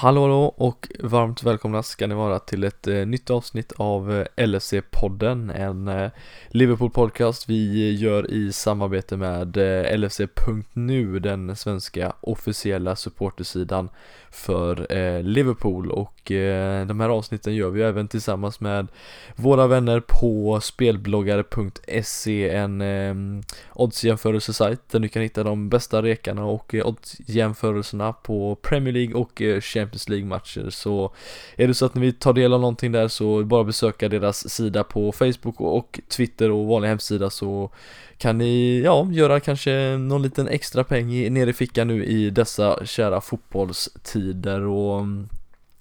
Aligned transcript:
Hallå 0.00 0.20
hallå 0.20 0.44
och 0.44 0.88
varmt 1.00 1.42
välkomna 1.42 1.82
ska 1.82 2.06
ni 2.06 2.14
vara 2.14 2.38
till 2.38 2.64
ett 2.64 2.86
eh, 2.86 3.06
nytt 3.06 3.30
avsnitt 3.30 3.72
av 3.76 4.12
eh, 4.12 4.46
LFC-podden, 4.46 5.50
en 5.50 5.88
eh, 5.88 6.10
Liverpool-podcast 6.48 7.48
vi 7.48 7.92
gör 7.94 8.30
i 8.30 8.52
samarbete 8.52 9.16
med 9.16 9.56
eh, 9.56 9.98
LFC.nu, 9.98 11.18
den 11.18 11.56
svenska 11.56 12.12
officiella 12.20 12.96
supportersidan 12.96 13.88
för 14.30 14.92
eh, 14.92 15.22
Liverpool. 15.22 15.90
Och 15.90 16.19
eh, 16.30 16.86
de 16.86 17.00
här 17.00 17.08
avsnitten 17.08 17.54
gör 17.54 17.70
vi 17.70 17.82
även 17.82 18.08
tillsammans 18.08 18.60
med 18.60 18.88
våra 19.36 19.66
vänner 19.66 20.00
på 20.00 20.60
spelbloggare.se, 20.62 22.50
en 22.50 22.80
eh, 22.80 23.14
oddsjämförelsesajt 23.74 24.80
där 24.90 24.98
ni 24.98 25.08
kan 25.08 25.22
hitta 25.22 25.42
de 25.44 25.68
bästa 25.68 26.02
rekarna 26.02 26.44
och 26.44 26.74
eh, 26.74 26.86
oddsjämförelserna 26.86 28.12
på 28.12 28.54
Premier 28.62 28.94
League 28.94 29.14
och 29.14 29.42
eh, 29.42 29.60
Champions 29.60 30.08
League-matcher. 30.08 30.70
Så 30.70 31.12
är 31.56 31.68
det 31.68 31.74
så 31.74 31.86
att 31.86 31.94
ni 31.94 32.00
vill 32.00 32.14
ta 32.14 32.32
del 32.32 32.52
av 32.52 32.60
någonting 32.60 32.92
där 32.92 33.08
så 33.08 33.44
bara 33.44 33.64
besöka 33.64 34.08
deras 34.08 34.50
sida 34.50 34.84
på 34.84 35.12
Facebook 35.12 35.60
och 35.60 36.00
Twitter 36.08 36.50
och 36.50 36.66
vanlig 36.66 36.88
hemsida 36.88 37.30
så 37.30 37.70
kan 38.20 38.38
ni, 38.38 38.82
ja, 38.84 39.08
göra 39.10 39.40
kanske 39.40 39.96
någon 39.96 40.22
liten 40.22 40.48
extra 40.48 40.84
peng 40.84 41.08
nere 41.08 41.30
ner 41.30 41.46
i 41.46 41.52
fickan 41.52 41.88
nu 41.88 42.04
i 42.04 42.30
dessa 42.30 42.86
kära 42.86 43.20
fotbollstider. 43.20 44.60
Och 44.60 45.00
mm, 45.00 45.28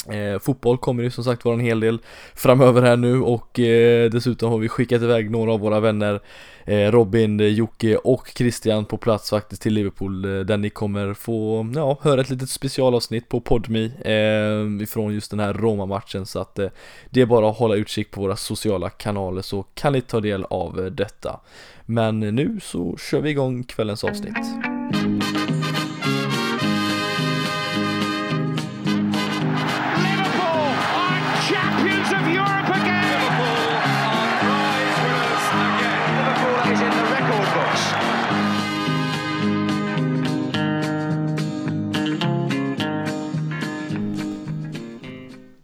Eh, 0.08 0.40
fotboll 0.40 0.78
kommer 0.78 1.04
ju 1.04 1.12
som 1.12 1.24
sagt 1.24 1.46
vara 1.46 1.56
en 1.56 1.62
hel 1.62 1.80
del 1.80 2.00
framöver 2.36 2.82
här 2.82 2.98
nu 2.98 3.22
och 3.22 3.60
eh, 3.60 4.10
dessutom 4.10 4.52
har 4.52 4.58
vi 4.58 4.70
skickat 4.70 5.02
iväg 5.02 5.32
några 5.32 5.54
av 5.54 5.60
våra 5.60 5.80
vänner 5.80 6.22
eh, 6.66 6.92
Robin, 6.92 7.40
eh, 7.40 7.48
Jocke 7.48 7.98
och 7.98 8.32
Christian 8.36 8.86
på 8.86 8.98
plats 8.98 9.30
faktiskt 9.30 9.62
till 9.62 9.74
Liverpool 9.74 10.26
eh, 10.26 10.40
där 10.40 10.58
ni 10.58 10.70
kommer 10.70 11.14
få 11.14 11.72
ja, 11.76 11.98
höra 12.02 12.22
ett 12.22 12.30
litet 12.30 12.50
specialavsnitt 12.50 13.30
på 13.30 13.42
Podme 13.42 13.86
eh, 13.86 14.84
ifrån 14.84 15.14
just 15.14 15.32
den 15.32 15.40
här 15.40 15.54
Roma-matchen 15.54 16.26
så 16.26 16.40
att 16.40 16.60
eh, 16.60 16.70
det 17.10 17.22
är 17.22 17.26
bara 17.26 17.50
att 17.50 17.58
hålla 17.58 17.76
utkik 17.76 18.12
på 18.12 18.22
våra 18.22 18.36
sociala 18.36 18.90
kanaler 18.90 19.42
så 19.42 19.64
kan 19.64 19.94
ni 19.94 20.02
ta 20.02 20.20
del 20.20 20.46
av 20.50 20.80
eh, 20.80 20.86
detta. 20.86 21.40
Men 21.86 22.20
nu 22.20 22.60
så 22.62 22.98
kör 22.98 23.22
vi 23.22 23.30
igång 23.30 23.64
kvällens 23.64 24.04
avsnitt. 24.04 24.79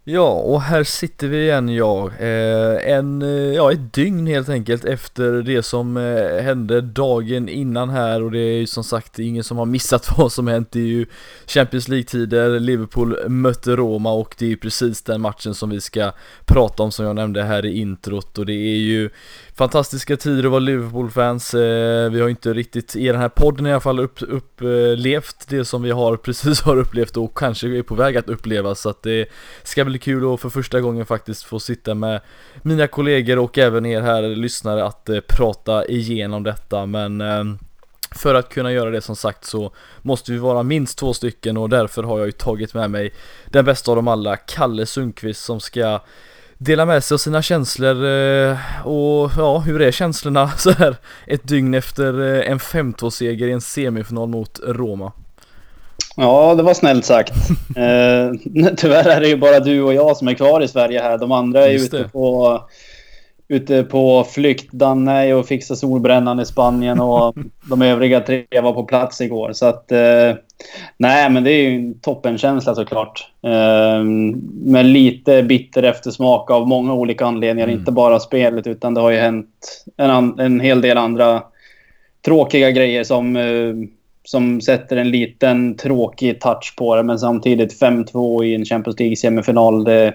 Ja, 0.07 0.29
och 0.29 0.61
här 0.61 0.83
sitter 0.83 1.27
vi 1.27 1.43
igen 1.43 1.69
ja, 1.69 2.11
eh, 2.19 2.91
en, 2.93 3.21
eh, 3.21 3.29
ja 3.29 3.71
ett 3.71 3.93
dygn 3.93 4.27
helt 4.27 4.49
enkelt 4.49 4.85
efter 4.85 5.31
det 5.31 5.63
som 5.63 5.97
eh, 5.97 6.43
hände 6.43 6.81
dagen 6.81 7.49
innan 7.49 7.89
här. 7.89 8.23
Och 8.23 8.31
det 8.31 8.39
är 8.39 8.57
ju 8.59 8.67
som 8.67 8.83
sagt 8.83 9.19
ingen 9.19 9.43
som 9.43 9.57
har 9.57 9.65
missat 9.65 10.09
vad 10.17 10.31
som 10.31 10.47
hänt, 10.47 10.71
det 10.71 10.79
är 10.79 10.83
ju 10.83 11.05
Champions 11.47 11.87
League-tider, 11.87 12.59
Liverpool 12.59 13.29
mötte 13.29 13.75
Roma 13.75 14.11
och 14.11 14.35
det 14.37 14.45
är 14.45 14.49
ju 14.49 14.57
precis 14.57 15.01
den 15.01 15.21
matchen 15.21 15.55
som 15.55 15.69
vi 15.69 15.81
ska 15.81 16.11
prata 16.45 16.83
om 16.83 16.91
som 16.91 17.05
jag 17.05 17.15
nämnde 17.15 17.43
här 17.43 17.65
i 17.65 17.79
introt. 17.79 18.37
Och 18.37 18.45
det 18.45 18.53
är 18.53 18.77
ju 18.77 19.09
fantastiska 19.55 20.17
tider 20.17 20.43
att 20.43 20.51
vara 20.51 20.59
Liverpool-fans, 20.59 21.53
eh, 21.53 22.11
vi 22.11 22.21
har 22.21 22.29
inte 22.29 22.53
riktigt 22.53 22.95
i 22.95 23.07
den 23.07 23.21
här 23.21 23.29
podden 23.29 23.65
i 23.65 23.71
alla 23.71 23.79
fall 23.79 23.99
upp, 23.99 24.17
upplevt 24.21 25.45
det 25.47 25.65
som 25.65 25.81
vi 25.81 25.91
har 25.91 26.17
precis 26.25 26.61
har 26.61 26.77
upplevt 26.77 27.17
och 27.17 27.37
kanske 27.37 27.67
är 27.67 27.83
på 27.83 27.95
väg 27.95 28.17
att 28.17 28.29
uppleva. 28.29 28.75
Så 28.75 28.89
att 28.89 29.03
det 29.03 29.25
ska 29.63 29.85
bli 29.85 29.94
kul 29.97 30.33
att 30.33 30.41
för 30.41 30.49
första 30.49 30.81
gången 30.81 31.05
faktiskt 31.05 31.43
få 31.43 31.59
sitta 31.59 31.95
med 31.95 32.21
mina 32.61 32.87
kollegor 32.87 33.39
och 33.39 33.57
även 33.57 33.85
er 33.85 34.01
här 34.01 34.21
lyssnare 34.21 34.85
att 34.85 35.09
eh, 35.09 35.19
prata 35.27 35.85
igenom 35.85 36.43
detta 36.43 36.85
men 36.85 37.21
eh, 37.21 37.43
för 38.11 38.35
att 38.35 38.49
kunna 38.49 38.71
göra 38.71 38.89
det 38.89 39.01
som 39.01 39.15
sagt 39.15 39.45
så 39.45 39.71
måste 40.01 40.31
vi 40.31 40.37
vara 40.37 40.63
minst 40.63 40.97
två 40.97 41.13
stycken 41.13 41.57
och 41.57 41.69
därför 41.69 42.03
har 42.03 42.17
jag 42.17 42.25
ju 42.25 42.31
tagit 42.31 42.73
med 42.73 42.91
mig 42.91 43.13
den 43.45 43.65
bästa 43.65 43.91
av 43.91 43.95
dem 43.95 44.07
alla, 44.07 44.37
Kalle 44.37 44.85
Sundqvist 44.85 45.43
som 45.43 45.59
ska 45.59 46.01
dela 46.57 46.85
med 46.85 47.03
sig 47.03 47.15
av 47.15 47.19
sina 47.19 47.41
känslor 47.41 48.05
eh, 48.05 48.57
och 48.87 49.31
ja, 49.37 49.59
hur 49.59 49.81
är 49.81 49.91
känslorna 49.91 50.51
så 50.57 50.71
här 50.71 50.97
ett 51.27 51.47
dygn 51.47 51.73
efter 51.73 52.21
eh, 52.21 52.51
en 52.51 52.59
5-2-seger 52.59 53.47
i 53.47 53.51
en 53.51 53.61
semifinal 53.61 54.27
mot 54.27 54.59
Roma? 54.63 55.11
Ja, 56.17 56.55
det 56.55 56.63
var 56.63 56.73
snällt 56.73 57.05
sagt. 57.05 57.33
eh, 57.75 58.31
tyvärr 58.77 59.09
är 59.09 59.21
det 59.21 59.27
ju 59.27 59.37
bara 59.37 59.59
du 59.59 59.81
och 59.81 59.93
jag 59.93 60.17
som 60.17 60.27
är 60.27 60.33
kvar 60.33 60.61
i 60.61 60.67
Sverige 60.67 61.01
här. 61.01 61.17
De 61.17 61.31
andra 61.31 61.65
är 61.65 61.71
Just 61.71 61.93
ute 61.93 62.03
det. 62.03 62.09
på, 62.09 62.61
ute 63.47 63.83
på 63.83 64.23
flykt. 64.23 64.71
Danne 64.71 65.25
är 65.25 65.35
och 65.35 65.47
fixar 65.47 65.75
solbrännan 65.75 66.39
i 66.39 66.45
Spanien 66.45 66.99
och 66.99 67.35
de 67.69 67.81
övriga 67.81 68.19
tre 68.19 68.45
var 68.63 68.73
på 68.73 68.83
plats 68.83 69.21
igår. 69.21 69.53
Så 69.53 69.65
att, 69.65 69.91
eh, 69.91 70.33
nej, 70.97 71.29
men 71.29 71.43
det 71.43 71.51
är 71.51 71.69
ju 71.69 71.75
en 71.75 71.99
toppenkänsla 71.99 72.75
såklart. 72.75 73.27
Eh, 73.43 74.03
med 74.63 74.85
lite 74.85 75.43
bitter 75.43 75.83
eftersmak 75.83 76.51
av 76.51 76.67
många 76.67 76.93
olika 76.93 77.25
anledningar. 77.25 77.67
Mm. 77.67 77.79
Inte 77.79 77.91
bara 77.91 78.19
spelet, 78.19 78.67
utan 78.67 78.93
det 78.93 79.01
har 79.01 79.11
ju 79.11 79.17
hänt 79.17 79.85
en, 79.97 80.39
en 80.39 80.59
hel 80.59 80.81
del 80.81 80.97
andra 80.97 81.43
tråkiga 82.25 82.71
grejer 82.71 83.03
som 83.03 83.35
eh, 83.35 83.73
som 84.25 84.61
sätter 84.61 84.97
en 84.97 85.11
liten 85.11 85.77
tråkig 85.77 86.41
touch 86.41 86.75
på 86.77 86.95
det. 86.95 87.03
Men 87.03 87.19
samtidigt 87.19 87.81
5-2 87.81 88.43
i 88.43 88.55
en 88.55 88.65
Champions 88.65 88.99
League-semifinal. 88.99 89.83
Det, 89.83 90.13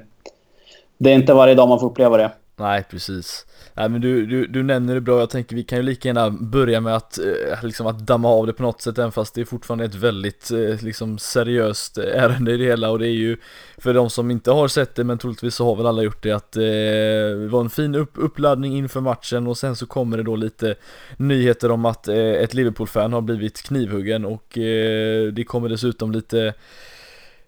det 0.98 1.10
är 1.10 1.14
inte 1.14 1.34
varje 1.34 1.54
dag 1.54 1.68
man 1.68 1.80
får 1.80 1.90
uppleva 1.90 2.16
det. 2.16 2.30
Nej 2.56 2.84
precis 2.90 3.46
Nej 3.80 3.88
men 3.88 4.00
du, 4.00 4.26
du, 4.26 4.46
du 4.46 4.62
nämner 4.62 4.94
det 4.94 5.00
bra, 5.00 5.20
jag 5.20 5.30
tänker 5.30 5.56
vi 5.56 5.64
kan 5.64 5.78
ju 5.78 5.82
lika 5.82 6.08
gärna 6.08 6.30
börja 6.30 6.80
med 6.80 6.96
att, 6.96 7.18
eh, 7.18 7.62
liksom 7.62 7.86
att 7.86 7.98
damma 7.98 8.28
av 8.28 8.46
det 8.46 8.52
på 8.52 8.62
något 8.62 8.82
sätt 8.82 8.98
även 8.98 9.12
fast 9.12 9.34
det 9.34 9.40
är 9.40 9.44
fortfarande 9.44 9.84
ett 9.84 9.94
väldigt 9.94 10.50
eh, 10.50 10.82
liksom 10.82 11.18
seriöst 11.18 11.98
eh, 11.98 12.04
ärende 12.04 12.52
i 12.52 12.56
det 12.56 12.64
hela. 12.64 12.90
Och 12.90 12.98
det 12.98 13.06
är 13.06 13.12
ju 13.12 13.36
för 13.78 13.94
de 13.94 14.10
som 14.10 14.30
inte 14.30 14.50
har 14.50 14.68
sett 14.68 14.94
det 14.94 15.04
men 15.04 15.18
troligtvis 15.18 15.54
så 15.54 15.64
har 15.64 15.76
väl 15.76 15.86
alla 15.86 16.02
gjort 16.02 16.22
det 16.22 16.32
att 16.32 16.56
eh, 16.56 16.62
det 16.62 17.48
var 17.50 17.60
en 17.60 17.70
fin 17.70 17.94
upp, 17.94 18.12
uppladdning 18.14 18.76
inför 18.76 19.00
matchen. 19.00 19.46
Och 19.46 19.58
sen 19.58 19.76
så 19.76 19.86
kommer 19.86 20.16
det 20.16 20.22
då 20.22 20.36
lite 20.36 20.74
nyheter 21.16 21.70
om 21.70 21.84
att 21.84 22.08
eh, 22.08 22.16
ett 22.16 22.54
Liverpool-fan 22.54 23.12
har 23.12 23.20
blivit 23.20 23.62
knivhuggen. 23.62 24.24
Och 24.24 24.58
eh, 24.58 25.32
det 25.32 25.44
kommer 25.44 25.68
dessutom 25.68 26.12
lite 26.12 26.54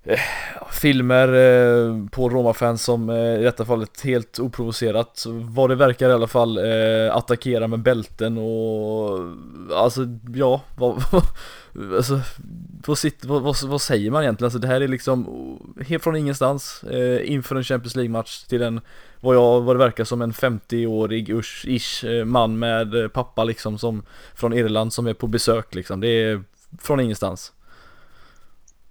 Eh, 0.04 0.18
filmer 0.72 1.28
eh, 1.28 2.06
på 2.10 2.28
Roma-fans 2.28 2.84
som 2.84 3.10
eh, 3.10 3.40
i 3.40 3.42
detta 3.42 3.64
fallet 3.64 4.00
helt 4.00 4.38
oprovocerat, 4.38 5.24
vad 5.26 5.70
det 5.70 5.74
verkar 5.74 6.08
i 6.08 6.12
alla 6.12 6.26
fall, 6.26 6.58
eh, 6.58 7.16
attackerar 7.16 7.68
med 7.68 7.82
bälten 7.82 8.38
och 8.38 9.18
alltså 9.76 10.06
ja, 10.34 10.60
vad, 10.76 11.02
alltså, 11.96 12.20
vad, 12.86 12.98
sitter, 12.98 13.28
vad, 13.28 13.42
vad, 13.42 13.62
vad 13.62 13.80
säger 13.80 14.10
man 14.10 14.22
egentligen? 14.22 14.46
Alltså 14.46 14.58
det 14.58 14.66
här 14.66 14.80
är 14.80 14.88
liksom 14.88 15.26
helt 15.86 16.02
från 16.02 16.16
ingenstans 16.16 16.84
eh, 16.84 17.32
inför 17.32 17.56
en 17.56 17.64
Champions 17.64 17.96
League-match 17.96 18.44
till 18.44 18.62
en, 18.62 18.80
vad, 19.20 19.36
jag, 19.36 19.60
vad 19.60 19.76
det 19.76 19.84
verkar 19.84 20.04
som 20.04 20.22
en 20.22 20.32
50-årig 20.32 21.30
usch, 21.30 21.64
ish 21.68 22.04
man 22.24 22.58
med 22.58 23.12
pappa 23.12 23.44
liksom 23.44 23.78
som 23.78 24.02
från 24.34 24.52
Irland 24.52 24.92
som 24.92 25.06
är 25.06 25.14
på 25.14 25.26
besök 25.26 25.74
liksom, 25.74 26.00
det 26.00 26.08
är 26.08 26.42
från 26.78 27.00
ingenstans. 27.00 27.52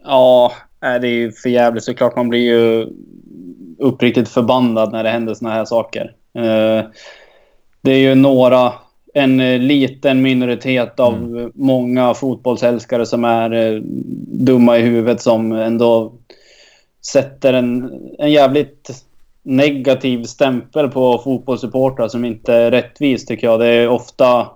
Ja, 0.04 0.54
nej, 0.82 1.00
det 1.00 1.08
är 1.08 1.12
ju 1.12 1.32
för 1.32 1.50
jävligt 1.50 1.84
såklart. 1.84 2.16
Man 2.16 2.30
blir 2.30 2.40
ju 2.40 2.88
uppriktigt 3.78 4.30
förbannad 4.30 4.92
när 4.92 5.04
det 5.04 5.10
händer 5.10 5.34
såna 5.34 5.52
här 5.52 5.66
saker. 5.66 6.14
Eh, 6.34 6.86
Det 7.84 7.92
är 7.92 7.98
ju 7.98 8.16
några, 8.16 8.74
en 9.14 9.40
eh, 9.40 9.60
liten 9.60 10.22
minoritet 10.22 11.00
av 11.00 11.14
Mm. 11.14 11.52
många 11.56 12.14
fotbollsälskare 12.14 13.06
som 13.06 13.26
är 13.26 13.52
eh, 13.54 13.82
dumma 14.28 14.78
i 14.78 14.82
huvudet 14.82 15.22
som 15.22 15.52
ändå 15.52 16.14
sätter 17.12 17.54
en, 17.54 17.92
en 18.20 18.32
jävligt 18.32 19.06
negativ 19.44 20.24
stämpel 20.24 20.90
på 20.90 21.22
fotbollssupportrar 21.24 22.08
som 22.08 22.26
inte 22.26 22.54
är 22.54 22.72
rättvis 22.72 23.26
tycker 23.26 23.48
jag. 23.48 23.60
Det 23.60 23.68
är 23.68 23.88
ofta 23.88 24.48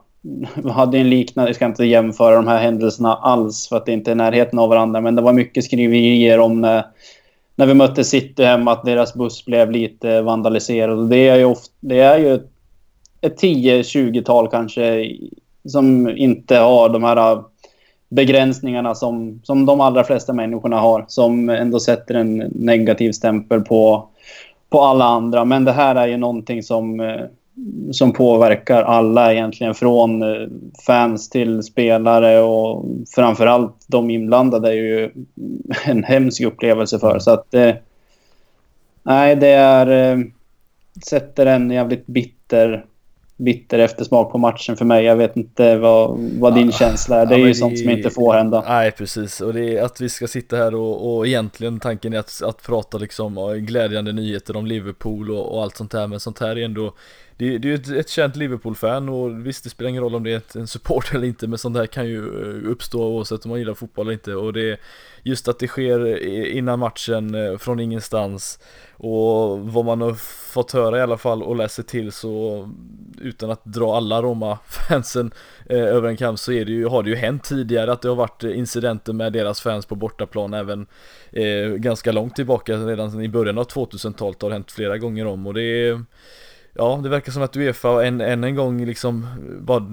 hade 0.71 0.97
en 0.97 1.09
liknande, 1.09 1.49
jag 1.49 1.55
ska 1.55 1.65
inte 1.65 1.85
jämföra 1.85 2.35
de 2.35 2.47
här 2.47 2.61
händelserna 2.61 3.15
alls 3.15 3.69
för 3.69 3.77
att 3.77 3.85
det 3.85 3.91
inte 3.91 4.11
är 4.11 4.13
i 4.13 4.15
närheten 4.15 4.59
av 4.59 4.69
varandra, 4.69 5.01
men 5.01 5.15
det 5.15 5.21
var 5.21 5.33
mycket 5.33 5.63
skriverier 5.63 6.39
om 6.39 6.61
när, 6.61 6.85
när 7.55 7.65
vi 7.65 7.73
mötte 7.73 8.03
City 8.03 8.43
hemma 8.43 8.71
att 8.71 8.85
deras 8.85 9.13
buss 9.13 9.45
blev 9.45 9.71
lite 9.71 10.21
vandaliserad. 10.21 10.99
Och 10.99 11.07
det 11.07 11.27
är 11.27 11.37
ju, 11.37 11.45
ofta, 11.45 11.73
det 11.79 11.99
är 11.99 12.17
ju 12.19 12.39
ett 13.21 13.41
10-20-tal 13.41 14.47
kanske 14.47 15.11
som 15.65 16.09
inte 16.09 16.57
har 16.57 16.89
de 16.89 17.03
här 17.03 17.31
eh, 17.31 17.41
begränsningarna 18.09 18.95
som, 18.95 19.41
som 19.43 19.65
de 19.65 19.81
allra 19.81 20.03
flesta 20.03 20.33
människorna 20.33 20.79
har, 20.79 21.05
som 21.07 21.49
ändå 21.49 21.79
sätter 21.79 22.15
en 22.15 22.37
negativ 22.55 23.11
stämpel 23.11 23.61
på, 23.61 24.09
på 24.69 24.81
alla 24.81 25.05
andra. 25.05 25.45
Men 25.45 25.65
det 25.65 25.71
här 25.71 25.95
är 25.95 26.07
ju 26.07 26.17
någonting 26.17 26.63
som 26.63 26.99
eh, 26.99 27.21
som 27.91 28.13
påverkar 28.13 28.83
alla 28.83 29.33
egentligen. 29.33 29.73
Från 29.75 30.21
eh, 30.21 30.47
fans 30.85 31.29
till 31.29 31.63
spelare 31.63 32.41
och 32.41 32.85
framförallt 33.15 33.75
de 33.87 34.09
inblandade 34.09 34.69
är 34.69 34.73
ju 34.73 35.11
en 35.85 36.03
hemsk 36.03 36.41
upplevelse 36.41 36.99
för. 36.99 37.19
Så 37.19 37.31
att 37.31 37.53
eh, 37.53 37.75
nej, 39.03 39.35
det 39.35 39.47
är... 39.49 40.13
Eh, 40.13 40.19
sätter 41.07 41.45
en 41.45 41.71
jävligt 41.71 42.07
bitter 42.07 42.85
bitter 43.37 43.79
eftersmak 43.79 44.31
på 44.31 44.37
matchen 44.37 44.77
för 44.77 44.85
mig. 44.85 45.05
Jag 45.05 45.15
vet 45.15 45.37
inte 45.37 45.77
vad, 45.77 46.19
vad 46.39 46.55
din 46.55 46.65
Ja, 46.65 46.71
känsla 46.71 47.21
är. 47.21 47.25
Det 47.25 47.35
är 47.35 47.39
ja, 47.39 47.47
ju 47.47 47.53
sånt 47.53 47.73
det- 47.73 47.77
som 47.77 47.89
inte 47.89 48.09
får 48.09 48.33
hända. 48.33 48.63
Nej 48.67 48.91
precis, 48.91 49.41
och 49.41 49.53
det 49.53 49.77
är 49.77 49.83
att 49.83 50.01
vi 50.01 50.09
ska 50.09 50.27
sitta 50.27 50.55
här 50.55 50.75
och, 50.75 51.15
och 51.17 51.27
egentligen 51.27 51.79
tanken 51.79 52.13
är 52.13 52.19
att, 52.19 52.41
att 52.43 52.63
prata 52.63 52.97
liksom 52.97 53.55
glädjande 53.67 54.11
nyheter 54.13 54.55
om 54.55 54.65
Liverpool 54.65 55.31
och, 55.31 55.55
och 55.55 55.63
allt 55.63 55.77
sånt 55.77 55.93
här 55.93 56.07
Men 56.07 56.19
sånt 56.19 56.39
här 56.39 56.57
är 56.57 56.65
ändå 56.65 56.93
det, 57.37 57.57
det 57.57 57.67
är 57.67 57.69
ju 57.69 57.75
ett, 57.75 57.89
ett 57.89 58.09
känt 58.09 58.35
Liverpool-fan 58.35 59.09
och 59.09 59.47
visst 59.47 59.63
det 59.63 59.69
spelar 59.69 59.89
ingen 59.89 60.03
roll 60.03 60.15
om 60.15 60.23
det 60.23 60.31
är 60.31 60.37
ett, 60.37 60.55
en 60.55 60.67
support 60.67 61.13
eller 61.13 61.27
inte 61.27 61.47
Men 61.47 61.57
sånt 61.57 61.75
där 61.75 61.85
kan 61.85 62.07
ju 62.07 62.17
eh, 62.17 62.71
uppstå 62.71 63.03
oavsett 63.03 63.45
om 63.45 63.49
man 63.49 63.59
gillar 63.59 63.73
fotboll 63.73 64.05
eller 64.05 64.13
inte. 64.13 64.35
Och 64.35 64.53
det 64.53 64.79
Just 65.27 65.47
att 65.47 65.59
det 65.59 65.67
sker 65.67 66.17
innan 66.47 66.79
matchen 66.79 67.35
eh, 67.35 67.57
från 67.57 67.79
ingenstans 67.79 68.59
Och 68.93 69.59
vad 69.59 69.85
man 69.85 70.01
har 70.01 70.13
fått 70.53 70.71
höra 70.71 70.97
i 70.97 71.01
alla 71.01 71.17
fall 71.17 71.43
och 71.43 71.55
läser 71.55 71.83
till 71.83 72.11
så 72.11 72.69
Utan 73.21 73.51
att 73.51 73.65
dra 73.65 73.97
alla 73.97 74.21
Roma-fansen 74.21 75.31
eh, 75.69 75.79
över 75.79 76.09
en 76.09 76.17
kam 76.17 76.37
så 76.37 76.51
är 76.51 76.65
det 76.65 76.71
ju, 76.71 76.85
har 76.85 77.03
det 77.03 77.09
ju 77.09 77.15
hänt 77.15 77.43
tidigare 77.43 77.91
att 77.91 78.01
det 78.01 78.09
har 78.09 78.15
varit 78.15 78.43
eh, 78.43 78.57
incidenter 78.57 79.13
med 79.13 79.33
deras 79.33 79.61
fans 79.61 79.85
på 79.85 79.95
bortaplan 79.95 80.53
även 80.53 80.87
eh, 81.31 81.67
ganska 81.67 82.11
långt 82.11 82.35
tillbaka 82.35 82.77
redan 82.77 83.21
i 83.21 83.29
början 83.29 83.57
av 83.57 83.67
2000-talet 83.67 84.41
har 84.41 84.49
det 84.49 84.55
hänt 84.55 84.71
flera 84.71 84.97
gånger 84.97 85.25
om. 85.27 85.47
Och 85.47 85.53
det 85.53 85.61
är 85.61 86.03
Ja, 86.77 86.99
det 87.03 87.09
verkar 87.09 87.31
som 87.31 87.41
att 87.41 87.57
Uefa 87.57 88.05
än, 88.05 88.21
än 88.21 88.43
en 88.43 88.55
gång 88.55 88.85
liksom 88.85 89.27
bara 89.61 89.85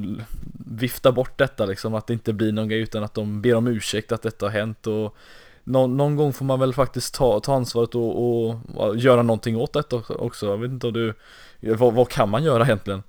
viftar 0.66 1.12
bort 1.12 1.38
detta 1.38 1.66
liksom 1.66 1.94
att 1.94 2.06
det 2.06 2.12
inte 2.12 2.32
blir 2.32 2.52
någon 2.52 2.68
grej 2.68 2.80
utan 2.80 3.04
att 3.04 3.14
de 3.14 3.42
ber 3.42 3.54
om 3.54 3.66
ursäkt 3.66 4.12
att 4.12 4.22
detta 4.22 4.46
har 4.46 4.50
hänt 4.50 4.86
och 4.86 5.16
någon, 5.64 5.96
någon 5.96 6.16
gång 6.16 6.32
får 6.32 6.44
man 6.44 6.60
väl 6.60 6.74
faktiskt 6.74 7.14
ta, 7.14 7.40
ta 7.40 7.54
ansvaret 7.54 7.94
och, 7.94 8.24
och, 8.24 8.56
och 8.74 8.96
göra 8.96 9.22
någonting 9.22 9.56
åt 9.56 9.72
detta 9.72 10.02
också. 10.08 10.46
Jag 10.46 10.58
vet 10.58 10.70
inte 10.70 10.86
om 10.86 10.92
du, 10.92 11.14
vad, 11.60 11.94
vad 11.94 12.08
kan 12.08 12.28
man 12.28 12.44
göra 12.44 12.64
egentligen? 12.64 13.02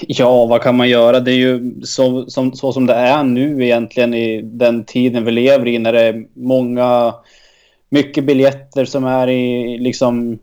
Ja, 0.00 0.46
vad 0.46 0.62
kan 0.62 0.76
man 0.76 0.88
göra? 0.88 1.20
Det 1.20 1.32
är 1.32 1.36
ju 1.36 1.80
så 1.84 2.26
som, 2.30 2.52
så 2.52 2.72
som 2.72 2.86
det 2.86 2.94
är 2.94 3.24
nu 3.24 3.64
egentligen 3.64 4.14
i 4.14 4.42
den 4.42 4.84
tiden 4.84 5.24
vi 5.24 5.30
lever 5.30 5.68
i 5.68 5.78
när 5.78 5.92
det 5.92 6.00
är 6.00 6.26
många, 6.34 7.14
mycket 7.88 8.24
biljetter 8.24 8.84
som 8.84 9.04
är 9.04 9.28
i, 9.28 9.78
liksom, 9.78 10.38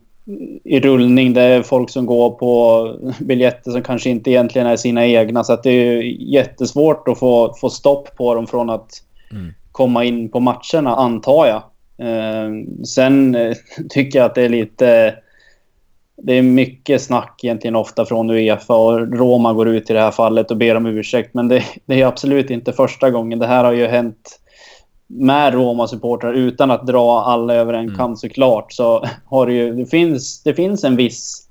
i 0.64 0.80
rullning. 0.80 1.32
Det 1.34 1.42
är 1.42 1.62
folk 1.62 1.90
som 1.90 2.06
går 2.06 2.30
på 2.30 2.94
biljetter 3.20 3.70
som 3.70 3.82
kanske 3.82 4.10
inte 4.10 4.30
egentligen 4.30 4.66
är 4.66 4.76
sina 4.76 5.06
egna. 5.06 5.44
Så 5.44 5.52
att 5.52 5.62
det 5.62 5.70
är 5.70 6.02
jättesvårt 6.32 7.08
att 7.08 7.18
få, 7.18 7.54
få 7.60 7.70
stopp 7.70 8.16
på 8.16 8.34
dem 8.34 8.46
från 8.46 8.70
att 8.70 9.02
Mm. 9.32 9.52
komma 9.72 10.04
in 10.04 10.28
på 10.28 10.40
matcherna, 10.40 10.96
antar 10.96 11.46
jag. 11.46 11.62
Eh, 12.08 12.50
sen 12.86 13.34
eh, 13.34 13.54
tycker 13.90 14.18
jag 14.18 14.26
att 14.26 14.34
det 14.34 14.42
är 14.42 14.48
lite... 14.48 15.14
Det 16.22 16.34
är 16.34 16.42
mycket 16.42 17.02
snack 17.02 17.40
egentligen 17.42 17.76
ofta 17.76 18.04
från 18.04 18.30
Uefa 18.30 18.74
och 18.74 19.18
Roma 19.18 19.52
går 19.52 19.68
ut 19.68 19.90
i 19.90 19.92
det 19.92 20.00
här 20.00 20.10
fallet 20.10 20.50
och 20.50 20.56
ber 20.56 20.74
om 20.74 20.86
ursäkt. 20.86 21.34
Men 21.34 21.48
det, 21.48 21.64
det 21.86 22.02
är 22.02 22.06
absolut 22.06 22.50
inte 22.50 22.72
första 22.72 23.10
gången. 23.10 23.38
Det 23.38 23.46
här 23.46 23.64
har 23.64 23.72
ju 23.72 23.86
hänt 23.86 24.40
med 25.12 25.54
Roma-supportrar 25.54 26.32
utan 26.32 26.70
att 26.70 26.86
dra 26.86 27.22
alla 27.22 27.54
över 27.54 27.72
en 27.74 27.84
Mm. 27.84 27.96
kam 27.96 28.16
såklart. 28.16 28.72
Så 28.72 29.04
har 29.26 29.46
det 29.46 29.52
ju... 29.52 29.74
Det 29.74 29.86
finns, 29.86 30.42
det 30.42 30.54
finns 30.54 30.84
en 30.84 30.96
viss... 30.96 31.46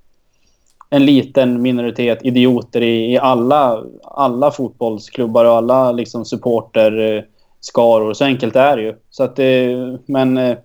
En 0.89 1.05
liten 1.05 1.61
minoritet 1.61 2.19
idioter 2.25 2.81
i, 2.81 3.13
i 3.13 3.17
alla, 3.17 3.83
alla 4.03 4.51
fotbollsklubbar 4.51 5.45
och 5.45 5.51
alla 5.51 5.91
liksom 5.91 6.25
supporter 6.25 7.17
eh. 7.17 8.13
Så 8.13 8.25
enkelt 8.25 8.55
är 8.55 8.77
det 8.77 8.83
ju. 8.83 8.95
Så 9.09 9.23
att 9.23 9.35
det, 9.35 9.75
men 10.05 10.37
eh, 10.37 10.57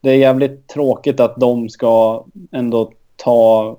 det 0.00 0.10
är 0.10 0.16
jävligt 0.16 0.68
tråkigt 0.68 1.20
att 1.20 1.36
de 1.36 1.68
ska 1.68 2.24
ändå 2.52 2.92
ta, 3.16 3.76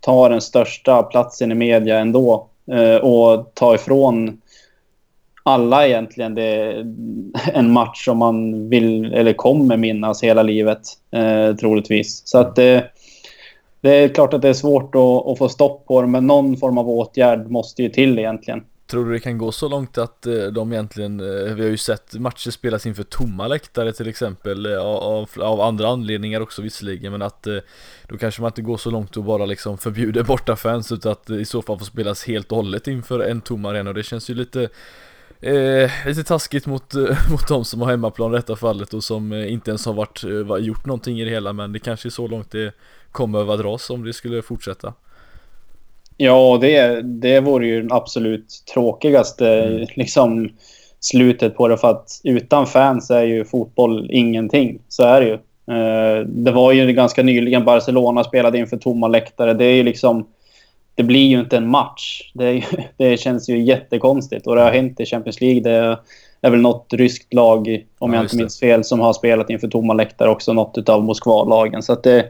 ta 0.00 0.28
den 0.28 0.40
största 0.40 1.02
platsen 1.02 1.52
i 1.52 1.54
media 1.54 1.98
ändå. 1.98 2.46
Eh, 2.72 2.96
och 2.96 3.54
ta 3.54 3.74
ifrån 3.74 4.40
alla 5.48 5.86
egentligen 5.86 6.34
det, 6.34 6.72
en 7.52 7.72
match 7.72 8.04
som 8.04 8.18
man 8.18 8.68
vill 8.68 9.12
eller 9.12 9.32
kommer 9.32 9.76
minnas 9.76 10.22
hela 10.22 10.42
livet. 10.42 10.80
Eh, 11.10 11.56
troligtvis. 11.56 12.22
Så 12.24 12.38
att 12.38 12.56
det, 12.56 12.84
det 13.80 13.90
är 13.90 14.08
klart 14.08 14.34
att 14.34 14.42
det 14.42 14.48
är 14.48 14.52
svårt 14.52 14.94
att, 14.94 15.26
att 15.26 15.38
få 15.38 15.48
stopp 15.48 15.86
på 15.86 16.02
det. 16.02 16.08
Men 16.08 16.26
någon 16.26 16.56
form 16.56 16.78
av 16.78 16.88
åtgärd 16.90 17.50
måste 17.50 17.82
ju 17.82 17.88
till 17.88 18.18
egentligen. 18.18 18.62
Tror 18.86 19.04
du 19.04 19.12
det 19.12 19.20
kan 19.20 19.38
gå 19.38 19.52
så 19.52 19.68
långt 19.68 19.98
att 19.98 20.26
eh, 20.26 20.34
de 20.34 20.72
egentligen, 20.72 21.20
eh, 21.20 21.54
vi 21.54 21.62
har 21.62 21.70
ju 21.70 21.76
sett 21.76 22.14
matcher 22.14 22.50
spelas 22.50 22.86
inför 22.86 23.02
tomma 23.02 23.48
läktare 23.48 23.92
till 23.92 24.08
exempel 24.08 24.66
av, 24.76 25.28
av 25.40 25.60
andra 25.60 25.88
anledningar 25.88 26.40
också 26.40 26.62
visserligen 26.62 27.12
men 27.12 27.22
att 27.22 27.46
då 28.08 28.16
kanske 28.20 28.42
man 28.42 28.48
inte 28.48 28.62
går 28.62 28.76
så 28.76 28.90
långt 28.90 29.16
och 29.16 29.24
bara 29.24 29.46
liksom 29.46 29.78
förbjuder 29.78 30.22
borta 30.22 30.56
fans 30.56 30.92
utan 30.92 31.12
att 31.12 31.30
i 31.30 31.44
så 31.44 31.62
fall 31.62 31.78
får 31.78 31.86
spelas 31.86 32.24
helt 32.24 32.52
och 32.52 32.56
hållet 32.56 32.86
inför 32.86 33.20
en 33.20 33.40
tom 33.40 33.64
arena 33.64 33.90
och 33.90 33.94
det 33.94 34.02
känns 34.02 34.30
ju 34.30 34.34
lite 34.34 34.68
Eh, 35.40 35.90
lite 36.06 36.24
taskigt 36.24 36.66
mot, 36.66 36.94
eh, 36.94 37.00
mot 37.30 37.48
de 37.48 37.64
som 37.64 37.80
har 37.80 37.90
hemmaplan 37.90 38.32
i 38.32 38.36
detta 38.36 38.56
fallet 38.56 38.94
och 38.94 39.04
som 39.04 39.32
eh, 39.32 39.52
inte 39.52 39.70
ens 39.70 39.86
har 39.86 39.92
varit, 39.92 40.24
eh, 40.24 40.64
gjort 40.64 40.86
någonting 40.86 41.20
i 41.20 41.24
det 41.24 41.30
hela 41.30 41.52
men 41.52 41.72
det 41.72 41.78
kanske 41.78 42.08
är 42.08 42.10
så 42.10 42.28
långt 42.28 42.50
det 42.50 42.74
kommer 43.12 43.52
att 43.54 43.60
dras 43.60 43.90
om 43.90 44.04
det 44.04 44.12
skulle 44.12 44.42
fortsätta. 44.42 44.94
Ja, 46.16 46.58
det, 46.60 47.02
det 47.02 47.40
vore 47.40 47.66
ju 47.66 47.80
den 47.82 47.92
absolut 47.92 48.48
tråkigaste 48.74 49.48
Mm. 49.48 49.86
liksom, 49.96 50.50
slutet 51.00 51.56
på 51.56 51.68
det. 51.68 51.76
För 51.76 51.90
att 51.90 52.20
utan 52.24 52.66
fans 52.66 53.10
är 53.10 53.22
ju 53.22 53.44
fotboll 53.44 54.10
ingenting. 54.10 54.78
Så 54.88 55.02
är 55.02 55.20
det 55.20 55.26
ju. 55.26 55.34
Eh, 55.76 56.26
det 56.26 56.52
var 56.52 56.72
ju 56.72 56.92
ganska 56.92 57.22
nyligen 57.22 57.64
Barcelona 57.64 58.24
spelade 58.24 58.58
inför 58.58 58.76
tomma 58.76 59.08
läktare. 59.08 59.54
Det 59.54 59.64
är 59.64 59.74
ju 59.74 59.82
liksom... 59.82 60.26
Det 60.98 61.04
blir 61.04 61.26
ju 61.26 61.40
inte 61.40 61.56
en 61.56 61.68
match. 61.68 62.30
Det, 62.34 62.52
ju, 62.52 62.62
det 62.96 63.20
känns 63.20 63.48
ju 63.48 63.62
jättekonstigt. 63.62 64.46
Och 64.46 64.56
det 64.56 64.62
har 64.62 64.70
hänt 64.70 65.00
i 65.00 65.06
Champions 65.06 65.40
League. 65.40 65.60
Det 65.60 65.98
är 66.40 66.50
väl 66.50 66.60
något 66.60 66.86
ryskt 66.92 67.34
lag, 67.34 67.84
om 67.98 68.12
Ja, 68.12 68.16
jag 68.16 68.24
inte 68.24 68.36
minns 68.36 68.60
fel, 68.60 68.84
som 68.84 69.00
har 69.00 69.12
spelat 69.12 69.50
inför 69.50 69.68
tomma 69.68 69.94
läktare 69.94 70.30
också. 70.30 70.52
Något 70.52 70.88
av 70.88 71.04
Moskva-lagen. 71.04 71.82
Så 71.82 71.92
att 71.92 72.02
det... 72.02 72.26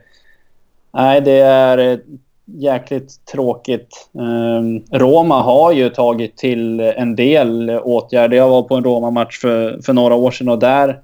Nej, 0.92 1.20
det 1.20 1.38
är 1.40 1.78
eh, 1.78 1.98
jäkligt 2.44 3.26
tråkigt. 3.32 4.08
Ehm, 4.18 4.82
Roma 4.90 5.42
har 5.42 5.72
ju 5.72 5.88
tagit 5.88 6.36
till 6.36 6.80
en 6.80 7.16
del 7.16 7.70
åtgärder. 7.70 8.36
Jag 8.36 8.48
var 8.48 8.62
på 8.62 8.74
en 8.74 8.84
Roma-match 8.84 9.40
för, 9.40 9.80
för 9.82 9.92
några 9.92 10.14
år 10.14 10.30
sedan 10.30 10.48
och 10.48 10.58
där, 10.58 11.00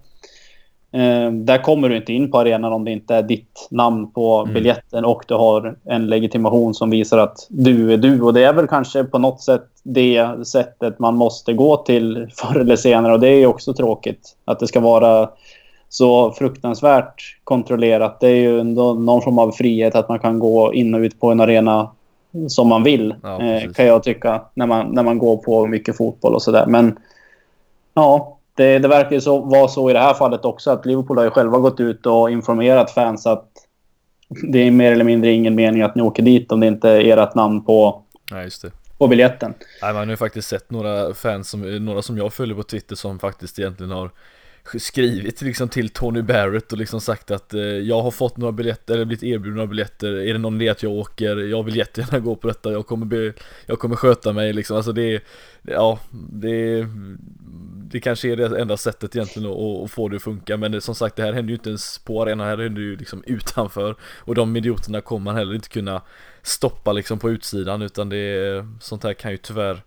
ehm, 0.94 1.46
där 1.46 1.58
kommer 1.58 1.88
du 1.88 1.96
inte 1.96 2.12
in 2.12 2.30
på 2.30 2.38
arenan 2.38 2.72
om 2.72 2.84
det 2.84 2.90
inte 2.90 3.14
är 3.14 3.22
ditt 3.22 3.68
namn 3.70 4.10
på 4.10 4.40
Mm. 4.40 4.54
biljetten 4.54 5.04
och 5.04 5.24
du 5.28 5.34
har 5.34 5.76
en 5.84 6.06
legitimation 6.06 6.74
som 6.74 6.90
visar 6.90 7.18
att 7.18 7.46
du 7.48 7.92
är 7.92 7.96
du. 7.96 8.22
Och 8.22 8.34
det 8.34 8.44
är 8.44 8.52
väl 8.52 8.66
kanske 8.66 9.04
på 9.04 9.18
något 9.18 9.40
sätt 9.42 9.64
det 9.82 10.46
sättet 10.46 10.98
man 10.98 11.16
måste 11.16 11.52
gå 11.52 11.76
till 11.76 12.28
förr 12.36 12.60
eller 12.60 12.76
senare. 12.76 13.12
Och 13.12 13.20
det 13.20 13.28
är 13.28 13.46
också 13.46 13.74
tråkigt 13.74 14.36
att 14.44 14.58
det 14.58 14.66
ska 14.66 14.80
vara 14.80 15.30
så 15.88 16.32
fruktansvärt 16.32 17.38
kontrollerat. 17.44 18.20
Det 18.20 18.28
är 18.28 18.34
ju 18.36 18.60
ändå 18.60 18.94
någon 18.94 19.22
form 19.22 19.38
av 19.38 19.50
frihet 19.52 19.94
att 19.94 20.08
man 20.08 20.18
kan 20.18 20.38
gå 20.38 20.74
in 20.74 20.94
och 20.94 20.98
ut 21.00 21.20
på 21.20 21.30
en 21.30 21.40
arena 21.40 21.90
som 22.48 22.68
man 22.68 22.82
vill. 22.82 23.14
Ja, 23.22 23.42
eh, 23.42 23.70
kan 23.72 23.86
jag 23.86 24.02
tycka. 24.02 24.42
När 24.54 24.66
man, 24.66 24.86
när 24.86 25.02
man 25.02 25.18
går 25.18 25.36
på 25.36 25.66
mycket 25.66 25.96
fotboll 25.96 26.34
och 26.34 26.42
sådär. 26.42 26.66
Men 26.66 26.98
ja, 27.94 28.33
det, 28.56 28.78
det 28.78 28.88
verkar 28.88 29.12
ju 29.12 29.20
så, 29.20 29.38
vara 29.38 29.68
så 29.68 29.90
i 29.90 29.92
det 29.92 29.98
här 29.98 30.14
fallet 30.14 30.44
också. 30.44 30.70
Att 30.70 30.86
Liverpool 30.86 31.16
har 31.16 31.24
ju 31.24 31.30
själva 31.30 31.58
gått 31.58 31.80
ut 31.80 32.06
och 32.06 32.30
informerat 32.30 32.90
fans 32.90 33.26
att 33.26 33.50
det 34.42 34.58
är 34.58 34.70
mer 34.70 34.92
eller 34.92 35.04
mindre 35.04 35.30
ingen 35.30 35.54
mening 35.54 35.82
att 35.82 35.94
ni 35.94 36.02
åker 36.02 36.22
dit 36.22 36.52
om 36.52 36.60
det 36.60 36.66
inte 36.66 36.90
är 36.90 37.18
ert 37.18 37.34
namn 37.34 37.64
på, 37.64 38.02
Nej 38.30 38.44
just 38.44 38.62
det. 38.62 38.70
på 38.98 39.08
biljetten. 39.08 39.54
Nej 39.82 39.94
man 39.94 40.02
har 40.02 40.10
ju 40.10 40.16
faktiskt 40.16 40.48
sett 40.48 40.70
några 40.70 41.14
fans, 41.14 41.50
som, 41.50 41.84
några 41.84 42.02
som 42.02 42.18
jag 42.18 42.32
följer 42.32 42.56
på 42.56 42.62
Twitter 42.62 42.96
som 42.96 43.18
faktiskt 43.18 43.58
egentligen 43.58 43.92
har 43.92 44.10
skrivit 44.78 45.42
liksom 45.42 45.68
till 45.68 45.88
Tony 45.88 46.22
Barrett 46.22 46.72
och 46.72 46.78
liksom 46.78 47.00
sagt 47.00 47.30
att 47.30 47.54
eh, 47.54 47.60
jag 47.60 48.02
har 48.02 48.10
fått 48.10 48.36
några 48.36 48.52
biljetter, 48.52 48.94
eller 48.94 49.04
blivit 49.04 49.22
erbjuden 49.22 49.56
några 49.56 49.66
biljetter, 49.66 50.12
är 50.12 50.32
det 50.32 50.38
någon 50.38 50.60
idé 50.60 50.68
att 50.68 50.82
jag 50.82 50.92
åker? 50.92 51.36
Jag 51.36 51.62
vill 51.62 51.76
jättegärna 51.76 52.18
gå 52.18 52.36
på 52.36 52.48
detta, 52.48 52.72
jag 52.72 52.86
kommer, 52.86 53.06
be, 53.06 53.32
jag 53.66 53.78
kommer 53.78 53.96
sköta 53.96 54.32
mig 54.32 54.52
liksom, 54.52 54.76
alltså 54.76 54.92
det 54.92 55.14
är, 55.14 55.20
ja, 55.62 55.98
det 56.32 56.50
är, 56.50 56.88
det 57.94 58.00
kanske 58.00 58.32
är 58.32 58.36
det 58.36 58.60
enda 58.60 58.76
sättet 58.76 59.16
egentligen 59.16 59.50
att, 59.50 59.84
att 59.84 59.90
få 59.90 60.08
det 60.08 60.16
att 60.16 60.22
funka 60.22 60.56
men 60.56 60.72
det, 60.72 60.80
som 60.80 60.94
sagt 60.94 61.16
det 61.16 61.22
här 61.22 61.32
händer 61.32 61.48
ju 61.48 61.54
inte 61.54 61.68
ens 61.68 61.98
på 61.98 62.22
arenan, 62.22 62.46
här 62.46 62.58
händer 62.58 62.82
ju 62.82 62.96
liksom 62.96 63.22
utanför 63.26 63.96
och 64.02 64.34
de 64.34 64.56
idioterna 64.56 65.00
kommer 65.00 65.24
man 65.24 65.36
heller 65.36 65.54
inte 65.54 65.68
kunna 65.68 66.02
stoppa 66.42 66.92
liksom 66.92 67.18
på 67.18 67.30
utsidan 67.30 67.82
utan 67.82 68.08
det 68.08 68.16
är, 68.16 68.68
sånt 68.80 69.04
här 69.04 69.14
kan 69.14 69.30
ju 69.30 69.36
tyvärr 69.36 69.82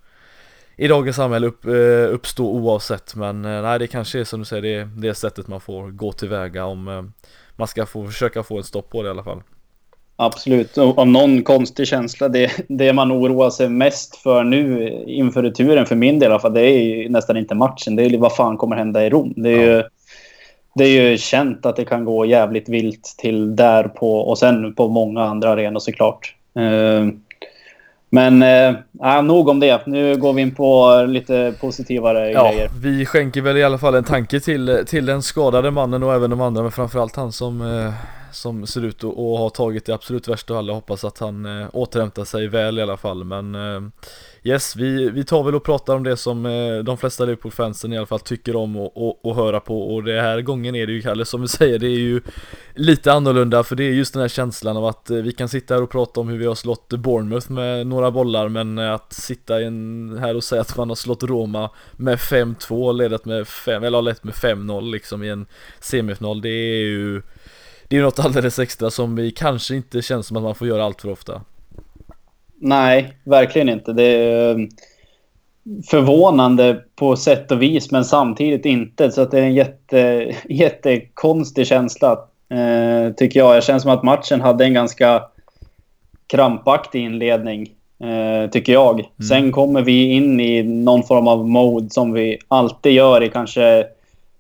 i 0.75 0.87
dagens 0.87 1.15
samhälle 1.15 1.47
upp, 1.47 1.65
eh, 1.65 2.13
uppstå 2.13 2.45
oavsett 2.45 3.15
men 3.15 3.45
eh, 3.45 3.61
nej 3.61 3.79
det 3.79 3.87
kanske 3.87 4.19
är 4.19 4.23
som 4.23 4.39
du 4.39 4.45
säger 4.45 4.61
det, 4.61 4.89
det 5.07 5.13
sättet 5.13 5.47
man 5.47 5.61
får 5.61 5.91
gå 5.91 6.11
tillväga 6.11 6.65
om 6.65 6.87
eh, 6.87 7.03
man 7.55 7.67
ska 7.67 7.85
få 7.85 8.07
försöka 8.07 8.43
få 8.43 8.59
ett 8.59 8.65
stopp 8.65 8.89
på 8.89 9.03
det 9.03 9.07
i 9.07 9.11
alla 9.11 9.23
fall. 9.23 9.41
Absolut. 10.19 10.77
Av 10.77 11.07
någon 11.07 11.43
konstig 11.43 11.87
känsla, 11.87 12.29
det, 12.29 12.51
det 12.67 12.93
man 12.93 13.11
oroar 13.11 13.49
sig 13.49 13.69
mest 13.69 14.15
för 14.15 14.43
nu 14.43 14.89
inför 15.07 15.43
returen, 15.43 15.85
för 15.85 15.95
min 15.95 16.19
del 16.19 16.29
i 16.29 16.31
alla 16.31 16.39
fall, 16.41 16.53
det 16.53 16.61
är 16.61 16.79
ju 16.79 17.09
nästan 17.09 17.37
inte 17.37 17.55
matchen. 17.55 17.95
Det 17.95 18.03
är 18.03 18.09
ju 18.09 18.17
vad 18.17 18.35
fan 18.35 18.57
kommer 18.57 18.75
hända 18.75 19.05
i 19.05 19.09
Rom. 19.09 19.33
Det 19.35 19.49
är, 19.49 19.67
Ja. 19.67 19.75
ju, 19.77 19.83
det 20.75 20.83
är 20.83 21.01
ju 21.11 21.17
känt 21.17 21.65
att 21.65 21.75
det 21.75 21.85
kan 21.85 22.05
gå 22.05 22.25
jävligt 22.25 22.69
vilt 22.69 23.15
till 23.17 23.55
där 23.55 23.83
på, 23.83 24.17
och 24.19 24.37
sen 24.37 24.73
på 24.75 24.87
många 24.87 25.23
andra 25.23 25.49
arenor 25.49 25.79
såklart. 25.79 26.35
Eh, 26.55 27.07
men 28.09 28.43
eh, 28.43 29.21
nog 29.23 29.49
om 29.49 29.59
det. 29.59 29.81
Nu 29.87 30.15
går 30.17 30.33
vi 30.33 30.41
in 30.41 30.55
på 30.55 31.01
lite 31.07 31.53
positivare 31.61 32.31
Ja, 32.31 32.49
grejer. 32.51 32.69
vi 32.83 33.05
skänker 33.05 33.41
väl 33.41 33.57
i 33.57 33.63
alla 33.63 33.77
fall 33.77 33.95
en 33.95 34.03
tanke 34.03 34.39
till, 34.39 34.83
till 34.87 35.05
den 35.05 35.21
skadade 35.21 35.71
mannen 35.71 36.03
och 36.03 36.13
även 36.13 36.29
de 36.29 36.41
andra 36.41 36.61
men 36.61 36.71
framförallt 36.71 37.15
han 37.15 37.31
som, 37.31 37.61
eh, 37.61 37.93
som 38.31 38.67
ser 38.67 38.85
ut 38.85 39.03
att 39.03 39.15
ha 39.15 39.49
tagit 39.49 39.85
det 39.85 39.93
absolut 39.93 40.27
värsta 40.27 40.53
och 40.53 40.59
alla. 40.59 40.73
Hoppas 40.73 41.03
att 41.03 41.19
han 41.19 41.61
eh, 41.61 41.67
återhämtar 41.73 42.25
sig 42.25 42.47
väl 42.47 42.79
i 42.79 42.81
alla 42.81 42.97
fall. 42.97 43.23
Men 43.23 43.55
eh, 43.55 43.81
Yes, 44.47 44.75
vi, 44.75 45.09
vi 45.09 45.23
tar 45.23 45.43
väl 45.43 45.55
och 45.55 45.63
pratar 45.63 45.95
om 45.95 46.03
det 46.03 46.17
som 46.17 46.45
eh, 46.45 46.77
de 46.77 46.97
flesta 46.97 47.25
Liverpool-fansen 47.25 47.93
i 47.93 47.97
alla 47.97 48.05
fall 48.05 48.19
tycker 48.19 48.55
om 48.55 48.75
och, 48.75 49.07
och, 49.07 49.25
och 49.25 49.35
höra 49.35 49.59
på. 49.59 49.95
Och 49.95 50.03
det 50.03 50.21
här 50.21 50.41
gången 50.41 50.75
är 50.75 50.87
det 50.87 50.93
ju 50.93 51.01
Kalle 51.01 51.25
som 51.25 51.41
du 51.41 51.47
säger, 51.47 51.79
det 51.79 51.87
är 51.87 51.99
ju 51.99 52.21
lite 52.75 53.13
annorlunda. 53.13 53.63
För 53.63 53.75
det 53.75 53.83
är 53.83 53.91
just 53.91 54.13
den 54.13 54.21
här 54.21 54.29
känslan 54.29 54.77
av 54.77 54.85
att 54.85 55.09
eh, 55.09 55.17
vi 55.17 55.31
kan 55.31 55.49
sitta 55.49 55.73
här 55.73 55.81
och 55.81 55.89
prata 55.89 56.19
om 56.19 56.27
hur 56.27 56.37
vi 56.37 56.45
har 56.45 56.55
slått 56.55 56.89
Bournemouth 56.89 57.51
med 57.51 57.87
några 57.87 58.11
bollar. 58.11 58.49
Men 58.49 58.77
eh, 58.77 58.93
att 58.93 59.13
sitta 59.13 59.61
en, 59.61 60.17
här 60.21 60.35
och 60.35 60.43
säga 60.43 60.61
att 60.61 60.77
man 60.77 60.89
har 60.89 60.95
slått 60.95 61.23
Roma 61.23 61.69
med 61.91 62.17
5-2 62.17 62.93
ledat 62.93 63.25
med 63.25 63.47
5, 63.47 63.83
eller 63.83 63.97
har 63.97 64.01
lett 64.01 64.23
med 64.23 64.33
5-0 64.33 64.91
liksom 64.91 65.23
i 65.23 65.29
en 65.29 65.45
semifinal, 65.79 66.41
det 66.41 66.49
är 66.49 66.79
ju 66.79 67.21
det 67.87 67.97
är 67.97 68.01
något 68.01 68.19
alldeles 68.19 68.59
extra 68.59 68.91
som 68.91 69.15
vi 69.15 69.31
kanske 69.31 69.75
inte 69.75 70.01
känns 70.01 70.27
som 70.27 70.37
att 70.37 70.43
man 70.43 70.55
får 70.55 70.67
göra 70.67 70.83
allt 70.83 71.01
för 71.01 71.09
ofta. 71.09 71.41
Nej, 72.59 73.13
verkligen 73.23 73.69
inte. 73.69 73.93
Det 73.93 74.03
är 74.03 74.59
eh, 74.59 74.65
förvånande 75.89 76.83
på 76.95 77.15
sätt 77.15 77.51
och 77.51 77.61
vis, 77.61 77.91
men 77.91 78.05
samtidigt 78.05 78.65
inte. 78.65 79.11
Så 79.11 79.25
det 79.25 79.39
är 79.39 79.43
en 79.43 79.53
jätte, 79.53 80.33
jättekonstig 80.49 81.67
känsla, 81.67 82.11
eh, 82.49 83.13
tycker 83.13 83.39
jag. 83.39 83.55
Det 83.55 83.61
känns 83.61 83.83
som 83.83 83.91
att 83.91 84.03
matchen 84.03 84.41
hade 84.41 84.65
en 84.65 84.73
ganska 84.73 85.23
krampaktig 86.27 87.01
inledning, 87.01 87.69
eh, 88.03 88.49
tycker 88.49 88.73
jag. 88.73 89.09
Sen 89.29 89.51
kommer 89.51 89.81
vi 89.81 90.11
in 90.11 90.39
i 90.39 90.63
någon 90.63 91.03
form 91.03 91.27
av 91.27 91.49
mode 91.49 91.89
som 91.89 92.13
vi 92.13 92.37
alltid 92.47 92.93
gör 92.93 93.23
i 93.23 93.29
kanske 93.29 93.87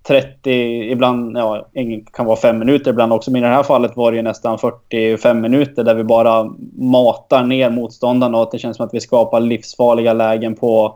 30, 0.07 0.91
ibland, 0.91 1.37
ja, 1.37 1.67
kan 2.13 2.25
vara 2.25 2.37
fem 2.37 2.59
minuter 2.59 2.91
ibland 2.91 3.13
också. 3.13 3.31
Men 3.31 3.43
i 3.43 3.47
det 3.47 3.53
här 3.53 3.63
fallet 3.63 3.97
var 3.97 4.11
det 4.11 4.17
ju 4.17 4.23
nästan 4.23 4.59
45 4.59 5.41
minuter 5.41 5.83
där 5.83 5.95
vi 5.95 6.03
bara 6.03 6.49
matar 6.77 7.43
ner 7.43 7.69
motståndarna 7.69 8.37
och 8.37 8.43
att 8.43 8.51
det 8.51 8.59
känns 8.59 8.77
som 8.77 8.85
att 8.85 8.93
vi 8.93 8.99
skapar 8.99 9.39
livsfarliga 9.39 10.13
lägen 10.13 10.55
på, 10.55 10.95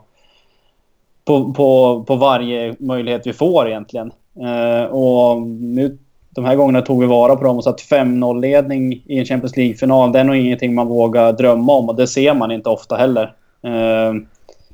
på, 1.25 1.53
på, 1.53 2.03
på 2.07 2.15
varje 2.15 2.75
möjlighet 2.79 3.27
vi 3.27 3.33
får 3.33 3.67
egentligen. 3.67 4.11
Eh, 4.39 4.83
och 4.83 5.41
nu, 5.41 5.97
de 6.29 6.45
här 6.45 6.55
gångerna 6.55 6.81
tog 6.81 7.01
vi 7.01 7.07
vara 7.07 7.35
på 7.35 7.43
dem 7.43 7.57
och 7.57 7.63
satt 7.63 7.81
5-0-ledning 7.81 9.03
i 9.05 9.19
en 9.19 9.25
Champions 9.25 9.57
League-final. 9.57 10.11
Det 10.11 10.19
är 10.19 10.23
nog 10.23 10.35
ingenting 10.35 10.75
man 10.75 10.87
vågar 10.87 11.33
drömma 11.33 11.73
om 11.73 11.89
och 11.89 11.95
det 11.95 12.07
ser 12.07 12.33
man 12.33 12.51
inte 12.51 12.69
ofta 12.69 12.95
heller. 12.95 13.33
Eh, 13.63 14.13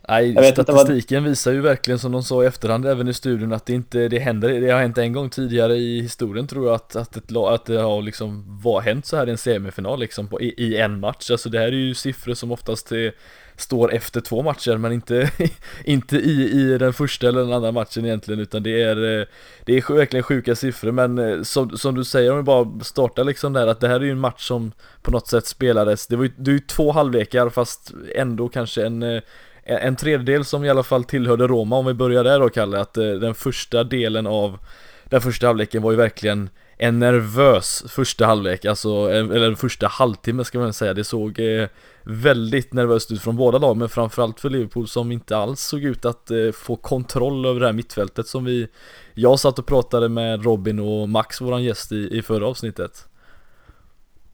Nej, 0.09 0.33
Jag 0.33 0.47
inte 0.47 0.63
vad- 0.63 0.81
statistiken 0.81 1.23
visar 1.23 1.51
ju 1.51 1.61
verkligen 1.61 1.99
som 1.99 2.11
de 2.11 2.23
sa 2.23 2.43
i 2.43 2.45
efterhand 2.45 2.85
även 2.85 3.07
i 3.07 3.13
studion 3.13 3.53
att 3.53 3.65
det 3.65 3.73
inte, 3.73 4.07
det 4.07 4.19
händer, 4.19 4.61
det 4.61 4.69
har 4.69 4.79
hänt 4.81 4.97
en 4.97 5.13
gång 5.13 5.29
tidigare 5.29 5.75
i 5.75 6.01
historien 6.01 6.47
tror 6.47 6.65
jag 6.65 6.75
att, 6.75 6.95
att, 6.95 7.17
ett, 7.17 7.35
att 7.35 7.65
det 7.65 7.81
har 7.81 8.01
liksom 8.01 8.59
var 8.61 8.81
hänt 8.81 9.05
så 9.05 9.17
här 9.17 9.27
i 9.27 9.31
en 9.31 9.37
semifinal 9.37 9.99
liksom 9.99 10.27
på, 10.27 10.41
i, 10.41 10.53
i 10.57 10.77
en 10.77 10.99
match. 10.99 11.31
Alltså 11.31 11.49
det 11.49 11.59
här 11.59 11.67
är 11.67 11.71
ju 11.71 11.93
siffror 11.93 12.33
som 12.33 12.51
oftast 12.51 12.91
är, 12.91 13.11
står 13.55 13.93
efter 13.93 14.21
två 14.21 14.43
matcher 14.43 14.77
men 14.77 14.91
inte, 14.91 15.31
inte 15.83 16.17
i, 16.17 16.51
i 16.51 16.77
den 16.77 16.93
första 16.93 17.27
eller 17.27 17.39
den 17.39 17.53
andra 17.53 17.71
matchen 17.71 18.05
egentligen 18.05 18.39
utan 18.39 18.63
det 18.63 18.81
är, 18.81 19.19
eh, 19.19 19.25
det 19.65 19.77
är 19.77 19.93
verkligen 19.93 20.23
sjuka 20.23 20.55
siffror. 20.55 20.91
Men 20.91 21.17
eh, 21.17 21.41
som, 21.43 21.77
som 21.77 21.95
du 21.95 22.03
säger 22.03 22.31
om 22.31 22.37
vi 22.37 22.43
bara 22.43 22.79
startar 22.83 23.23
liksom 23.23 23.53
där 23.53 23.67
att 23.67 23.79
det 23.79 23.87
här 23.87 23.99
är 23.99 24.05
ju 24.05 24.11
en 24.11 24.19
match 24.19 24.47
som 24.47 24.71
på 25.01 25.11
något 25.11 25.27
sätt 25.27 25.45
spelades, 25.45 26.07
det 26.07 26.15
var 26.15 26.23
ju, 26.23 26.31
det 26.37 26.51
är 26.51 26.53
ju 26.53 26.59
två 26.59 26.91
halvlekar 26.91 27.49
fast 27.49 27.91
ändå 28.15 28.49
kanske 28.49 28.85
en 28.85 29.03
eh, 29.03 29.21
en 29.67 29.95
tredjedel 29.95 30.45
som 30.45 30.63
i 30.63 30.69
alla 30.69 30.83
fall 30.83 31.03
tillhörde 31.03 31.47
Roma 31.47 31.75
om 31.75 31.85
vi 31.85 31.93
börjar 31.93 32.23
där 32.23 32.39
då 32.39 32.49
Kalle, 32.49 32.79
att 32.79 32.97
eh, 32.97 33.09
den 33.09 33.35
första 33.35 33.83
delen 33.83 34.27
av 34.27 34.59
den 35.03 35.21
första 35.21 35.47
halvleken 35.47 35.81
var 35.81 35.91
ju 35.91 35.97
verkligen 35.97 36.49
en 36.77 36.99
nervös 36.99 37.83
första 37.87 38.25
halvlek, 38.25 38.65
alltså, 38.65 38.89
eh, 38.89 39.17
eller 39.17 39.55
första 39.55 39.87
halvtimme 39.87 40.43
ska 40.43 40.59
man 40.59 40.73
säga. 40.73 40.93
Det 40.93 41.03
såg 41.03 41.39
eh, 41.39 41.67
väldigt 42.03 42.73
nervöst 42.73 43.11
ut 43.11 43.21
från 43.21 43.35
båda 43.35 43.57
lag, 43.57 43.77
men 43.77 43.89
framförallt 43.89 44.39
för 44.39 44.49
Liverpool 44.49 44.87
som 44.87 45.11
inte 45.11 45.37
alls 45.37 45.61
såg 45.61 45.83
ut 45.83 46.05
att 46.05 46.31
få 46.53 46.75
kontroll 46.75 47.45
över 47.45 47.59
det 47.59 47.65
här 47.65 47.73
mittfältet 47.73 48.27
som 48.27 48.45
vi 48.45 48.67
Jag 49.13 49.39
satt 49.39 49.59
och 49.59 49.65
pratade 49.65 50.09
med 50.09 50.43
Robin 50.43 50.79
och 50.79 51.09
Max, 51.09 51.41
våran 51.41 51.63
gäst 51.63 51.91
i, 51.91 52.17
i 52.17 52.21
förra 52.21 52.47
avsnittet. 52.47 53.07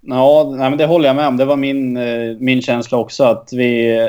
Ja, 0.05 0.53
nej, 0.57 0.69
men 0.69 0.77
det 0.77 0.85
håller 0.85 1.07
jag 1.07 1.15
med 1.15 1.27
om. 1.27 1.37
Det 1.37 1.45
var 1.45 1.55
min, 1.55 1.97
eh, 1.97 2.37
min 2.39 2.61
känsla 2.61 2.97
också. 2.97 3.23
att 3.23 3.49
vi, 3.53 3.99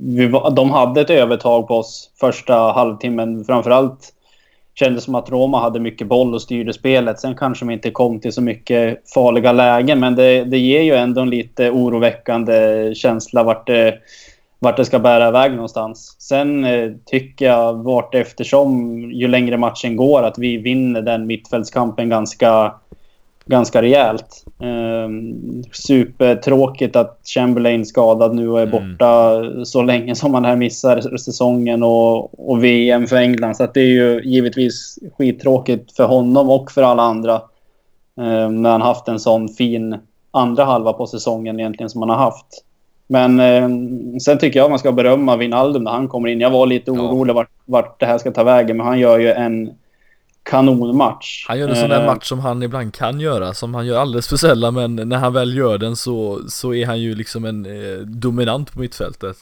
vi 0.00 0.26
var, 0.26 0.50
De 0.50 0.70
hade 0.70 1.00
ett 1.00 1.10
övertag 1.10 1.68
på 1.68 1.74
oss 1.74 2.10
första 2.20 2.54
halvtimmen. 2.54 3.44
Framförallt 3.44 4.12
kändes 4.74 5.02
det 5.02 5.04
som 5.04 5.14
att 5.14 5.30
Roma 5.30 5.60
hade 5.60 5.80
mycket 5.80 6.06
boll 6.06 6.34
och 6.34 6.42
styrde 6.42 6.72
spelet. 6.72 7.20
Sen 7.20 7.36
kanske 7.36 7.64
de 7.64 7.70
inte 7.72 7.90
kom 7.90 8.20
till 8.20 8.32
så 8.32 8.42
mycket 8.42 9.10
farliga 9.14 9.52
lägen. 9.52 10.00
Men 10.00 10.14
det, 10.14 10.44
det 10.44 10.58
ger 10.58 10.82
ju 10.82 10.94
ändå 10.94 11.20
en 11.20 11.30
lite 11.30 11.70
oroväckande 11.70 12.94
känsla 12.94 13.42
vart 13.42 13.66
det, 13.66 13.98
vart 14.58 14.76
det 14.76 14.84
ska 14.84 14.98
bära 14.98 15.28
iväg 15.28 15.52
någonstans. 15.52 16.16
Sen 16.18 16.64
eh, 16.64 16.90
tycker 17.06 17.46
jag 17.46 17.74
vart 17.74 18.14
eftersom 18.14 18.98
ju 19.12 19.28
längre 19.28 19.56
matchen 19.56 19.96
går 19.96 20.22
att 20.22 20.38
vi 20.38 20.56
vinner 20.56 21.02
den 21.02 21.26
mittfältskampen 21.26 22.08
ganska 22.08 22.74
ganska 23.46 23.82
rejält. 23.82 24.44
Um, 24.58 25.64
supertråkigt 25.72 26.96
att 26.96 27.20
Chamberlain 27.34 27.86
skadad 27.86 28.34
nu 28.34 28.48
och 28.48 28.60
är 28.60 28.66
Mm. 28.66 28.70
borta 28.90 29.42
så 29.64 29.82
länge 29.82 30.14
som 30.14 30.34
han 30.34 30.44
här 30.44 30.56
missar 30.56 31.16
säsongen 31.16 31.82
och, 31.82 32.50
och 32.50 32.64
VM 32.64 33.06
för 33.06 33.16
England. 33.16 33.56
Så 33.56 33.66
det 33.74 33.80
är 33.80 33.84
ju 33.84 34.22
givetvis 34.24 34.98
skittråkigt 35.18 35.96
för 35.96 36.04
honom 36.06 36.50
och 36.50 36.70
för 36.72 36.82
alla 36.82 37.02
andra. 37.02 37.40
Um, 38.16 38.62
när 38.62 38.70
han 38.70 38.82
haft 38.82 39.08
en 39.08 39.18
sån 39.20 39.48
fin 39.48 39.96
andra 40.30 40.64
halva 40.64 40.92
på 40.92 41.06
säsongen 41.06 41.60
egentligen 41.60 41.90
som 41.90 42.00
han 42.02 42.10
har 42.10 42.16
haft. 42.16 42.46
Men 43.06 43.40
um, 43.40 44.20
sen 44.20 44.38
tycker 44.38 44.58
jag 44.60 44.70
man 44.70 44.78
ska 44.78 44.92
berömma 44.92 45.36
Wijnaldum 45.36 45.84
när 45.84 45.90
han 45.90 46.08
kommer 46.08 46.28
in. 46.28 46.40
Jag 46.40 46.50
var 46.50 46.66
lite 46.66 46.90
Ja. 46.90 47.00
orolig 47.00 47.34
vart, 47.34 47.50
vart 47.64 48.00
det 48.00 48.06
här 48.06 48.18
ska 48.18 48.30
ta 48.30 48.44
vägen, 48.44 48.76
men 48.76 48.86
han 48.86 48.98
gör 48.98 49.18
ju 49.18 49.30
en 49.32 49.70
kanonmatch. 50.42 51.44
Han 51.48 51.58
gör 51.58 51.68
en 51.68 51.76
sån 51.76 51.88
där 51.88 52.00
Eh, 52.00 52.06
match 52.06 52.28
som 52.28 52.38
han 52.40 52.62
ibland 52.62 52.94
kan 52.94 53.20
göra, 53.20 53.54
som 53.54 53.74
han 53.74 53.86
gör 53.86 53.98
alldeles 54.00 54.28
för 54.28 54.36
sällan 54.36 54.74
men 54.74 54.96
när 54.96 55.16
han 55.16 55.32
väl 55.32 55.56
gör 55.56 55.78
den 55.78 55.96
så, 55.96 56.40
så 56.48 56.74
är 56.74 56.86
han 56.86 57.00
ju 57.00 57.14
liksom 57.14 57.44
en 57.44 57.66
eh, 57.66 57.98
dominant 57.98 58.72
på 58.72 58.80
mittfältet. 58.80 59.36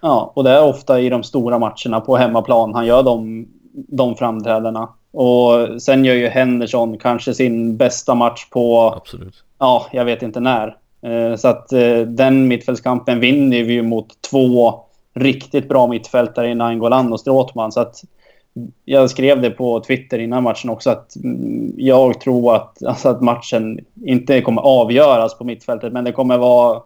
Ja, 0.00 0.32
och 0.36 0.44
det 0.44 0.50
är 0.50 0.64
ofta 0.64 1.00
i 1.00 1.08
de 1.08 1.22
stora 1.22 1.58
matcherna 1.58 2.00
på 2.00 2.16
hemmaplan 2.16 2.74
han 2.74 2.86
gör 2.86 3.02
de, 3.02 3.46
de 3.72 4.16
framträdena. 4.16 4.88
Och 5.12 5.82
sen 5.82 6.04
gör 6.04 6.14
ju 6.14 6.28
Henderson 6.28 6.98
kanske 6.98 7.34
sin 7.34 7.76
bästa 7.76 8.14
match 8.14 8.46
på, 8.50 8.94
Absolut. 8.96 9.44
ja, 9.58 9.86
jag 9.92 10.04
vet 10.04 10.22
inte 10.22 10.40
när. 10.40 10.76
Eh, 11.02 11.36
Så 11.36 11.48
att 11.48 11.72
eh, 11.72 12.00
den 12.00 12.48
mittfältskampen 12.48 13.20
vinner 13.20 13.62
vi 13.62 13.72
ju 13.72 13.82
mot 13.82 14.06
två 14.30 14.74
riktigt 15.14 15.68
bra 15.68 15.86
mittfältare 15.86 16.48
i 16.50 16.54
Nainggolan 16.54 17.12
och 17.12 17.20
Strootman. 17.20 17.72
Så 17.72 17.80
att 17.80 18.02
jag 18.84 19.10
skrev 19.10 19.40
det 19.40 19.50
på 19.50 19.80
Twitter 19.80 20.18
innan 20.18 20.42
matchen 20.42 20.70
också 20.70 20.90
att 20.90 21.16
mm, 21.16 21.72
jag 21.76 22.20
tror 22.20 22.56
att, 22.56 22.84
alltså 22.84 23.08
att 23.08 23.22
matchen 23.22 23.80
inte 24.04 24.40
kommer 24.40 24.62
avgöras 24.62 25.38
på 25.38 25.44
mittfältet 25.44 25.92
men 25.92 26.04
det 26.04 26.12
kommer 26.12 26.38
vara 26.38 26.82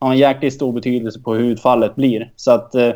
ha 0.00 0.12
en 0.12 0.18
jäkligt 0.18 0.54
stor 0.54 0.72
betydelse 0.72 1.20
på 1.20 1.34
hur 1.34 1.44
utfallet 1.44 1.94
blir. 1.94 2.32
Så 2.36 2.50
att 2.50 2.74
eh, 2.74 2.92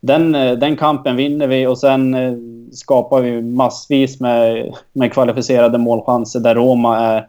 den, 0.00 0.34
eh, 0.34 0.52
den 0.52 0.76
kampen 0.76 1.16
vinner 1.16 1.46
vi 1.46 1.66
och 1.66 1.78
sen 1.78 2.14
eh, 2.14 2.32
skapar 2.72 3.20
vi 3.20 3.42
massvis 3.42 4.20
med, 4.20 4.74
med 4.92 5.12
kvalificerade 5.12 5.78
målchanser 5.78 6.40
där 6.40 6.54
Roma 6.54 6.98
är 6.98 7.28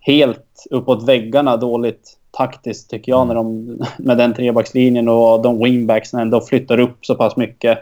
helt 0.00 0.66
uppåt 0.70 1.08
väggarna 1.08 1.56
dåligt 1.56 2.16
taktiskt 2.30 2.90
tycker 2.90 3.12
jag 3.12 3.26
när 3.26 3.34
de, 3.34 3.78
med 3.98 4.18
den 4.18 4.34
trebackslinjen 4.34 5.08
och 5.08 5.42
de 5.42 5.58
wingbacks 5.64 6.12
när 6.12 6.22
ändå 6.22 6.40
flyttar 6.40 6.80
upp 6.80 7.06
så 7.06 7.14
pass 7.14 7.36
mycket. 7.36 7.78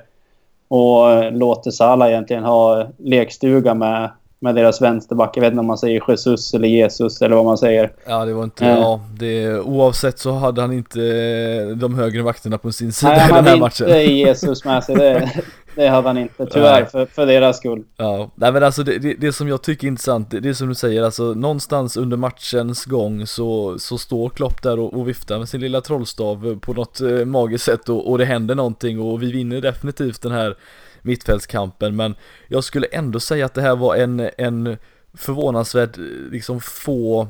Och 0.69 1.11
eh, 1.11 1.33
låter 1.33 1.71
Salah 1.71 2.09
egentligen 2.09 2.45
ha 2.45 2.87
lekstuga 2.99 3.75
med, 3.75 4.11
med 4.41 4.55
deras 4.55 4.83
vänsterback. 4.83 5.37
Jag 5.37 5.41
vet 5.41 5.51
inte 5.51 5.61
om 5.61 5.67
man 5.67 5.79
säger 5.79 6.03
Jesus 6.09 6.55
eller 6.55 6.69
Jesus 6.69 7.23
eller 7.23 7.37
vad 7.37 7.45
man 7.45 7.59
säger. 7.59 7.93
Ja 8.07 8.25
det 8.25 8.33
var 8.35 8.45
inte, 8.45 8.65
Eh. 8.67 8.79
ja 8.79 9.01
det, 9.19 9.59
oavsett 9.61 10.19
så 10.19 10.33
hade 10.33 10.61
han 10.61 10.73
inte 10.73 11.01
eh, 11.01 11.77
de 11.77 11.95
högre 11.95 12.23
vakterna 12.23 12.59
på 12.59 12.73
sin 12.73 12.93
sida 12.93 13.13
Nej, 13.13 13.19
i 13.19 13.21
han 13.21 13.35
den 13.35 13.45
här 13.45 13.51
hade 13.51 13.61
matchen. 13.61 13.87
inte 13.89 13.99
Jesus 14.13 14.65
med 14.65 14.85
sig. 14.85 14.95
Det, 14.97 15.31
det 15.79 15.89
hade 15.89 16.09
han 16.09 16.19
inte, 16.19 16.47
tyvärr, 16.47 16.85
för, 16.85 17.07
för 17.07 17.27
deras 17.27 17.57
skull. 17.57 17.85
Ja, 17.97 18.31
nej 18.35 18.53
men 18.53 18.63
alltså 18.63 18.83
det, 18.83 18.99
det, 18.99 19.15
det 19.15 19.33
som 19.33 19.49
jag 19.49 19.63
tycker 19.63 19.87
är 19.87 19.89
intressant, 19.89 20.31
det, 20.31 20.41
det 20.41 20.49
är 20.49 20.53
som 20.53 20.69
du 20.69 20.75
säger, 20.75 21.03
alltså 21.03 21.35
någonstans 21.35 21.97
under 21.97 22.17
matchens 22.17 22.85
gång 22.85 23.27
så, 23.27 23.79
så 23.79 23.99
står 23.99 24.29
Klopp 24.29 24.63
där 24.63 24.79
och, 24.79 24.95
och 24.95 25.09
viftar 25.09 25.39
med 25.39 25.49
sin 25.49 25.61
lilla 25.61 25.81
trollstav 25.81 26.59
på 26.61 26.73
något 26.73 27.01
eh, 27.01 27.25
magiskt 27.25 27.65
sätt 27.65 27.89
och, 27.89 28.11
och 28.11 28.19
det 28.19 28.25
händer 28.25 28.55
någonting 28.55 29.01
och 29.01 29.23
vi 29.23 29.33
vinner 29.33 29.61
definitivt 29.61 30.23
den 30.23 30.33
här 30.33 30.57
mittfältskampen 31.03 31.97
men 31.97 32.15
jag 32.49 32.65
skulle 32.65 32.87
ändå 32.87 33.21
säga 33.21 33.47
att 33.47 33.55
det 33.55 33.63
här 33.63 33.77
var 33.77 33.97
en, 33.97 34.31
en 34.39 34.77
förvånansvärt 35.15 35.97
liksom 36.31 36.61
få 36.61 37.29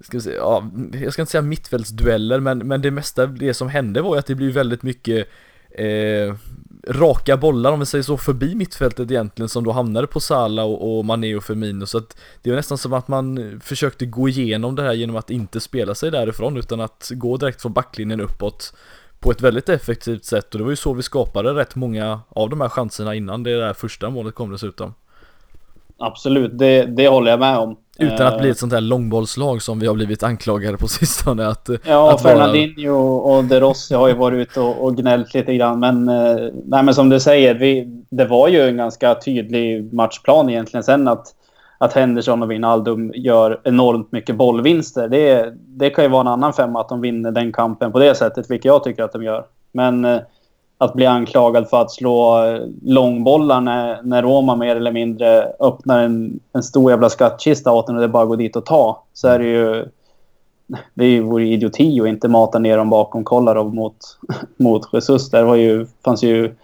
ska 0.00 0.20
säga, 0.20 0.36
ja, 0.36 0.70
jag 1.02 1.12
ska 1.12 1.22
inte 1.22 1.32
säga 1.32 1.42
mittfältsdueller 1.42 2.40
men, 2.40 2.58
men 2.58 2.82
det 2.82 2.90
mesta 2.90 3.26
det 3.26 3.54
som 3.54 3.68
hände 3.68 4.02
var 4.02 4.14
ju 4.14 4.18
att 4.18 4.26
det 4.26 4.34
blev 4.34 4.52
väldigt 4.52 4.82
mycket 4.82 5.28
eh, 5.74 6.34
raka 6.88 7.36
bollar 7.36 7.72
om 7.72 7.80
vi 7.80 7.86
säger 7.86 8.02
så 8.02 8.16
förbi 8.16 8.54
mittfältet 8.54 9.10
egentligen 9.10 9.48
som 9.48 9.64
då 9.64 9.72
hamnade 9.72 10.06
på 10.06 10.20
Sala 10.20 10.64
och, 10.64 10.98
och 10.98 11.04
Mané 11.04 11.34
och 11.36 11.44
Firmino 11.44 11.86
så 11.86 11.98
att 11.98 12.16
det 12.42 12.50
var 12.50 12.56
nästan 12.56 12.78
som 12.78 12.92
att 12.92 13.08
man 13.08 13.60
försökte 13.64 14.06
gå 14.06 14.28
igenom 14.28 14.74
det 14.74 14.82
här 14.82 14.92
genom 14.92 15.16
att 15.16 15.30
inte 15.30 15.60
spela 15.60 15.94
sig 15.94 16.10
därifrån 16.10 16.56
utan 16.56 16.80
att 16.80 17.10
gå 17.14 17.36
direkt 17.36 17.62
från 17.62 17.72
backlinjen 17.72 18.20
uppåt 18.20 18.74
på 19.20 19.30
ett 19.30 19.40
väldigt 19.40 19.68
effektivt 19.68 20.24
sätt 20.24 20.54
och 20.54 20.58
det 20.58 20.64
var 20.64 20.70
ju 20.70 20.76
så 20.76 20.92
vi 20.92 21.02
skapade 21.02 21.54
rätt 21.54 21.74
många 21.74 22.20
av 22.28 22.50
de 22.50 22.60
här 22.60 22.68
chanserna 22.68 23.14
innan 23.14 23.42
det 23.42 23.60
där 23.60 23.72
första 23.72 24.10
målet 24.10 24.34
kom 24.34 24.52
dessutom. 24.52 24.94
Absolut, 25.98 26.58
det, 26.58 26.86
det 26.86 27.08
håller 27.08 27.30
jag 27.30 27.40
med 27.40 27.58
om. 27.58 27.76
Utan 28.02 28.26
att 28.26 28.38
bli 28.38 28.46
Eh, 28.48 28.50
ett 28.52 28.58
sånt 28.58 28.72
här 28.72 28.80
långbollslag 28.80 29.62
som 29.62 29.78
vi 29.78 29.86
har 29.86 29.94
blivit 29.94 30.22
anklagade 30.22 30.76
på 30.78 30.88
sistone 30.88 31.46
att 31.46 31.68
Ja, 31.68 32.12
att 32.14 32.24
vara- 32.24 32.34
Fernandinho 32.34 33.16
och 33.16 33.44
De 33.44 33.60
Rossi 33.60 33.94
har 33.94 34.08
ju 34.08 34.14
varit 34.14 34.48
ute 34.48 34.60
och, 34.60 34.84
och 34.84 34.96
gnällt 34.96 35.34
lite 35.34 35.54
grann. 35.54 35.80
Men, 35.80 36.08
eh, 36.08 36.36
nej, 36.64 36.82
men 36.82 36.94
som 36.94 37.08
du 37.08 37.20
säger, 37.20 37.54
vi, 37.54 38.02
det 38.10 38.24
var 38.24 38.48
ju 38.48 38.60
en 38.68 38.76
ganska 38.76 39.14
tydlig 39.14 39.94
matchplan 39.94 40.50
egentligen. 40.50 40.84
Sen 40.84 41.08
att, 41.08 41.26
att 41.78 41.92
Henderson 41.92 42.42
och 42.42 42.50
Wijnaldum 42.50 43.12
gör 43.14 43.60
enormt 43.64 44.12
mycket 44.12 44.36
bollvinster. 44.36 45.08
Det, 45.08 45.52
det 45.56 45.90
kan 45.90 46.04
ju 46.04 46.10
vara 46.10 46.20
en 46.20 46.26
annan 46.28 46.52
femma 46.52 46.80
att 46.80 46.88
de 46.88 47.00
vinner 47.00 47.30
den 47.30 47.52
kampen 47.52 47.92
på 47.92 47.98
det 47.98 48.14
sättet, 48.14 48.50
vilket 48.50 48.64
jag 48.64 48.84
tycker 48.84 49.02
att 49.02 49.12
de 49.12 49.22
gör. 49.22 49.44
Men 49.72 50.04
eh, 50.04 50.20
att 50.84 50.94
bli 50.94 51.06
anklagad 51.06 51.68
för 51.70 51.80
att 51.80 51.90
slå 51.90 52.44
eh, 52.44 52.60
långbollar 52.82 53.60
när, 53.60 54.02
när 54.02 54.22
Roma 54.22 54.56
mer 54.56 54.76
eller 54.76 54.92
mindre 54.92 55.52
öppnar 55.60 56.02
en, 56.04 56.40
en 56.52 56.62
stor 56.62 56.90
jävla 56.90 57.10
skattkista 57.10 57.72
åt 57.72 57.88
en 57.88 57.94
och 57.94 58.00
det 58.02 58.08
bara 58.08 58.24
går 58.26 58.36
dit 58.36 58.56
och 58.56 58.66
ta. 58.66 59.02
Så 59.12 59.28
är 59.28 59.38
det 59.38 59.44
ju 59.44 59.86
det 60.94 61.20
vore 61.20 61.44
idioti 61.46 62.00
att 62.00 62.06
inte 62.08 62.28
mata 62.28 62.58
ner 62.58 62.76
dem 62.76 62.90
bakom 62.90 63.24
Kolarov 63.24 63.74
mot, 63.74 63.96
mot 64.56 64.82
Jesus. 64.92 65.30
Där 65.30 65.42
var 65.44 65.56
ju, 65.56 65.86
fanns 66.04 66.22
ju 66.22 66.54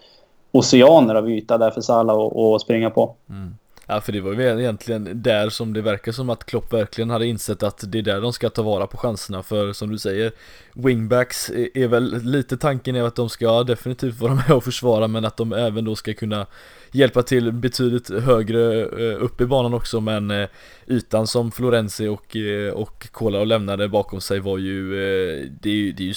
oceaner 0.53 1.15
av 1.15 1.31
yta 1.31 1.59
där 1.59 1.71
för 1.71 1.81
Salah 1.81 2.17
att- 2.19 2.37
att 2.37 2.61
springa 2.61 2.91
på. 2.91 3.15
Mm. 3.31 3.55
Ja 3.91 4.01
för 4.01 4.13
det 4.13 4.21
var 4.21 4.33
ju 4.33 4.61
egentligen 4.61 5.23
där 5.23 5.49
som 5.49 5.73
det 5.73 5.83
verkar 5.83 6.13
som 6.13 6.31
att 6.31 6.45
Klopp 6.45 6.73
verkligen 6.73 7.11
hade 7.11 7.27
insett 7.27 7.63
att 7.63 7.85
det 7.87 7.99
är 7.99 8.03
där 8.03 8.21
de 8.21 8.33
ska 8.33 8.51
ta 8.51 8.63
vara 8.63 8.87
på 8.87 8.97
chanserna 8.97 9.43
för 9.43 9.73
som 9.73 9.91
du 9.91 9.99
säger 9.99 10.33
Wingbacks 10.73 11.51
är 11.75 11.89
väl 11.89 12.23
lite 12.23 12.57
tanken 12.57 12.97
är 12.97 13.03
att 13.03 13.15
de 13.15 13.29
ska 13.29 13.65
definitivt 13.65 14.21
vara 14.21 14.35
med 14.49 14.51
och 14.51 14.65
försvara 14.65 15.09
men 15.09 15.25
att 15.25 15.37
de 15.37 15.53
även 15.53 15.85
då 15.85 15.97
ska 15.97 16.15
kunna 16.15 16.47
hjälpa 16.93 17.23
till 17.23 17.53
betydligt 17.53 18.09
högre 18.09 18.83
eh, 18.83 19.23
upp 19.23 19.41
i 19.41 19.47
banan 19.47 19.75
också 19.75 20.01
men 20.01 20.31
eh, 20.31 20.49
ytan 20.89 21.27
som 21.27 21.51
Florenzi 21.51 22.07
och, 22.07 22.37
eh, 22.37 22.73
och 22.73 23.09
Kola 23.13 23.45
lämnade 23.45 23.89
bakom 23.89 24.21
sig 24.21 24.41
var 24.41 24.59
ju 24.59 24.95
eh, 24.95 25.51
det 25.61 25.69
är 25.69 25.75
ju, 25.75 25.93
det 25.93 26.03
är 26.03 26.07
ju 26.07 26.15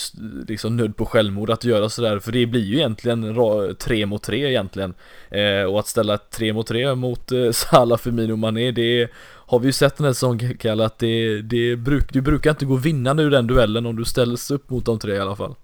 liksom 0.48 0.78
nöd 0.78 0.96
på 0.98 1.06
självmord 1.06 1.50
att 1.50 1.64
göra 1.64 1.90
sådär 1.90 2.20
för 2.20 2.32
det 2.32 2.46
blir 2.46 2.62
ju 2.62 2.78
egentligen 2.78 3.36
tre 3.80 4.06
mot 4.06 4.24
tre 4.24 4.50
egentligen 4.50 4.94
eh, 5.30 5.64
och 5.64 5.80
att 5.80 5.88
ställa 5.88 6.18
tre 6.18 6.54
mot 6.54 6.68
tre 6.68 6.96
mot 6.96 7.32
Salah, 7.52 7.98
Firmino 7.98 8.32
och 8.32 8.40
Mané 8.40 8.72
det 8.72 9.08
har 9.46 9.60
vi 9.60 9.66
ju 9.66 9.74
sett 9.74 9.98
den 9.98 10.06
här 10.06 10.14
säsongen 10.14 10.58
Kalle 10.58 10.86
att 10.86 11.00
det, 11.00 11.42
det 11.42 11.76
bruk, 11.76 12.14
du 12.14 12.22
brukar 12.22 12.50
inte 12.50 12.66
gå 12.66 12.76
vinnande 12.76 13.24
ur 13.24 13.32
den 13.32 13.48
duellen 13.48 13.86
om 13.86 13.96
du 13.96 14.06
ställs 14.06 14.52
upp 14.52 14.70
mot 14.70 14.86
de 14.86 15.00
tre 15.00 15.16
i 15.16 15.20
alla 15.20 15.36
fall 15.36 15.56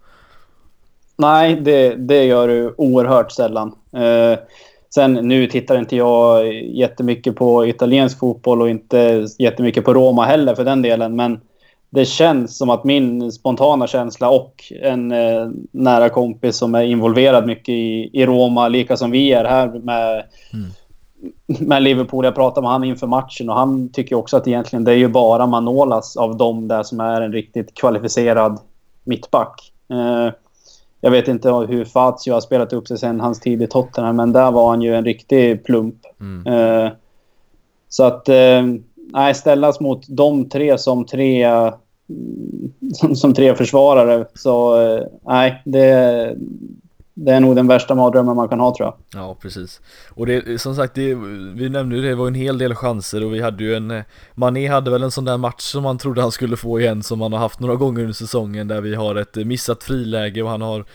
Nej, 1.18 1.56
det, 1.56 1.96
det 1.96 2.24
gör 2.24 2.48
du 2.48 2.74
oerhört 2.78 3.32
sällan. 3.32 3.76
Eh, 3.94 4.40
sen 4.89 5.13
nu 5.13 5.48
tittar 5.48 5.79
inte 5.79 5.96
jag 5.96 6.53
jättemycket 6.53 7.36
på 7.36 7.65
italiensk 7.65 8.20
fotboll 8.20 8.62
och 8.62 8.70
inte 8.70 9.27
jättemycket 9.39 9.86
på 9.86 9.94
Roma 9.94 10.25
heller 10.25 10.56
för 10.56 10.63
den 10.63 10.82
delen. 10.82 11.15
Men 11.15 11.39
det 11.89 12.06
känns 12.06 12.58
som 12.58 12.70
att 12.70 12.84
min 12.84 13.32
spontana 13.32 13.88
känsla 13.88 14.30
och 14.30 14.63
en 14.82 15.12
eh, 15.12 15.50
nära 15.71 16.10
kompis 16.10 16.58
som 16.58 16.76
är 16.76 16.84
involverad 16.84 17.47
mycket 17.47 17.69
i, 17.69 18.10
i 18.13 18.26
Roma, 18.26 18.67
lika 18.67 18.97
som 18.97 19.12
vi 19.12 19.34
är 19.34 19.45
här 19.45 19.67
med, 19.67 20.23
med 21.45 21.84
Liverpool. 21.84 22.26
Jag 22.26 22.36
pratade 22.36 22.62
med 22.62 22.71
han 22.71 22.84
inför 22.84 23.08
matchen 23.08 23.50
och 23.50 23.56
han 23.56 23.89
tycker 23.89 24.15
också 24.15 24.38
att 24.38 24.47
egentligen 24.47 24.84
det 24.84 24.91
är 24.91 24.97
ju 24.97 25.08
bara 25.08 25.47
Manolas 25.47 26.17
av 26.17 26.38
dem 26.38 26.67
där 26.67 26.84
som 26.84 27.00
är 27.00 27.21
en 27.21 27.34
riktigt 27.34 27.73
kvalificerad 27.73 28.60
mittback. 29.04 29.73
Eh, 29.89 30.34
jag 31.08 31.12
vet 31.12 31.28
inte 31.28 31.50
hur 31.50 31.86
Fazio 31.86 32.34
har 32.34 32.41
spelat 32.41 32.74
upp 32.74 32.88
sig 32.88 32.98
sen 32.98 33.20
hans 33.20 33.39
tid 33.39 33.62
i 33.62 33.67
Tottenham, 33.67 34.15
men 34.15 34.34
där 34.34 34.52
var 34.52 34.70
han 34.70 34.82
ju 34.82 34.96
en 34.96 35.06
riktig 35.06 35.63
plump. 35.63 35.96
Mm. 36.20 36.54
Eh, 36.54 36.91
så 37.89 38.04
att, 38.04 38.30
eh, 38.30 38.65
nej, 39.13 39.36
ställas 39.36 39.80
mot 39.80 40.06
de 40.08 40.50
tre 40.50 40.78
som 40.78 41.06
tre, 41.06 41.43
mm, 41.43 41.74
som, 42.93 43.15
som 43.15 43.34
tre 43.34 43.56
försvarare, 43.56 44.26
så 44.34 44.82
eh, 44.82 45.04
nej, 45.26 45.62
det, 45.65 46.36
det 47.19 47.32
är 47.32 47.39
nog 47.39 47.56
den 47.56 47.67
värsta 47.67 47.95
mardrömmen 47.95 48.36
man 48.36 48.49
kan 48.49 48.60
ha 48.60 48.75
tror 48.75 48.88
jag. 48.88 49.21
Ja 49.21 49.38
precis 49.41 49.82
Och 50.10 50.25
det, 50.25 50.62
som 50.62 50.75
sagt, 50.75 50.93
det, 50.93 51.15
vi 51.56 51.69
nämnde 51.69 51.95
ju 51.95 52.01
det, 52.01 52.10
det 52.10 52.15
var 52.15 52.27
en 52.27 52.36
hel 52.36 52.58
del 52.58 52.75
chanser 52.75 53.23
och 53.23 53.34
vi 53.34 53.41
hade 53.41 53.63
ju 53.63 53.75
en 53.75 53.91
eh, 53.91 54.03
Mané 54.36 54.67
hade 54.67 54.91
väl 54.91 55.03
en 55.03 55.12
sån 55.12 55.25
där 55.25 55.38
match 55.38 55.62
som 55.62 55.84
man 55.84 55.97
trodde 55.97 56.21
han 56.21 56.32
skulle 56.32 56.58
få 56.58 56.80
igen 56.80 57.03
som 57.03 57.21
han 57.21 57.34
har 57.34 57.39
haft 57.39 57.60
några 57.60 57.75
gånger 57.75 58.01
under 58.01 58.13
säsongen 58.13 58.67
där 58.67 58.82
vi 58.82 58.95
har 58.95 59.15
ett 59.15 59.38
eh, 59.38 59.45
missat 59.45 59.84
friläge 59.84 60.41
och 60.41 60.49
han 60.49 60.62
har 60.62 60.86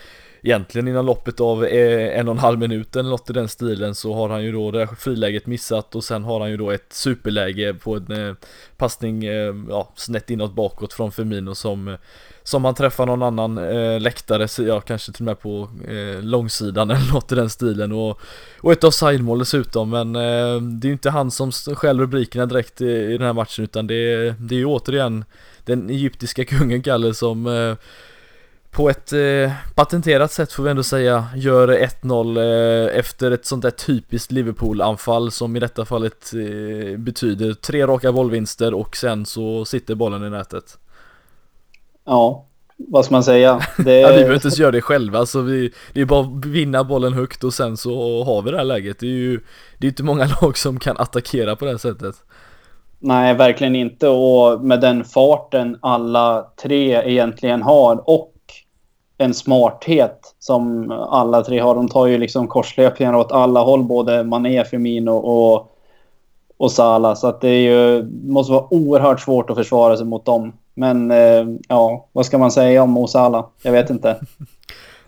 Egentligen 0.45 0.87
innan 0.87 1.05
loppet 1.05 1.39
av 1.39 1.65
eh, 1.65 2.19
en 2.19 2.27
och 2.27 2.33
en 2.33 2.39
halv 2.39 2.59
minut 2.59 2.95
eller 2.95 3.09
något 3.09 3.29
i 3.29 3.33
den 3.33 3.47
stilen 3.47 3.95
så 3.95 4.13
har 4.13 4.29
han 4.29 4.43
ju 4.43 4.51
då 4.51 4.71
det 4.71 4.79
där 4.79 4.85
friläget 4.85 5.45
missat 5.45 5.95
och 5.95 6.03
sen 6.03 6.23
har 6.23 6.39
han 6.39 6.49
ju 6.51 6.57
då 6.57 6.71
ett 6.71 6.93
superläge 6.93 7.73
på 7.73 7.95
en 7.95 8.27
eh, 8.27 8.35
passning 8.77 9.25
eh, 9.25 9.53
ja, 9.69 9.93
snett 9.95 10.29
inåt 10.29 10.55
bakåt 10.55 10.93
från 10.93 11.11
Firmino 11.11 11.55
som 11.55 11.97
som 12.45 12.65
han 12.65 12.75
träffar 12.75 13.05
någon 13.05 13.21
annan 13.23 13.57
eh, 13.57 13.99
läktare, 13.99 14.63
ja 14.67 14.81
kanske 14.81 15.11
till 15.11 15.21
och 15.23 15.25
med 15.25 15.39
på 15.39 15.69
eh, 15.87 16.21
långsidan 16.23 16.91
eller 16.91 17.13
något 17.13 17.31
i 17.31 17.35
den 17.35 17.49
stilen 17.49 17.91
och, 17.91 18.19
och 18.61 18.71
ett 18.71 18.83
offside-mål 18.83 19.39
dessutom. 19.39 19.89
Men 19.89 20.15
eh, 20.15 20.61
det 20.61 20.85
är 20.85 20.89
ju 20.89 20.91
inte 20.91 21.09
han 21.09 21.31
som 21.31 21.51
skäl 21.51 21.99
rubrikerna 21.99 22.45
direkt 22.45 22.81
i, 22.81 22.85
i 22.85 23.17
den 23.17 23.27
här 23.27 23.33
matchen 23.33 23.63
utan 23.63 23.87
det, 23.87 23.95
är- 23.95 24.35
det 24.39 24.55
är 24.55 24.59
ju 24.59 24.65
återigen 24.65 25.25
den 25.65 25.89
egyptiska 25.89 26.45
kungen 26.45 26.81
Kalle 26.83 27.13
som 27.13 27.47
eh, 27.47 27.75
på 28.73 28.89
ett 28.89 29.13
eh, 29.13 29.51
patenterat 29.75 30.31
sätt 30.31 30.51
får 30.51 30.63
vi 30.63 30.69
ändå 30.69 30.83
säga 30.83 31.25
gör 31.35 31.67
1-0 31.67 32.37
eh, 32.37 32.99
efter 32.99 33.31
ett 33.31 33.45
sånt 33.45 33.61
där 33.61 33.71
typiskt 33.71 34.31
Liverpool-anfall 34.31 35.31
som 35.31 35.55
i 35.55 35.59
detta 35.59 35.85
fallet 35.85 36.33
eh, 36.33 36.97
betyder 36.97 37.53
tre 37.53 37.87
raka 37.87 38.11
bollvinster 38.11 38.73
och 38.73 38.95
sen 38.95 39.25
så 39.25 39.65
sitter 39.65 39.95
bollen 39.95 40.23
i 40.23 40.29
nätet. 40.29 40.77
Ja, 42.05 42.45
vad 42.77 43.05
ska 43.05 43.13
man 43.15 43.23
säga? 43.23 43.61
Det, 43.77 43.99
Ja, 43.99 44.07
vi 44.07 44.13
behöver 44.13 44.33
inte 44.33 44.45
ens 44.45 44.59
göra 44.59 44.71
det 44.71 44.81
själva, 44.81 45.25
så 45.25 45.41
vi, 45.41 45.73
det 45.93 46.01
är 46.01 46.05
bara 46.05 46.21
att 46.21 46.45
vinna 46.45 46.83
bollen 46.83 47.13
högt 47.13 47.43
och 47.43 47.53
sen 47.53 47.77
så 47.77 48.23
har 48.23 48.41
vi 48.41 48.51
det 48.51 48.57
här 48.57 48.63
läget. 48.63 48.99
Det 48.99 49.05
är 49.05 49.09
ju 49.09 49.39
det 49.77 49.87
är 49.87 49.89
inte 49.89 50.03
många 50.03 50.27
lag 50.41 50.57
som 50.57 50.79
kan 50.79 50.97
attackera 50.97 51.55
på 51.55 51.65
det 51.65 51.71
här 51.71 51.77
sättet. 51.77 52.15
Nej, 52.99 53.33
verkligen 53.33 53.75
inte. 53.75 54.07
Och 54.07 54.65
med 54.65 54.81
den 54.81 55.03
farten 55.03 55.77
alla 55.81 56.47
tre 56.61 57.11
egentligen 57.11 57.61
har 57.61 58.09
och 58.09 58.32
en 59.17 59.33
smarthet 59.33 60.35
som 60.39 60.91
alla 60.91 61.43
tre 61.43 61.59
har. 61.59 61.75
De 61.75 61.89
tar 61.89 62.07
ju 62.07 62.17
liksom 62.17 62.47
korslöpningar 62.47 63.13
åt 63.13 63.31
alla 63.31 63.59
håll, 63.59 63.83
både 63.83 64.23
Mané, 64.23 64.65
Firmino 64.65 65.11
och, 65.11 65.71
och 66.57 66.71
Salah. 66.71 67.15
Så 67.15 67.27
att 67.27 67.41
det 67.41 67.49
är 67.49 67.71
ju, 67.71 68.03
måste 68.23 68.53
vara 68.53 68.73
oerhört 68.73 69.21
svårt 69.21 69.49
att 69.49 69.57
försvara 69.57 69.97
sig 69.97 70.05
mot 70.05 70.25
dem. 70.25 70.53
Men 70.73 71.11
eh, 71.11 71.45
ja, 71.67 72.09
vad 72.11 72.25
ska 72.25 72.37
man 72.37 72.51
säga 72.51 72.83
om 72.83 72.89
Mo 72.89 73.07
Salah? 73.07 73.45
Jag 73.61 73.71
vet 73.71 73.89
inte. 73.89 74.19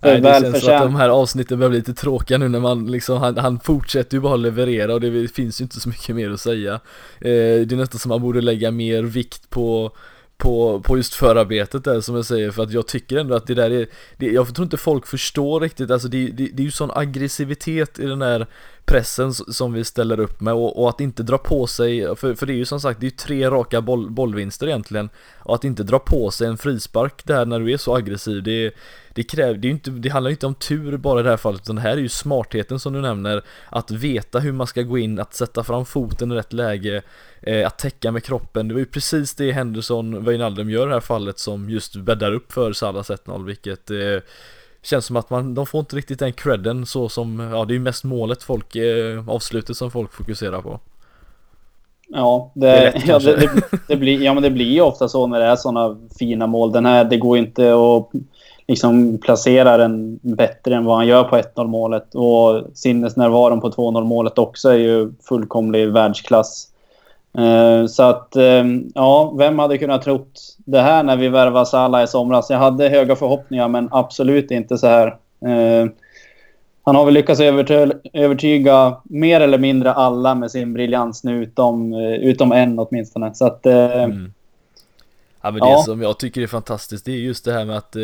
Nej, 0.01 0.21
det 0.21 0.41
känns 0.41 0.63
som 0.63 0.75
att 0.75 0.81
de 0.81 0.95
här 0.95 1.09
avsnitten 1.09 1.59
börjar 1.59 1.69
bli 1.69 1.79
lite 1.79 1.93
tråkiga 1.93 2.37
nu 2.37 2.49
när 2.49 2.59
man 2.59 2.91
liksom, 2.91 3.17
han, 3.17 3.37
han 3.37 3.59
fortsätter 3.59 4.17
ju 4.17 4.21
bara 4.21 4.35
leverera 4.35 4.93
och 4.93 5.01
det 5.01 5.27
finns 5.27 5.61
ju 5.61 5.63
inte 5.63 5.79
så 5.79 5.89
mycket 5.89 6.15
mer 6.15 6.31
att 6.31 6.39
säga. 6.39 6.73
Eh, 6.73 6.79
det 7.65 7.71
är 7.71 7.75
nästan 7.75 7.99
som 7.99 8.09
man 8.09 8.21
borde 8.21 8.41
lägga 8.41 8.71
mer 8.71 9.03
vikt 9.03 9.49
på 9.49 9.91
på, 10.37 10.79
på 10.79 10.97
just 10.97 11.13
förarbetet 11.13 11.83
där 11.83 12.01
som 12.01 12.15
jag 12.15 12.25
säger 12.25 12.51
för 12.51 12.63
att 12.63 12.71
jag 12.71 12.87
tycker 12.87 13.17
ändå 13.17 13.35
att 13.35 13.47
det 13.47 13.53
där 13.53 13.71
är 13.71 13.87
det, 14.17 14.25
Jag 14.25 14.55
tror 14.55 14.63
inte 14.63 14.77
folk 14.77 15.07
förstår 15.07 15.59
riktigt 15.59 15.91
alltså 15.91 16.07
det, 16.07 16.27
det, 16.27 16.49
det 16.53 16.61
är 16.61 16.65
ju 16.65 16.71
sån 16.71 16.91
aggressivitet 16.93 17.99
i 17.99 18.05
den 18.05 18.21
här 18.21 18.47
pressen 18.85 19.33
som 19.33 19.73
vi 19.73 19.83
ställer 19.83 20.19
upp 20.19 20.41
med 20.41 20.53
och, 20.53 20.81
och, 20.81 20.89
att 20.89 21.01
inte 21.01 21.23
dra 21.23 21.37
på 21.37 21.67
sig, 21.67 22.15
för, 22.15 22.33
för 22.33 22.45
det 22.45 22.53
är 22.53 22.57
ju 22.57 22.65
som 22.65 22.79
sagt, 22.79 22.99
det 22.99 23.05
är 23.05 23.09
ju 23.09 23.17
tre 23.17 23.49
raka 23.49 23.81
boll, 23.81 24.09
bollvinster 24.09 24.67
egentligen 24.67 25.09
och 25.39 25.55
att 25.55 25.63
inte 25.63 25.83
dra 25.83 25.99
på 25.99 26.31
sig 26.31 26.47
en 26.47 26.57
frispark 26.57 27.25
där 27.25 27.45
när 27.45 27.59
du 27.59 27.73
är 27.73 27.77
så 27.77 27.95
aggressiv, 27.95 28.43
det, 28.43 28.65
är 28.65 28.71
det 29.15 29.23
kräver, 29.23 29.53
det, 29.53 29.67
är 29.67 29.69
inte, 29.69 29.89
det 29.89 30.09
handlar 30.09 30.29
ju 30.29 30.33
inte 30.33 30.47
om 30.47 30.55
tur 30.55 30.97
bara 30.97 31.19
i 31.19 31.23
det 31.23 31.29
här 31.29 31.37
fallet 31.37 31.61
utan 31.61 31.75
det 31.75 31.81
här 31.81 31.91
är 31.91 31.97
ju 31.97 32.09
smartheten 32.09 32.79
som 32.79 32.93
du 32.93 33.01
nämner, 33.01 33.43
att 33.69 33.91
veta 33.91 34.39
hur 34.39 34.51
man 34.51 34.67
ska 34.67 34.81
gå 34.81 34.97
in, 34.97 35.19
att 35.19 35.33
sätta 35.33 35.63
fram 35.63 35.85
foten 35.85 36.31
i 36.31 36.35
rätt 36.35 36.53
läge, 36.53 37.01
eh, 37.41 37.67
att 37.67 37.79
täcka 37.79 38.11
med 38.11 38.23
kroppen, 38.23 38.67
det 38.67 38.73
var 38.73 38.79
ju 38.79 38.85
precis 38.85 39.35
det 39.35 39.51
Henderson 39.51 40.25
Wijnaldum 40.25 40.69
gör 40.69 40.85
i 40.85 40.87
det 40.87 40.93
här 40.93 40.99
fallet 40.99 41.39
som 41.39 41.69
just 41.69 41.95
bäddar 41.95 42.33
upp 42.33 42.51
för 42.51 42.73
Salas 42.73 43.09
1-0 43.09 43.45
vilket 43.45 43.91
eh, 43.91 43.97
Känns 44.81 45.05
som 45.05 45.15
att 45.15 45.29
man, 45.29 45.53
de 45.53 45.65
får 45.65 45.79
inte 45.79 45.95
riktigt 45.95 46.19
den 46.19 46.33
credden 46.33 46.85
så 46.85 47.09
som, 47.09 47.39
ja 47.39 47.65
det 47.65 47.71
är 47.71 47.75
ju 47.75 47.81
mest 47.81 48.03
målet 48.03 48.43
folk, 48.43 48.75
eh, 48.75 49.29
avslutet 49.29 49.77
som 49.77 49.91
folk 49.91 50.13
fokuserar 50.13 50.61
på. 50.61 50.79
Ja, 52.07 52.51
det, 52.55 52.67
det, 52.67 52.91
rätt, 52.91 53.07
ja, 53.07 53.19
det, 53.19 53.49
det, 53.87 53.95
blir, 53.95 54.21
ja 54.21 54.33
men 54.33 54.43
det 54.43 54.49
blir 54.51 54.71
ju 54.71 54.81
ofta 54.81 55.07
så 55.07 55.27
när 55.27 55.39
det 55.39 55.45
är 55.45 55.55
sådana 55.55 55.97
fina 56.19 56.47
mål. 56.47 56.71
Den 56.71 56.85
här, 56.85 57.03
det 57.03 57.17
går 57.17 57.37
inte 57.37 57.73
att 57.73 58.09
liksom 58.67 59.17
placera 59.17 59.77
den 59.77 60.19
bättre 60.21 60.75
än 60.75 60.85
vad 60.85 60.95
han 60.95 61.07
gör 61.07 61.23
på 61.23 61.37
1-0 61.37 61.67
målet. 61.67 62.15
Och 62.15 62.63
sinnesnärvaron 62.73 63.61
på 63.61 63.69
2-0 63.69 64.03
målet 64.03 64.37
också 64.37 64.69
är 64.69 64.77
ju 64.77 65.13
fullkomlig 65.29 65.91
världsklass. 65.91 66.67
Uh, 67.39 67.85
så 67.85 68.03
att, 68.03 68.33
uh, 68.37 68.65
ja, 68.95 69.33
vem 69.37 69.59
hade 69.59 69.77
kunnat 69.77 70.01
trott 70.01 70.55
det 70.57 70.81
här 70.81 71.03
när 71.03 71.17
vi 71.17 71.29
värvade 71.29 71.65
Salah 71.65 72.03
i 72.03 72.07
somras? 72.07 72.49
Jag 72.49 72.57
hade 72.57 72.89
höga 72.89 73.15
förhoppningar, 73.15 73.67
men 73.67 73.89
absolut 73.91 74.51
inte 74.51 74.77
så 74.77 74.87
här. 74.87 75.07
Uh, 75.45 75.91
han 76.83 76.95
har 76.95 77.05
väl 77.05 77.13
lyckats 77.13 77.41
övertyga 78.13 78.97
mer 79.03 79.41
eller 79.41 79.57
mindre 79.57 79.93
alla 79.93 80.35
med 80.35 80.51
sin 80.51 80.73
briljans 80.73 81.23
nu, 81.23 81.43
utom, 81.43 81.93
utom 82.21 82.51
en 82.51 82.79
åtminstone. 82.79 83.35
Så 83.35 83.45
att, 83.45 83.65
mm. 83.65 84.33
Ja 85.41 85.51
men 85.51 85.59
det 85.59 85.83
som 85.83 86.01
jag 86.01 86.19
tycker 86.19 86.41
är 86.41 86.47
fantastiskt 86.47 87.05
det 87.05 87.11
är 87.11 87.15
just 87.15 87.45
det 87.45 87.53
här 87.53 87.65
med 87.65 87.77
att 87.77 87.95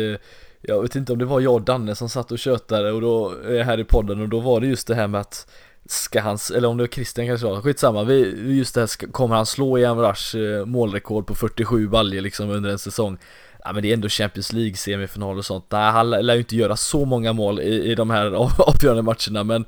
jag 0.62 0.82
vet 0.82 0.96
inte 0.96 1.12
om 1.12 1.18
det 1.18 1.24
var 1.24 1.40
jag 1.40 1.54
och 1.54 1.62
Danne 1.62 1.94
som 1.94 2.08
satt 2.08 2.32
och 2.32 2.38
tjötade 2.38 2.92
och 2.92 3.00
då, 3.00 3.34
eh, 3.48 3.64
här 3.64 3.80
i 3.80 3.84
podden 3.84 4.20
och 4.20 4.28
då 4.28 4.40
var 4.40 4.60
det 4.60 4.66
just 4.66 4.86
det 4.86 4.94
här 4.94 5.08
med 5.08 5.20
att 5.20 5.46
Ska 5.86 6.20
han, 6.20 6.38
eller 6.54 6.68
om 6.68 6.76
det 6.76 6.82
var 6.82 6.88
Christian 6.88 7.26
kanske 7.26 7.46
var, 7.46 7.60
skitsamma, 7.60 8.04
vi, 8.04 8.34
just 8.56 8.74
det 8.74 8.80
här, 8.80 9.12
kommer 9.12 9.36
han 9.36 9.46
slå 9.46 9.78
Ian 9.78 9.98
Rush 9.98 10.36
eh, 10.36 10.64
målrekord 10.64 11.26
på 11.26 11.34
47 11.34 11.88
baljer 11.88 12.20
liksom 12.20 12.50
under 12.50 12.70
en 12.70 12.78
säsong? 12.78 13.18
Ja 13.64 13.72
men 13.72 13.82
det 13.82 13.88
är 13.88 13.94
ändå 13.94 14.08
Champions 14.08 14.52
League 14.52 14.74
semifinal 14.74 15.38
och 15.38 15.44
sånt, 15.44 15.64
nej 15.68 15.90
han 15.90 16.10
lär 16.10 16.34
ju 16.34 16.40
inte 16.40 16.56
göra 16.56 16.76
så 16.76 17.04
många 17.04 17.32
mål 17.32 17.60
i, 17.60 17.90
i 17.90 17.94
de 17.94 18.10
här 18.10 18.32
avgörande 18.68 19.02
matcherna 19.02 19.44
men 19.44 19.64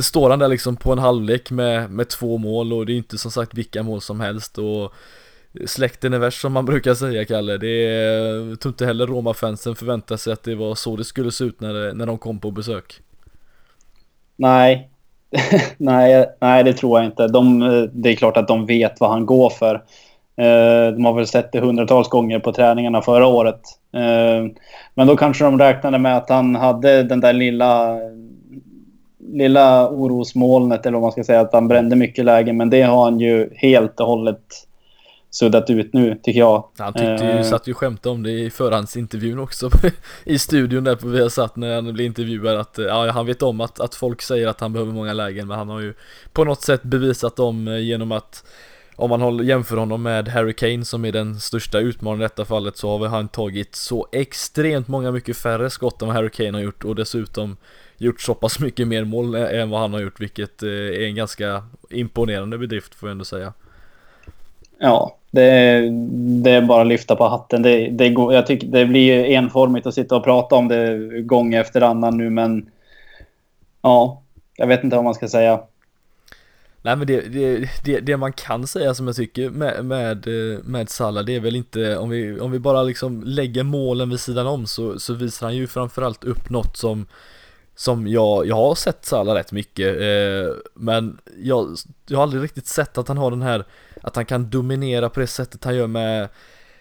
Står 0.00 0.30
han 0.30 0.38
där 0.38 0.48
liksom 0.48 0.76
på 0.76 0.92
en 0.92 0.98
halvlek 0.98 1.50
med, 1.50 1.90
med 1.90 2.08
två 2.08 2.38
mål 2.38 2.72
och 2.72 2.86
det 2.86 2.92
är 2.92 2.96
inte 2.96 3.18
som 3.18 3.30
sagt 3.30 3.54
vilka 3.54 3.82
mål 3.82 4.00
som 4.00 4.20
helst 4.20 4.58
och 4.58 4.94
Släkten 5.66 6.12
är 6.12 6.18
värst 6.18 6.40
som 6.40 6.52
man 6.52 6.64
brukar 6.64 6.94
säga 6.94 7.24
Kalle, 7.24 7.58
det 7.58 7.86
är, 7.86 8.48
jag 8.48 8.60
tror 8.60 8.70
inte 8.70 8.86
heller 8.86 9.06
Roma-fansen 9.06 9.74
förväntar 9.74 10.16
sig 10.16 10.32
att 10.32 10.42
det 10.42 10.54
var 10.54 10.74
så 10.74 10.96
det 10.96 11.04
skulle 11.04 11.32
se 11.32 11.44
ut 11.44 11.60
när, 11.60 11.74
det, 11.74 11.92
när 11.92 12.06
de 12.06 12.18
kom 12.18 12.38
på 12.38 12.50
besök 12.50 13.00
Nej, 14.36 14.88
nej, 15.76 16.26
nej, 16.40 16.64
det 16.64 16.72
tror 16.72 16.98
jag 16.98 17.06
inte. 17.06 17.28
De, 17.28 17.60
det 17.92 18.10
är 18.10 18.16
klart 18.16 18.36
att 18.36 18.48
de 18.48 18.66
vet 18.66 19.00
vad 19.00 19.10
han 19.10 19.26
går 19.26 19.50
för. 19.50 19.74
Eh, 20.36 20.94
de 20.94 21.04
har 21.04 21.12
väl 21.12 21.26
sett 21.26 21.52
det 21.52 21.60
hundratals 21.60 22.08
gånger 22.08 22.38
på 22.38 22.52
träningarna 22.52 23.02
förra 23.02 23.26
året. 23.26 23.60
Eh, 23.92 24.52
men 24.94 25.06
då 25.06 25.16
kanske 25.16 25.44
de 25.44 25.58
räknade 25.58 25.98
med 25.98 26.16
att 26.16 26.28
han 26.28 26.54
hade 26.54 27.02
den 27.02 27.20
där 27.20 27.32
lilla, 27.32 27.98
lilla 29.32 29.88
orosmolnet, 29.88 30.86
eller 30.86 30.94
vad 30.94 31.02
man 31.02 31.12
ska 31.12 31.24
säga, 31.24 31.40
att 31.40 31.52
han 31.52 31.68
brände 31.68 31.96
mycket 31.96 32.24
lägen. 32.24 32.56
Men 32.56 32.70
det 32.70 32.82
har 32.82 33.04
han 33.04 33.20
ju 33.20 33.50
helt 33.54 34.00
och 34.00 34.06
hållet 34.06 34.42
suddat 35.32 35.70
ut 35.70 35.92
nu, 35.92 36.20
tycker 36.22 36.40
jag. 36.40 36.68
Han 36.78 36.92
tyckte 36.92 37.24
ju, 37.24 37.38
uh, 37.38 37.42
satt 37.42 37.66
ju 37.66 37.74
skämta 37.74 38.10
om 38.10 38.22
det 38.22 38.30
i 38.30 38.50
förhandsintervjun 38.50 39.38
också 39.38 39.70
i 40.24 40.38
studion 40.38 40.84
där 40.84 40.96
på 40.96 41.08
vi 41.08 41.22
har 41.22 41.28
satt 41.28 41.56
när 41.56 41.74
han 41.74 41.92
blev 41.92 42.06
intervjuad 42.06 42.56
att 42.56 42.78
ja, 42.78 43.10
han 43.10 43.26
vet 43.26 43.42
om 43.42 43.60
att, 43.60 43.80
att 43.80 43.94
folk 43.94 44.22
säger 44.22 44.48
att 44.48 44.60
han 44.60 44.72
behöver 44.72 44.92
många 44.92 45.12
lägen 45.12 45.48
men 45.48 45.58
han 45.58 45.68
har 45.68 45.80
ju 45.80 45.94
på 46.32 46.44
något 46.44 46.62
sätt 46.62 46.82
bevisat 46.82 47.36
dem 47.36 47.68
eh, 47.68 47.78
genom 47.78 48.12
att 48.12 48.44
om 48.96 49.10
man 49.10 49.46
jämför 49.46 49.76
honom 49.76 50.02
med 50.02 50.28
Harry 50.28 50.52
Kane 50.52 50.84
som 50.84 51.04
är 51.04 51.12
den 51.12 51.40
största 51.40 51.78
utmanaren 51.78 52.20
i 52.20 52.24
detta 52.24 52.44
fallet 52.44 52.76
så 52.76 52.98
har 52.98 53.08
han 53.08 53.28
tagit 53.28 53.74
så 53.74 54.08
extremt 54.12 54.88
många 54.88 55.10
mycket 55.10 55.36
färre 55.36 55.70
skott 55.70 56.02
än 56.02 56.08
vad 56.08 56.16
Harry 56.16 56.30
Kane 56.30 56.52
har 56.52 56.60
gjort 56.60 56.84
och 56.84 56.94
dessutom 56.94 57.56
gjort 57.96 58.20
så 58.20 58.34
pass 58.34 58.58
mycket 58.58 58.88
mer 58.88 59.04
mål 59.04 59.34
än 59.34 59.70
vad 59.70 59.80
han 59.80 59.92
har 59.92 60.00
gjort 60.00 60.20
vilket 60.20 60.62
eh, 60.62 60.68
är 60.70 61.02
en 61.02 61.14
ganska 61.14 61.64
imponerande 61.90 62.58
bedrift 62.58 62.94
får 62.94 63.08
jag 63.08 63.12
ändå 63.12 63.24
säga. 63.24 63.52
Ja, 64.78 65.18
det, 65.32 65.88
det 66.42 66.50
är 66.50 66.62
bara 66.62 66.82
att 66.82 66.86
lyfta 66.88 67.16
på 67.16 67.28
hatten. 67.28 67.62
Det, 67.62 67.88
det, 67.88 68.10
går, 68.10 68.34
jag 68.34 68.46
tycker 68.46 68.66
det 68.66 68.86
blir 68.86 69.24
enformigt 69.24 69.86
att 69.86 69.94
sitta 69.94 70.16
och 70.16 70.24
prata 70.24 70.54
om 70.54 70.68
det 70.68 70.98
gång 71.22 71.54
efter 71.54 71.80
annan 71.80 72.16
nu, 72.16 72.30
men 72.30 72.70
ja, 73.82 74.22
jag 74.56 74.66
vet 74.66 74.84
inte 74.84 74.96
vad 74.96 75.04
man 75.04 75.14
ska 75.14 75.28
säga. 75.28 75.60
Nej 76.82 76.96
men 76.96 77.06
det, 77.06 77.20
det, 77.20 77.68
det, 77.84 78.00
det, 78.00 78.16
man 78.16 78.32
kan 78.32 78.66
säga 78.66 78.94
som 78.94 79.06
jag 79.06 79.16
tycker 79.16 79.50
med, 79.50 79.84
med, 79.84 80.26
eh, 80.26 80.58
med 80.64 80.88
Salah 80.88 81.24
det 81.24 81.36
är 81.36 81.40
väl 81.40 81.56
inte, 81.56 81.96
om 81.96 82.10
vi, 82.10 82.40
om 82.40 82.50
vi 82.50 82.58
bara 82.58 82.82
liksom 82.82 83.22
lägger 83.26 83.62
målen 83.62 84.10
vid 84.10 84.20
sidan 84.20 84.46
om 84.46 84.66
så, 84.66 84.98
så 84.98 85.14
visar 85.14 85.46
han 85.46 85.56
ju 85.56 85.66
framförallt 85.66 86.24
upp 86.24 86.50
något 86.50 86.76
som 86.76 87.06
som 87.74 88.08
jag, 88.08 88.46
jag 88.46 88.56
har 88.56 88.74
sett 88.74 89.04
Salah 89.04 89.34
rätt 89.34 89.52
mycket 89.52 90.00
eh, 90.00 90.54
Men 90.74 91.18
jag, 91.38 91.76
jag 92.06 92.18
har 92.18 92.22
aldrig 92.22 92.42
riktigt 92.42 92.66
sett 92.66 92.98
att 92.98 93.08
han 93.08 93.18
har 93.18 93.30
den 93.30 93.42
här 93.42 93.64
Att 94.02 94.16
han 94.16 94.26
kan 94.26 94.50
dominera 94.50 95.08
på 95.08 95.20
det 95.20 95.26
sättet 95.26 95.64
han 95.64 95.76
gör 95.76 95.86
med 95.86 96.28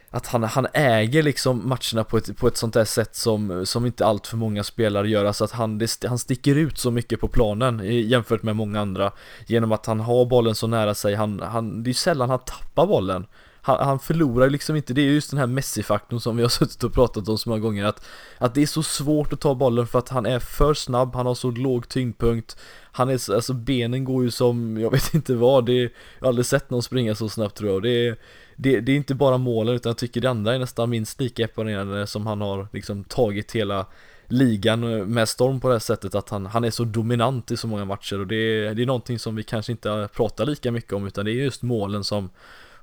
Att 0.10 0.28
han, 0.28 0.44
han 0.44 0.68
äger 0.74 1.24
liksom 1.24 1.70
matcherna 1.70 2.04
på 2.04 2.18
ett, 2.18 2.38
på 2.38 2.48
ett 2.48 2.58
sånt 2.58 2.74
där 2.74 2.86
sätt 2.86 3.16
som, 3.16 3.66
som 3.66 3.86
inte 3.86 4.06
allt 4.06 4.28
för 4.28 4.38
många 4.38 4.64
spelare 4.64 5.10
gör. 5.10 5.26
Alltså 5.26 5.44
att 5.44 5.52
han, 5.52 5.78
det, 5.78 6.06
han 6.08 6.20
sticker 6.20 6.56
ut 6.56 6.78
så 6.78 6.92
mycket 6.92 7.20
på 7.20 7.28
planen 7.28 7.82
jämfört 7.84 8.44
med 8.44 8.56
många 8.56 8.82
andra. 8.82 9.12
Genom 9.48 9.72
att 9.72 9.86
han 9.86 10.00
har 10.00 10.26
bollen 10.26 10.56
så 10.56 10.68
nära 10.68 10.94
sig, 10.94 11.16
han, 11.16 11.40
han, 11.40 11.84
det 11.84 11.88
är 11.88 11.90
ju 11.90 11.94
sällan 11.94 12.30
han 12.30 12.40
tappar 12.40 12.88
bollen 12.88 13.26
han, 13.62 13.86
han 13.86 14.00
förlorar 14.00 14.50
liksom 14.50 14.76
inte, 14.76 14.94
det 14.94 15.02
är 15.02 15.06
just 15.06 15.30
den 15.32 15.40
här 15.40 15.48
Messi-faktorn 15.48 16.20
som 16.20 16.36
vi 16.38 16.42
har 16.42 16.50
suttit 16.60 16.84
och 16.84 16.94
pratat 16.94 17.28
om 17.28 17.38
så 17.38 17.50
många 17.50 17.62
gånger 17.62 17.86
att, 17.86 18.06
att 18.38 18.56
det 18.56 18.62
är 18.62 18.68
så 18.68 18.84
svårt 18.84 19.34
att 19.34 19.40
ta 19.40 19.56
bollen 19.56 19.88
för 19.88 20.00
att 20.00 20.10
han 20.10 20.26
är 20.26 20.40
för 20.40 20.74
snabb, 20.74 21.16
han 21.16 21.26
har 21.26 21.36
så 21.36 21.52
låg 21.52 21.90
tyngdpunkt 21.90 22.58
Han 22.92 23.10
är, 23.10 23.18
så, 23.18 23.36
alltså 23.36 23.54
benen 23.54 24.04
går 24.04 24.24
ju 24.24 24.32
som, 24.32 24.78
jag 24.78 24.92
vet 24.92 25.14
inte 25.14 25.36
vad, 25.36 25.66
det 25.66 25.74
är, 25.74 25.82
jag 25.84 26.22
har 26.22 26.28
aldrig 26.28 26.46
sett 26.46 26.70
någon 26.70 26.84
springa 26.84 27.16
så 27.16 27.30
snabbt 27.30 27.56
tror 27.56 27.72
jag. 27.72 27.84
Det 27.84 28.08
är, 28.08 28.18
det, 28.56 28.80
det 28.80 28.92
är 28.92 28.96
inte 28.96 29.16
bara 29.16 29.38
målen 29.38 29.76
utan 29.76 29.90
jag 29.90 29.98
tycker 29.98 30.22
det 30.22 30.30
andra 30.30 30.56
är 30.56 30.60
nästan 30.60 30.90
minst 30.90 31.20
lika 31.20 31.44
imponerande 31.44 32.08
som 32.08 32.28
han 32.28 32.42
har 32.42 32.68
liksom 32.74 33.04
tagit 33.04 33.52
hela 33.52 33.86
ligan 34.28 35.12
med 35.14 35.30
storm 35.30 35.60
på 35.60 35.68
det 35.68 35.74
här 35.74 35.80
sättet 35.80 36.16
att 36.16 36.30
han, 36.30 36.46
han 36.46 36.64
är 36.64 36.72
så 36.72 36.84
dominant 36.84 37.52
i 37.52 37.58
så 37.58 37.68
många 37.68 37.86
matcher 37.86 38.20
och 38.20 38.28
det 38.28 38.36
är, 38.36 38.74
det 38.74 38.82
är 38.82 38.86
någonting 38.86 39.20
som 39.20 39.36
vi 39.36 39.44
kanske 39.44 39.72
inte 39.72 40.10
pratar 40.14 40.46
lika 40.46 40.72
mycket 40.72 40.94
om 40.94 41.08
utan 41.08 41.26
det 41.26 41.32
är 41.32 41.34
just 41.34 41.62
målen 41.62 42.04
som 42.04 42.30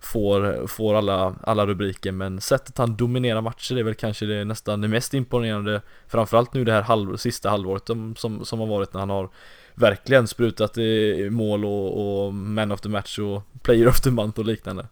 får, 0.01 0.67
får 0.67 0.95
alla, 0.95 1.35
alla 1.43 1.67
rubriker 1.67 2.13
men 2.13 2.41
sättet 2.41 2.79
han 2.79 2.97
dominerar 2.97 3.41
matcher 3.41 3.79
är 3.79 3.83
väl 3.83 3.95
kanske 3.95 4.27
det 4.27 4.45
nästan 4.45 4.81
det 4.81 4.89
mest 4.89 5.15
imponerande 5.15 5.83
Framförallt 6.09 6.55
nu 6.55 6.65
det 6.65 6.73
här 6.73 6.83
halv, 6.83 7.17
sista 7.17 7.51
halvåret 7.51 7.83
som, 8.17 8.45
som 8.45 8.61
har 8.61 8.67
varit 8.67 8.93
när 8.93 9.01
han 9.01 9.11
har 9.11 9.29
verkligen 9.75 10.27
sprutat 10.27 10.79
i 10.79 11.29
mål 11.31 11.65
och, 11.65 12.27
och 12.27 12.35
man 12.35 12.73
of 12.73 12.81
the 12.81 12.89
match 12.89 13.19
och 13.19 13.43
player 13.63 13.89
of 13.89 14.01
the 14.01 14.11
month 14.11 14.39
och 14.39 14.47
liknande 14.47 14.87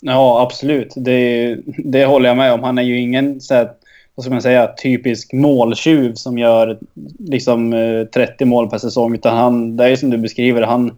Ja 0.00 0.42
absolut, 0.42 0.92
det, 0.96 1.56
det 1.66 2.04
håller 2.04 2.28
jag 2.28 2.36
med 2.36 2.52
om. 2.52 2.62
Han 2.62 2.78
är 2.78 2.82
ju 2.82 3.00
ingen 3.00 3.40
så 3.40 3.54
här, 3.54 3.70
vad 4.14 4.24
ska 4.24 4.32
man 4.32 4.42
säga, 4.42 4.66
typisk 4.82 5.32
måltjuv 5.32 6.14
som 6.14 6.38
gör 6.38 6.78
liksom 7.18 7.72
eh, 7.72 8.04
30 8.04 8.44
mål 8.44 8.70
per 8.70 8.78
säsong. 8.78 9.14
Utan 9.14 9.36
han, 9.36 9.76
det 9.76 9.84
är 9.84 9.96
som 9.96 10.10
du 10.10 10.18
beskriver, 10.18 10.62
han, 10.62 10.96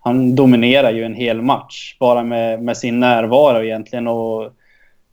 han 0.00 0.34
dominerar 0.34 0.90
ju 0.90 1.04
en 1.04 1.14
hel 1.14 1.42
match 1.42 1.96
bara 2.00 2.22
med, 2.22 2.62
med 2.62 2.76
sin 2.76 3.00
närvaro 3.00 3.64
egentligen. 3.64 4.08
Och 4.08 4.52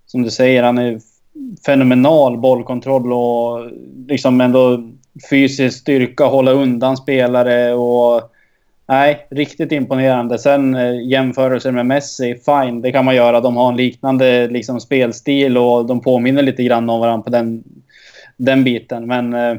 som 0.06 0.22
du 0.22 0.32
säger, 0.32 0.64
han 0.64 0.78
är 0.78 1.00
fenomenal 1.66 2.38
bollkontroll 2.38 3.14
och 3.14 3.72
liksom 4.08 4.42
ändå 4.42 4.84
fysisk 5.30 5.80
styrka, 5.80 6.26
hålla 6.26 6.52
undan 6.52 6.98
spelare 6.98 7.74
och... 7.74 8.32
Nej, 8.88 9.28
riktigt 9.30 9.72
imponerande. 9.72 10.40
Sen 10.40 10.76
eh, 10.76 11.08
jämförelser 11.08 11.72
med 11.72 11.86
Messi, 11.86 12.36
fine, 12.46 12.82
det 12.82 12.92
kan 12.92 13.06
man 13.06 13.16
göra. 13.16 13.42
De 13.42 13.58
har 13.58 13.70
en 13.70 13.78
liknande 13.78 14.48
liksom, 14.48 14.80
spelstil 14.80 15.58
och 15.58 15.86
de 15.86 16.02
påminner 16.02 16.42
lite 16.42 16.64
grann 16.64 16.90
om 16.90 17.00
varandra 17.00 17.24
på 17.24 17.30
den, 17.30 17.64
den 18.38 18.64
biten. 18.64 19.08
Men 19.08 19.34
eh, 19.34 19.58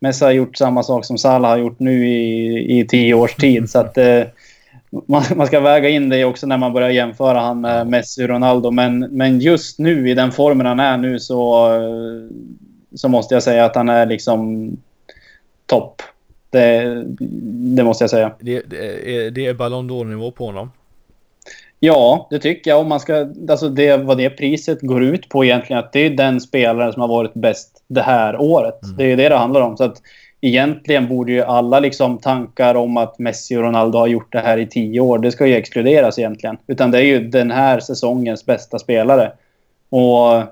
Messi 0.00 0.24
har 0.24 0.32
gjort 0.32 0.56
samma 0.56 0.82
sak 0.82 1.04
som 1.04 1.18
Salah 1.18 1.50
har 1.50 1.58
gjort 1.58 1.78
nu 1.78 2.08
i, 2.08 2.80
i 2.80 2.86
tio 2.86 3.14
års 3.14 3.34
tid. 3.34 3.70
Så 3.70 3.78
att, 3.78 3.98
eh, 3.98 4.22
man, 5.06 5.22
man, 5.36 5.46
ska 5.46 5.60
väga 5.60 5.88
in 5.88 6.08
det 6.08 6.24
också 6.24 6.46
när 6.46 6.58
man 6.58 6.72
börjar 6.72 6.90
jämföra 6.90 7.40
han 7.40 7.60
med 7.60 7.86
Messi 7.86 8.24
och 8.24 8.28
Ronaldo. 8.28 8.70
Men, 8.70 8.98
men 8.98 9.40
just 9.40 9.78
nu, 9.78 10.10
i 10.10 10.14
den 10.14 10.32
formen 10.32 10.66
han 10.66 10.80
är 10.80 10.98
nu, 10.98 11.18
så, 11.18 11.66
eh, 11.74 12.36
så 12.94 13.08
måste 13.08 13.34
jag 13.34 13.42
säga 13.42 13.64
att 13.64 13.76
han 13.76 13.88
är 13.88 14.06
liksom 14.06 14.70
topp. 15.66 16.02
Det, 16.50 17.04
det 17.76 17.84
måste 17.84 18.04
jag 18.04 18.10
säga. 18.10 18.32
Det, 18.40 18.62
det, 18.70 19.16
är, 19.16 19.30
det 19.30 19.46
är 19.46 19.54
Ballon 19.54 19.90
d'Or-nivå 19.90 20.30
på 20.30 20.46
honom. 20.46 20.70
Ja, 21.82 22.26
det 22.30 22.38
tycker 22.38 22.70
jag. 22.70 22.80
Om 22.80 22.88
man 22.88 23.00
ska, 23.00 23.28
alltså 23.50 23.68
det, 23.68 23.96
vad 23.96 24.18
det 24.18 24.30
priset 24.30 24.80
går 24.80 25.02
ut 25.02 25.28
på 25.28 25.44
egentligen, 25.44 25.84
att 25.84 25.92
det 25.92 26.00
är 26.00 26.10
den 26.10 26.40
spelare 26.40 26.92
som 26.92 27.00
har 27.00 27.08
varit 27.08 27.34
bäst 27.34 27.84
det 27.88 28.02
här 28.02 28.40
året. 28.40 28.82
Mm. 28.84 28.96
Det 28.96 29.04
är 29.04 29.16
det 29.16 29.28
det 29.28 29.36
handlar 29.36 29.60
om. 29.60 29.76
Så 29.76 29.84
att 29.84 29.96
egentligen 30.40 31.08
borde 31.08 31.32
ju 31.32 31.42
alla 31.42 31.80
liksom 31.80 32.18
tankar 32.18 32.74
om 32.74 32.96
att 32.96 33.18
Messi 33.18 33.56
och 33.56 33.62
Ronaldo 33.62 33.98
har 33.98 34.06
gjort 34.06 34.32
det 34.32 34.38
här 34.38 34.58
i 34.58 34.66
tio 34.66 35.00
år, 35.00 35.18
det 35.18 35.32
ska 35.32 35.46
ju 35.46 35.54
exkluderas 35.54 36.18
egentligen. 36.18 36.56
Utan 36.66 36.90
det 36.90 36.98
är 36.98 37.04
ju 37.04 37.28
den 37.28 37.50
här 37.50 37.80
säsongens 37.80 38.46
bästa 38.46 38.78
spelare. 38.78 39.32
Och 39.90 40.42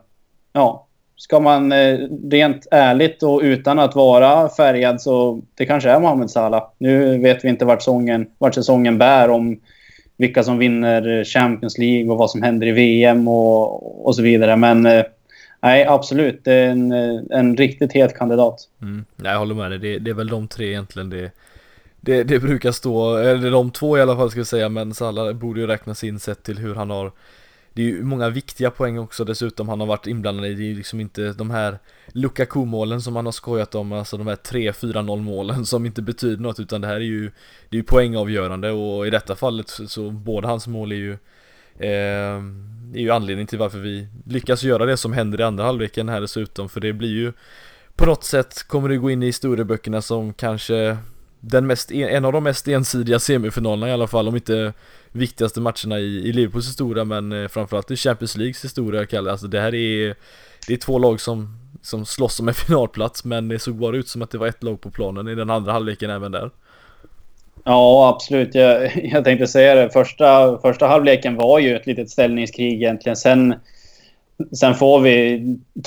ja, 0.53 0.87
ska 1.17 1.41
man 1.41 1.73
eh, 1.73 1.99
rent 2.31 2.67
ärligt 2.71 3.23
och 3.23 3.41
utan 3.43 3.79
att 3.79 3.95
vara 3.95 4.49
färgad 4.49 5.01
så 5.01 5.41
det 5.55 5.67
kanske 5.67 5.91
är 5.91 6.01
Mohamed 6.01 6.31
Salah. 6.31 6.62
Nu 6.79 7.19
vet 7.19 7.45
vi 7.45 7.49
inte 7.49 7.64
vart, 7.64 7.83
sången, 7.83 8.27
vart 8.38 8.55
säsongen 8.55 8.99
bär 8.99 9.31
om 9.31 9.61
vilka 10.18 10.42
som 10.42 10.59
vinner 10.59 11.24
Champions 11.24 11.78
League 11.78 12.11
och 12.11 12.18
vad 12.18 12.31
som 12.31 12.42
händer 12.42 12.66
i 12.66 12.72
VM 12.72 13.28
och, 13.28 14.07
och 14.07 14.16
så 14.16 14.22
vidare. 14.22 14.57
Men 14.57 14.87
eh, 14.87 15.04
nej, 15.61 15.85
absolut. 15.85 16.44
Det 16.44 16.52
är 16.52 16.68
en, 16.68 16.92
eh, 16.92 17.20
en 17.31 17.57
riktigt 17.57 17.92
het 17.92 18.18
kandidat. 18.18 18.68
Mm. 18.83 19.04
Jag 19.16 19.38
håller 19.38 19.54
med 19.54 19.70
dig. 19.70 19.78
Det, 19.78 19.98
det 19.98 20.11
är 20.11 20.14
väl 20.14 20.28
de 20.28 20.48
tre 20.48 20.66
egentligen 20.68 21.11
det, 21.11 21.31
det, 22.00 22.22
det 22.22 22.38
brukar 22.38 22.72
stå, 22.72 23.16
eller 23.16 23.50
de 23.50 23.70
två 23.70 23.98
i 23.98 24.00
alla 24.00 24.16
fall 24.16 24.31
ska 24.31 24.40
jag 24.40 24.46
säga, 24.46 24.68
men 24.68 24.94
Salah 24.94 25.33
borde 25.33 25.61
ju 25.61 25.66
räknas 25.66 26.04
in 26.04 26.18
sett 26.18 26.42
till 26.42 26.59
hur 26.59 26.74
han 26.74 26.90
har 26.90 27.12
det 27.79 27.85
är 27.85 27.87
ju 27.87 28.05
många 28.05 28.29
viktiga 28.29 28.71
poäng 28.71 28.99
också 28.99 29.25
dessutom 29.25 29.69
han 29.69 29.81
har 29.81 29.87
varit 29.87 30.07
inblandad 30.07 30.47
i, 30.47 30.55
det 30.55 30.62
är 30.62 30.67
ju 30.67 30.75
liksom 30.75 31.01
inte 31.01 31.33
de 31.33 31.51
här 31.51 31.79
Lukaku-målen 32.07 33.03
som 33.03 33.17
han 33.17 33.25
har 33.25 33.33
skojat 33.33 33.75
om, 33.75 33.93
alltså 33.93 34.17
de 34.17 34.27
här 34.27 34.37
3-4-0 34.37 35.23
målen 35.23 35.67
som 35.67 35.87
inte 35.87 36.03
betyder 36.03 36.43
något 36.43 36.61
utan 36.61 36.81
det 36.81 36.87
här 36.87 36.95
är 36.97 37.01
ju 37.01 37.31
Det 37.69 37.77
är 37.77 37.79
ju 37.79 37.83
poängavgörande 37.83 38.71
och 38.71 39.07
i 39.07 39.11
detta 39.11 39.37
fallet 39.37 39.69
så, 39.69 39.87
så 39.87 40.11
båda 40.11 40.49
hans 40.49 40.67
mål 40.67 40.93
är 40.93 40.97
ju 40.97 41.12
eh, 41.79 42.43
är 42.95 43.01
ju 43.01 43.11
anledning 43.11 43.47
till 43.47 43.59
varför 43.59 43.79
vi 43.79 44.09
lyckas 44.27 44.62
göra 44.62 44.87
det 44.87 44.97
som 44.97 45.12
händer 45.12 45.41
i 45.41 45.45
andra 45.45 45.64
halvleken 45.64 46.09
här 46.09 46.21
dessutom 46.21 46.69
för 46.69 46.81
det 46.81 46.93
blir 46.93 47.12
ju 47.12 47.33
På 47.97 48.07
något 48.07 48.25
sätt 48.25 48.62
kommer 48.69 48.88
det 48.88 48.97
gå 48.97 49.11
in 49.11 49.23
i 49.23 49.27
historieböckerna 49.27 50.03
som 50.03 50.35
kanske 50.35 50.97
den 51.40 51.66
mest, 51.66 51.90
en 51.92 52.24
av 52.24 52.33
de 52.33 52.44
mest 52.44 52.68
ensidiga 52.68 53.18
semifinalerna 53.18 53.88
i 53.88 53.92
alla 53.92 54.07
fall, 54.07 54.29
om 54.29 54.35
inte 54.35 54.72
viktigaste 55.12 55.61
matcherna 55.61 55.98
i, 55.98 56.29
i 56.29 56.33
Liverpools 56.33 56.68
historia 56.68 57.05
men 57.05 57.33
eh, 57.33 57.48
framförallt 57.48 57.90
i 57.90 57.96
Champions 57.96 58.37
Leagues 58.37 58.64
historia 58.64 59.07
Kalle. 59.07 59.31
Alltså 59.31 59.46
det 59.46 59.61
här 59.61 59.74
är, 59.74 60.14
det 60.66 60.72
är 60.72 60.77
två 60.77 60.98
lag 60.98 61.20
som, 61.20 61.59
som 61.83 62.07
slåss 62.07 62.40
om 62.40 62.48
en 62.48 62.55
finalplats 62.66 63.24
men 63.24 63.48
det 63.48 63.59
såg 63.59 63.74
bara 63.74 63.96
ut 63.96 64.09
som 64.09 64.22
att 64.22 64.31
det 64.31 64.38
var 64.38 64.46
ett 64.46 64.62
lag 64.62 64.81
på 64.81 64.90
planen 64.90 65.29
i 65.29 65.35
den 65.35 65.51
andra 65.51 65.72
halvleken 65.72 66.11
även 66.11 66.33
där. 66.33 66.51
Ja, 67.64 68.09
absolut. 68.09 68.55
Jag, 68.55 68.96
jag 69.12 69.24
tänkte 69.24 69.46
säga 69.46 69.74
det. 69.74 69.90
Första, 69.90 70.59
första 70.59 70.87
halvleken 70.87 71.37
var 71.37 71.59
ju 71.59 71.77
ett 71.77 71.87
litet 71.87 72.11
ställningskrig 72.11 72.72
egentligen. 72.72 73.16
Sen, 73.16 73.55
sen 74.53 74.74
får 74.74 75.01
vi 75.01 75.38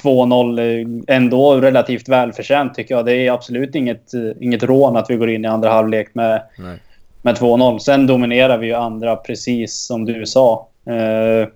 2-0 0.04 1.04
ändå 1.08 1.56
relativt 1.56 2.10
välförtjänt 2.10 2.74
tycker 2.74 2.96
jag. 2.96 3.06
Det 3.06 3.16
är 3.16 3.32
absolut 3.32 3.76
inget, 3.76 4.12
inget 4.40 4.64
rån 4.64 4.98
att 4.98 5.10
vi 5.10 5.16
går 5.16 5.30
in 5.30 5.46
i 5.46 5.48
andra 5.48 5.70
halvlek 5.70 6.16
med, 6.16 6.42
Nej. 6.58 6.78
med 7.22 7.36
2-0. 7.36 7.80
Sen 7.80 8.08
dominerar 8.08 8.58
vi 8.58 8.68
ju 8.68 8.74
andra 8.74 9.16
precis 9.16 9.86
som 9.86 10.06
du 10.06 10.26
sa. 10.26 10.68
Eh, 10.86 11.48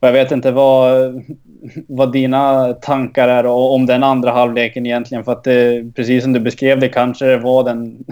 och 0.00 0.08
jag 0.08 0.12
vet 0.12 0.32
inte 0.32 0.50
vad, 0.50 1.22
vad 1.88 2.12
dina 2.12 2.72
tankar 2.72 3.28
är 3.28 3.46
om 3.46 3.86
den 3.86 4.02
andra 4.02 4.30
halvleken 4.30 4.86
egentligen. 4.86 5.24
För 5.24 5.32
att 5.32 5.44
det, 5.44 5.94
precis 5.94 6.22
som 6.22 6.32
du 6.32 6.40
beskrev 6.40 6.80
det 6.80 6.88
kanske 6.88 7.24
det 7.26 7.38
var 7.38 7.64
den... 7.64 8.04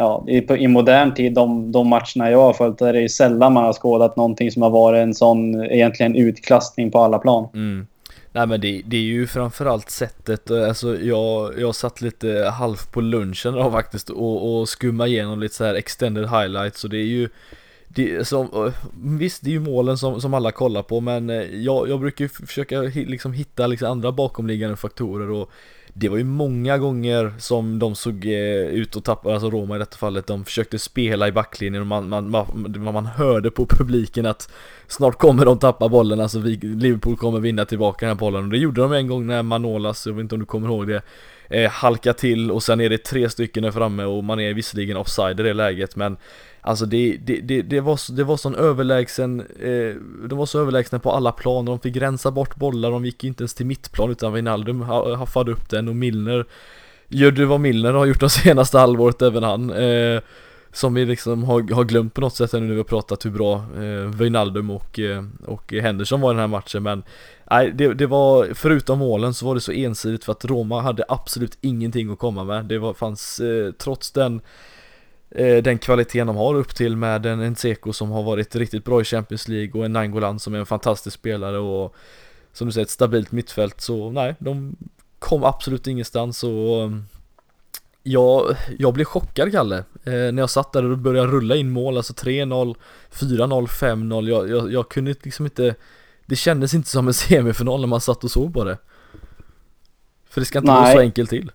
Ja, 0.00 0.24
i, 0.28 0.52
i 0.52 0.68
modern 0.68 1.14
tid, 1.14 1.34
de, 1.34 1.72
de 1.72 1.88
matcherna 1.88 2.30
jag 2.30 2.42
har 2.42 2.52
följt, 2.52 2.80
är 2.80 2.92
det 2.92 3.08
sällan 3.08 3.52
man 3.52 3.64
har 3.64 3.72
skådat 3.72 4.16
någonting 4.16 4.50
som 4.50 4.62
har 4.62 4.70
varit 4.70 4.98
en 4.98 5.14
sån 5.14 5.64
egentligen 5.64 6.16
utklassning 6.16 6.90
på 6.90 6.98
alla 6.98 7.18
plan. 7.18 7.48
Mm. 7.54 7.86
Nej 8.32 8.46
men 8.46 8.60
det, 8.60 8.82
det 8.84 8.96
är 8.96 9.00
ju 9.00 9.26
framförallt 9.26 9.90
sättet, 9.90 10.50
eh, 10.50 10.68
alltså 10.68 10.96
jag, 11.00 11.60
jag 11.60 11.74
satt 11.74 12.00
lite 12.00 12.52
halv 12.58 12.76
på 12.92 13.00
lunchen 13.00 13.54
då 13.54 13.70
faktiskt 13.70 14.10
och, 14.10 14.60
och 14.60 14.68
skumma 14.68 15.06
igenom 15.06 15.40
lite 15.40 15.54
så 15.54 15.64
här 15.64 15.74
extended 15.74 16.30
highlights 16.30 16.84
och 16.84 16.90
det 16.90 16.98
är 16.98 17.06
ju 17.06 17.28
det, 17.88 18.28
som, 18.28 18.66
eh, 18.66 18.72
Visst 19.02 19.44
det 19.44 19.50
är 19.50 19.52
ju 19.52 19.60
målen 19.60 19.98
som, 19.98 20.20
som 20.20 20.34
alla 20.34 20.52
kollar 20.52 20.82
på 20.82 21.00
men 21.00 21.30
eh, 21.30 21.36
jag, 21.36 21.88
jag 21.88 22.00
brukar 22.00 22.24
ju 22.24 22.28
försöka 22.28 22.80
liksom 22.80 23.32
hitta 23.32 23.66
liksom 23.66 23.90
andra 23.90 24.12
bakomliggande 24.12 24.76
faktorer 24.76 25.30
och 25.30 25.50
det 25.94 26.08
var 26.08 26.16
ju 26.16 26.24
många 26.24 26.78
gånger 26.78 27.34
som 27.38 27.78
de 27.78 27.94
såg 27.94 28.26
eh, 28.26 28.66
ut 28.66 28.96
och 28.96 29.04
tappa, 29.04 29.32
alltså 29.32 29.50
Roma 29.50 29.76
i 29.76 29.78
detta 29.78 29.96
fallet, 29.96 30.26
de 30.26 30.44
försökte 30.44 30.78
spela 30.78 31.28
i 31.28 31.32
backlinjen 31.32 31.80
och 31.80 31.86
man, 31.86 32.08
man, 32.08 32.30
man, 32.30 32.94
man 32.94 33.06
hörde 33.06 33.50
på 33.50 33.66
publiken 33.66 34.26
att 34.26 34.52
snart 34.86 35.18
kommer 35.18 35.44
de 35.44 35.58
tappa 35.58 35.88
bollen, 35.88 36.20
alltså 36.20 36.38
vi, 36.38 36.56
Liverpool 36.56 37.16
kommer 37.16 37.40
vinna 37.40 37.64
tillbaka 37.64 38.06
den 38.06 38.16
här 38.16 38.20
bollen. 38.20 38.44
Och 38.44 38.50
det 38.50 38.58
gjorde 38.58 38.80
de 38.80 38.92
en 38.92 39.06
gång 39.06 39.26
när 39.26 39.42
Manolas, 39.42 40.06
jag 40.06 40.14
vet 40.14 40.22
inte 40.22 40.34
om 40.34 40.40
du 40.40 40.46
kommer 40.46 40.68
ihåg 40.68 40.88
det, 40.88 41.02
eh, 41.50 41.70
halka 41.70 42.12
till 42.12 42.50
och 42.50 42.62
sen 42.62 42.80
är 42.80 42.88
det 42.88 42.98
tre 42.98 43.30
stycken 43.30 43.62
där 43.62 43.70
framme 43.70 44.04
och 44.04 44.24
man 44.24 44.40
är 44.40 44.54
visserligen 44.54 44.96
offside 44.96 45.40
i 45.40 45.42
det 45.42 45.54
läget 45.54 45.96
men 45.96 46.16
Alltså 46.60 46.86
det, 46.86 47.16
det, 47.24 47.40
det, 47.40 47.62
det, 47.62 47.80
var, 47.80 47.96
så- 47.96 48.12
det 48.12 48.24
var 48.24 48.36
sån 48.36 48.54
överlägsen, 48.54 49.40
eh, 49.40 49.94
de 50.28 50.38
var 50.38 50.46
så 50.46 50.60
överlägsna 50.60 50.98
på 50.98 51.12
alla 51.12 51.32
plan, 51.32 51.64
de 51.64 51.80
fick 51.80 51.96
rensa 51.96 52.30
bort 52.30 52.56
bollar, 52.56 52.90
de 52.90 53.04
gick 53.04 53.24
ju 53.24 53.28
inte 53.28 53.42
ens 53.42 53.54
till 53.54 53.66
mittplan 53.66 54.10
utan 54.10 54.32
Wijnaldum 54.32 54.80
haffade 54.82 55.52
upp 55.52 55.68
den 55.70 55.88
och 55.88 55.96
Milner 55.96 56.44
Gjorde 57.08 57.46
vad 57.46 57.60
Milner 57.60 57.92
har 57.92 58.06
gjort 58.06 58.20
de 58.20 58.30
senaste 58.30 58.78
halvåret 58.78 59.22
även 59.22 59.42
han 59.42 59.70
eh, 59.70 60.20
Som 60.72 60.94
vi 60.94 61.04
liksom 61.04 61.44
har, 61.44 61.74
har 61.74 61.84
glömt 61.84 62.14
på 62.14 62.20
något 62.20 62.34
sätt 62.36 62.52
nu 62.52 62.60
när 62.60 62.70
vi 62.70 62.76
har 62.76 62.84
pratat 62.84 63.24
hur 63.24 63.30
bra 63.30 63.54
eh, 63.76 64.10
Wijnaldum 64.18 64.70
och, 64.70 64.98
eh, 64.98 65.24
och 65.46 65.72
Henderson 65.72 66.20
var 66.20 66.30
i 66.30 66.34
den 66.34 66.40
här 66.40 66.46
matchen 66.46 66.82
men 66.82 67.02
Nej 67.50 67.72
det, 67.74 67.94
det 67.94 68.06
var, 68.06 68.48
förutom 68.54 68.98
målen 68.98 69.34
så 69.34 69.46
var 69.46 69.54
det 69.54 69.60
så 69.60 69.72
ensidigt 69.72 70.24
för 70.24 70.32
att 70.32 70.44
Roma 70.44 70.80
hade 70.80 71.04
absolut 71.08 71.58
ingenting 71.60 72.10
att 72.12 72.18
komma 72.18 72.44
med. 72.44 72.64
Det 72.64 72.78
var, 72.78 72.94
fanns, 72.94 73.40
eh, 73.40 73.72
trots 73.72 74.10
den 74.12 74.40
den 75.62 75.78
kvaliteten 75.78 76.26
de 76.26 76.36
har 76.36 76.54
upp 76.54 76.74
till 76.74 76.96
med 76.96 77.26
en 77.26 77.52
Nseko 77.52 77.92
som 77.92 78.10
har 78.10 78.22
varit 78.22 78.56
riktigt 78.56 78.84
bra 78.84 79.00
i 79.00 79.04
Champions 79.04 79.48
League 79.48 79.80
och 79.80 79.84
en 79.84 79.92
Nangolan 79.92 80.38
som 80.38 80.54
är 80.54 80.58
en 80.58 80.66
fantastisk 80.66 81.16
spelare 81.18 81.58
och 81.58 81.94
som 82.52 82.66
du 82.66 82.72
säger 82.72 82.84
ett 82.84 82.90
stabilt 82.90 83.32
mittfält. 83.32 83.80
Så 83.80 84.10
nej, 84.10 84.34
de 84.38 84.76
kom 85.18 85.44
absolut 85.44 85.86
ingenstans 85.86 86.44
och 86.44 86.82
um, 86.82 87.04
jag, 88.02 88.56
jag 88.78 88.94
blev 88.94 89.04
chockad 89.04 89.52
Kalle 89.52 89.76
eh, 90.04 90.12
när 90.12 90.38
jag 90.38 90.50
satt 90.50 90.72
där 90.72 90.84
och 90.84 90.98
började 90.98 91.28
rulla 91.28 91.56
in 91.56 91.70
mål, 91.70 91.96
alltså 91.96 92.12
3-0, 92.12 92.74
4-0, 93.12 93.66
5-0 93.66 94.28
jag, 94.28 94.50
jag, 94.50 94.72
jag 94.72 94.88
kunde 94.88 95.14
liksom 95.22 95.46
inte 95.46 95.74
Det 96.26 96.36
kändes 96.36 96.74
inte 96.74 96.88
som 96.88 97.08
en 97.08 97.14
semifinal 97.14 97.80
när 97.80 97.86
man 97.86 98.00
satt 98.00 98.24
och 98.24 98.30
såg 98.30 98.54
på 98.54 98.64
det. 98.64 98.78
För 100.28 100.40
det 100.40 100.44
ska 100.44 100.58
inte 100.58 100.72
gå 100.72 100.80
Nej. 100.80 100.94
så 100.94 101.00
enkelt 101.00 101.30
till 101.30 101.52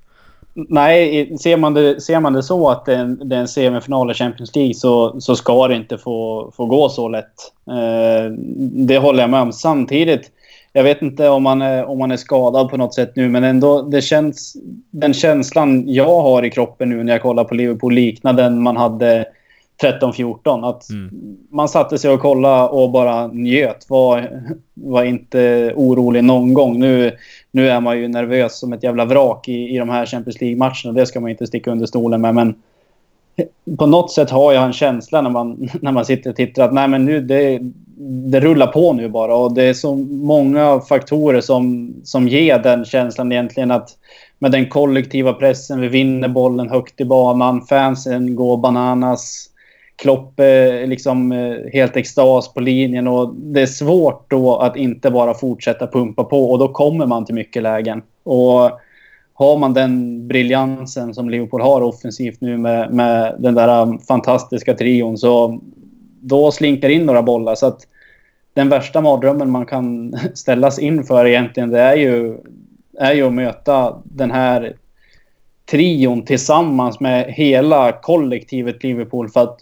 Nej, 0.56 1.38
ser 1.38 1.58
man 1.58 1.74
det, 1.74 2.02
ser 2.02 2.20
man 2.20 2.34
det 2.34 2.44
så 2.44 2.70
att 2.70 2.86
det 2.86 2.96
är 2.96 3.00
en, 3.00 3.30
det 3.30 3.36
är 3.36 3.40
en 3.40 3.48
semifinal 3.48 4.12
i 4.12 4.14
Champions 4.14 4.56
League 4.56 4.74
så, 4.74 5.22
så 5.22 5.36
ska 5.36 5.68
det 5.68 5.76
inte 5.76 5.98
få, 5.98 6.52
få 6.56 6.66
gå 6.66 6.90
så 6.90 7.10
lätt. 7.10 7.34
Eh, 7.70 8.32
det 8.58 8.98
håller 8.98 9.24
jag 9.24 9.30
med 9.30 9.42
om. 9.42 9.54
Samtidigt, 9.54 10.32
jag 10.74 10.84
vet 10.84 11.02
inte 11.02 11.30
om 11.30 11.44
man, 11.44 11.62
är, 11.62 11.86
om 11.86 12.00
man 12.00 12.12
är 12.12 12.18
skadad 12.18 12.70
på 12.70 12.78
något 12.78 12.94
sätt 12.94 13.16
nu, 13.16 13.30
men 13.30 13.44
ändå 13.44 13.82
det 13.82 14.02
känns... 14.02 14.58
Den 14.92 15.14
känslan 15.14 15.84
jag 15.88 16.22
har 16.22 16.46
i 16.46 16.50
kroppen 16.50 16.90
nu 16.90 17.04
när 17.04 17.14
jag 17.14 17.22
kollar 17.22 17.44
på 17.44 17.56
Liverpool 17.56 17.94
liknar 17.94 18.34
den 18.34 18.62
man 18.62 18.78
hade 18.78 19.26
13-14. 19.82 20.64
Att 20.70 20.90
Mm. 20.90 21.10
man 21.50 21.70
satte 21.70 21.98
sig 21.98 22.12
och 22.12 22.20
kollade 22.20 22.70
och 22.70 22.92
bara 22.92 23.28
njöt. 23.28 23.86
Var, 23.90 24.42
var 24.74 25.04
inte 25.04 25.74
orolig 25.76 26.24
någon 26.24 26.54
gång. 26.54 26.80
Nu, 26.80 27.12
nu 27.52 27.70
är 27.70 27.80
man 27.80 28.00
ju 28.00 28.08
nervös 28.08 28.60
som 28.60 28.74
ett 28.74 28.84
jävla 28.84 29.06
vrak 29.06 29.48
i, 29.48 29.76
i 29.76 29.78
de 29.78 29.90
här 29.90 30.06
Champions 30.06 30.42
League-matcherna. 30.42 30.92
Det 30.94 31.06
ska 31.06 31.20
man 31.20 31.32
inte 31.32 31.48
sticka 31.48 31.72
under 31.72 31.86
stolen 31.86 32.22
med. 32.22 32.36
Men 32.36 32.56
på 33.78 33.86
något 33.86 34.12
sätt 34.12 34.30
har 34.30 34.54
jag 34.54 34.64
en 34.64 34.74
känsla 34.74 35.22
när 35.22 35.30
man, 35.30 35.70
när 35.82 35.92
man 35.92 36.06
sitter 36.06 36.30
och 36.30 36.36
tittar 36.36 36.64
att 36.64 36.74
nej, 36.74 36.88
men 36.88 37.06
nu, 37.06 37.22
det, 37.22 37.60
det 38.32 38.40
rullar 38.40 38.68
på 38.68 38.94
nu 38.94 39.10
bara. 39.10 39.36
Och 39.36 39.54
det 39.54 39.64
är 39.64 39.74
så 39.74 39.96
många 39.96 40.80
faktorer 40.80 41.42
som, 41.42 41.94
som 42.04 42.28
ger 42.28 42.60
den 42.60 42.86
känslan 42.86 43.32
egentligen 43.32 43.72
att 43.72 43.90
med 44.40 44.52
den 44.52 44.70
kollektiva 44.70 45.34
pressen, 45.34 45.82
vi 45.82 45.88
vinner 45.88 46.28
bollen 46.28 46.70
högt 46.70 47.02
i 47.02 47.06
banan, 47.06 47.62
fansen 47.62 48.36
går 48.36 48.58
bananas. 48.58 49.50
Klopp 49.96 50.40
är 50.40 50.88
liksom 50.88 51.32
eh, 51.32 51.56
helt 51.74 51.96
extas 51.96 52.54
på 52.54 52.60
linjen 52.60 53.08
och 53.08 53.36
det 53.36 53.62
är 53.62 53.66
svårt 53.66 54.32
då 54.32 54.58
att 54.58 54.76
inte 54.76 55.12
bara 55.12 55.34
fortsätta 55.34 55.88
pumpa 55.88 56.24
på 56.24 56.52
och 56.52 56.60
då 56.60 56.68
kommer 56.68 57.06
man 57.06 57.26
till 57.26 57.36
mycket 57.36 57.64
lägen. 57.64 58.02
Och 58.24 58.80
har 59.34 59.58
man 59.58 59.74
den 59.74 60.28
briljansen 60.28 61.14
som 61.14 61.30
Liverpool 61.30 61.62
har 61.62 61.82
offensivt 61.82 62.42
nu 62.42 62.58
med, 62.58 62.94
med 62.94 63.36
den 63.40 63.56
där 63.56 63.82
eh, 63.82 63.98
fantastiska 64.08 64.74
trion 64.74 65.18
så 65.18 65.60
då 66.22 66.52
slinker 66.52 66.90
in 66.90 67.06
några 67.06 67.24
bollar. 67.24 67.56
Så 67.56 67.66
att 67.66 67.82
den 68.54 68.70
värsta 68.70 69.02
mardrömmen 69.02 69.52
man 69.52 69.66
kan 69.66 70.18
ställas 70.34 70.80
inför 70.80 71.26
egentligen 71.26 71.70
det 71.70 71.82
är 71.82 71.96
ju, 71.96 72.38
är 73.00 73.14
ju 73.14 73.28
att 73.28 73.34
möta 73.34 74.02
den 74.04 74.32
här 74.32 74.76
trion 75.72 76.26
tillsammans 76.26 77.00
med 77.00 77.26
hela 77.30 77.92
kollektivet 77.92 78.84
Liverpool. 78.84 79.30
För 79.30 79.44
att 79.44 79.60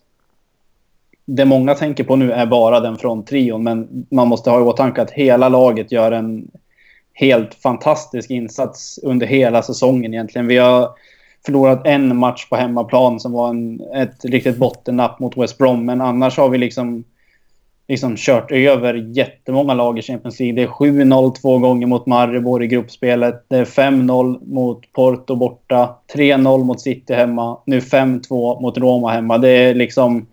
det 1.25 1.45
många 1.45 1.75
tänker 1.75 2.03
på 2.03 2.15
nu 2.15 2.31
är 2.31 2.45
bara 2.45 2.79
den 2.79 2.97
från 2.97 3.25
trion. 3.25 3.63
Men 3.63 4.05
man 4.11 4.27
måste 4.27 4.49
ha 4.49 4.59
i 4.59 4.63
åtanke 4.63 5.01
att 5.01 5.11
hela 5.11 5.49
laget 5.49 5.91
gör 5.91 6.11
en 6.11 6.47
helt 7.13 7.55
fantastisk 7.55 8.29
insats 8.29 8.99
under 9.03 9.27
hela 9.27 9.61
säsongen 9.61 10.13
egentligen. 10.13 10.47
Vi 10.47 10.57
har 10.57 10.89
förlorat 11.45 11.87
en 11.87 12.17
match 12.17 12.49
på 12.49 12.55
hemmaplan 12.55 13.19
som 13.19 13.31
var 13.31 13.49
en, 13.49 13.81
ett 13.95 14.25
riktigt 14.25 14.57
bottennapp 14.57 15.19
mot 15.19 15.37
West 15.37 15.57
Brom. 15.57 15.85
Men 15.85 16.01
annars 16.01 16.37
har 16.37 16.49
vi 16.49 16.57
liksom, 16.57 17.03
liksom 17.87 18.15
kört 18.17 18.51
över 18.51 18.93
jättemånga 18.93 19.73
lag 19.73 19.99
i 19.99 20.01
Champions 20.01 20.39
League. 20.39 20.55
Det 20.55 20.63
är 20.63 20.67
7-0 20.67 21.35
två 21.41 21.57
gånger 21.57 21.87
mot 21.87 22.05
Maribor 22.05 22.63
i 22.63 22.67
gruppspelet. 22.67 23.45
Det 23.47 23.57
är 23.57 23.65
5-0 23.65 24.53
mot 24.53 24.93
Porto 24.93 25.35
borta. 25.35 25.95
3-0 26.15 26.63
mot 26.63 26.81
City 26.81 27.13
hemma. 27.13 27.57
Nu 27.65 27.79
5-2 27.79 28.61
mot 28.61 28.77
Roma 28.77 29.11
hemma. 29.11 29.37
Det 29.37 29.49
är 29.49 29.75
liksom... 29.75 30.27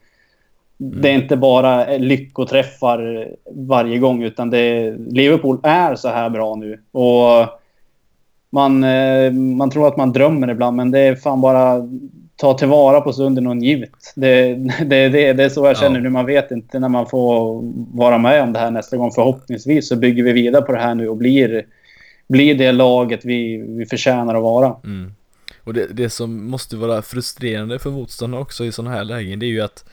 Det 0.83 1.09
är 1.09 1.15
inte 1.15 1.37
bara 1.37 1.97
lyckoträffar 1.97 3.29
varje 3.55 3.99
gång, 3.99 4.23
utan 4.23 4.51
det, 4.51 4.95
Liverpool 5.11 5.61
är 5.63 5.95
så 5.95 6.09
här 6.09 6.31
bra 6.31 6.55
nu. 6.55 6.81
Och 6.93 7.61
man, 8.51 8.85
eh, 8.85 9.33
man 9.33 9.71
tror 9.71 9.89
att 9.89 9.97
man 9.97 10.13
drömmer 10.13 10.51
ibland, 10.51 10.77
men 10.77 10.91
det 10.91 10.99
är 10.99 11.15
fan 11.15 11.41
bara 11.41 11.89
ta 12.37 12.55
tillvara 12.59 13.01
på 13.01 13.13
stunden 13.13 13.47
och 13.47 13.57
njut. 13.57 14.13
Det, 14.17 14.55
det, 14.85 15.09
det, 15.09 15.33
det 15.33 15.45
är 15.45 15.49
så 15.49 15.67
jag 15.67 15.79
känner 15.79 15.97
Ja. 15.97 16.03
nu. 16.03 16.11
Man 16.11 16.27
vet 16.27 16.51
inte 16.51 16.79
när 16.79 16.89
man 16.89 17.07
får 17.07 17.61
vara 17.99 18.19
med 18.19 18.43
om 18.43 18.53
det 18.53 18.59
här 18.59 18.71
nästa 18.71 18.97
gång. 18.97 19.11
Förhoppningsvis 19.11 19.89
så 19.89 19.97
bygger 19.97 20.23
vi 20.23 20.33
vidare 20.33 20.63
på 20.63 20.73
det 20.73 20.81
här 20.81 20.95
nu 20.95 21.09
och 21.09 21.17
blir, 21.17 21.67
blir 22.29 22.55
det 22.55 22.73
laget 22.73 23.25
vi, 23.25 23.57
vi 23.57 23.87
förtjänar 23.87 24.35
att 24.35 24.43
vara. 24.43 24.77
Mm. 24.85 25.13
Och 25.65 25.75
det, 25.75 25.87
det 25.93 26.11
som 26.11 26.51
måste 26.51 26.77
vara 26.77 27.03
frustrerande 27.03 27.79
för 27.79 27.91
motståndarna 27.91 28.43
också 28.43 28.65
i 28.65 28.73
sådana 28.73 28.95
här 28.97 29.05
lägen 29.05 29.39
det 29.39 29.47
är 29.47 29.51
ju 29.51 29.61
att 29.61 29.85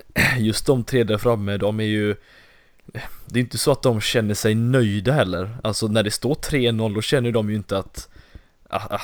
just 0.38 0.66
de 0.66 0.84
tre 0.84 1.04
där 1.04 1.18
framme, 1.18 1.56
de 1.56 1.80
är 1.80 1.84
ju 1.84 2.16
Det 3.26 3.38
är 3.38 3.42
inte 3.42 3.58
så 3.58 3.72
att 3.72 3.82
de 3.82 4.00
känner 4.00 4.34
sig 4.34 4.54
nöjda 4.54 5.12
heller. 5.12 5.56
Alltså 5.62 5.86
när 5.86 6.02
det 6.02 6.10
står 6.10 6.34
3-0 6.34 6.94
då 6.94 7.02
känner 7.02 7.32
de 7.32 7.50
ju 7.50 7.56
inte 7.56 7.78
att 7.78 8.08
ah, 8.68 8.86
ah, 8.90 9.00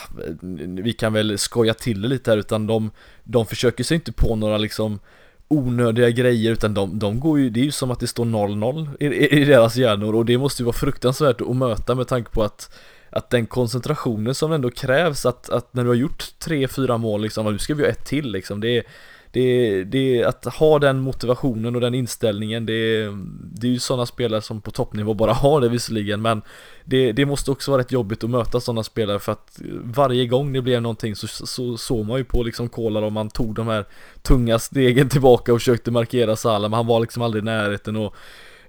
Vi 0.61 0.93
kan 0.93 1.13
väl 1.13 1.39
skoja 1.39 1.75
till 1.75 2.03
det 2.03 2.09
lite 2.09 2.31
här 2.31 2.39
utan 2.39 2.67
de 2.67 2.91
De 3.25 3.47
försöker 3.47 3.85
sig 3.85 3.95
inte 3.95 4.13
på 4.13 4.37
några 4.37 4.59
liksom 4.59 4.99
Onödiga 5.49 6.11
grejer 6.11 6.53
utan 6.53 6.75
de, 6.75 6.99
de 6.99 7.21
går 7.21 7.39
ju 7.39 7.51
Det 7.51 7.61
är 7.61 7.65
ju 7.65 7.71
som 7.71 7.91
att 7.91 8.01
det 8.01 8.07
står 8.07 8.25
0-0 8.25 8.89
i, 9.01 9.41
i, 9.41 9.45
deras 9.45 9.77
hjärnor 9.77 10.15
och 10.15 10.25
det 10.25 10.39
måste 10.39 10.63
ju 10.63 10.65
vara 10.65 10.77
fruktansvärt 10.77 11.41
att 11.41 11.57
möta 11.57 11.95
med 11.95 12.09
tanke 12.09 12.31
på 12.31 12.43
att 12.43 12.71
att 13.11 13.31
den 13.31 13.47
koncentrationen 13.47 14.35
som 14.35 14.53
ändå 14.53 14.71
krävs 14.71 15.27
att, 15.27 15.51
att 15.51 15.75
när 15.75 15.83
du 15.83 15.89
har 15.89 15.95
gjort 15.95 16.39
tre, 16.39 16.69
fyra 16.69 16.99
mål 16.99 17.23
liksom, 17.23 17.53
nu 17.53 17.59
ska 17.59 17.75
vi 17.75 17.83
ha 17.83 17.91
ett 17.91 18.05
till 18.05 18.33
liksom, 18.33 18.61
det 18.61 18.77
är, 18.77 18.85
det, 19.33 19.85
det, 19.85 20.25
att 20.25 20.45
ha 20.45 20.79
den 20.79 21.01
motivationen 21.01 21.75
och 21.75 21.81
den 21.81 21.95
inställningen, 21.95 22.67
det, 22.67 23.07
det 23.55 23.67
är 23.67 23.71
ju 23.71 23.79
sådana 23.79 24.07
spelare 24.07 24.43
som 24.43 24.61
på 24.61 24.71
toppnivå 24.71 25.15
bara 25.15 25.33
har 25.33 25.61
det 25.61 25.69
visserligen, 25.69 26.23
men 26.23 26.43
det, 26.85 27.13
det 27.13 27.27
måste 27.27 27.51
också 27.51 27.71
vara 27.71 27.81
rätt 27.81 27.93
jobbigt 27.93 28.25
att 28.25 28.31
möta 28.31 28.61
sådana 28.61 28.83
spelare 28.83 29.19
för 29.19 29.33
att 29.33 29.61
varje 29.83 30.27
gång 30.27 30.53
det 30.53 30.63
blev 30.63 30.83
någonting 30.83 31.17
så 31.17 31.27
så- 31.29 31.47
så 31.47 31.77
såg 31.77 32.07
man 32.07 32.19
ju 32.19 32.25
på 32.25 32.43
liksom 32.43 32.69
Kolar 32.69 33.03
om 33.03 33.13
man 33.13 33.31
tog 33.31 33.55
de 33.55 33.67
här 33.69 33.85
tunga 34.23 34.59
stegen 34.59 35.09
tillbaka 35.09 35.53
och 35.53 35.59
försökte 35.61 35.91
markera 35.91 36.37
Salah, 36.37 36.71
men 36.71 36.77
han 36.77 36.87
var 36.87 37.01
liksom 37.01 37.23
aldrig 37.23 37.43
i 37.43 37.45
närheten 37.45 37.97
och 37.97 38.15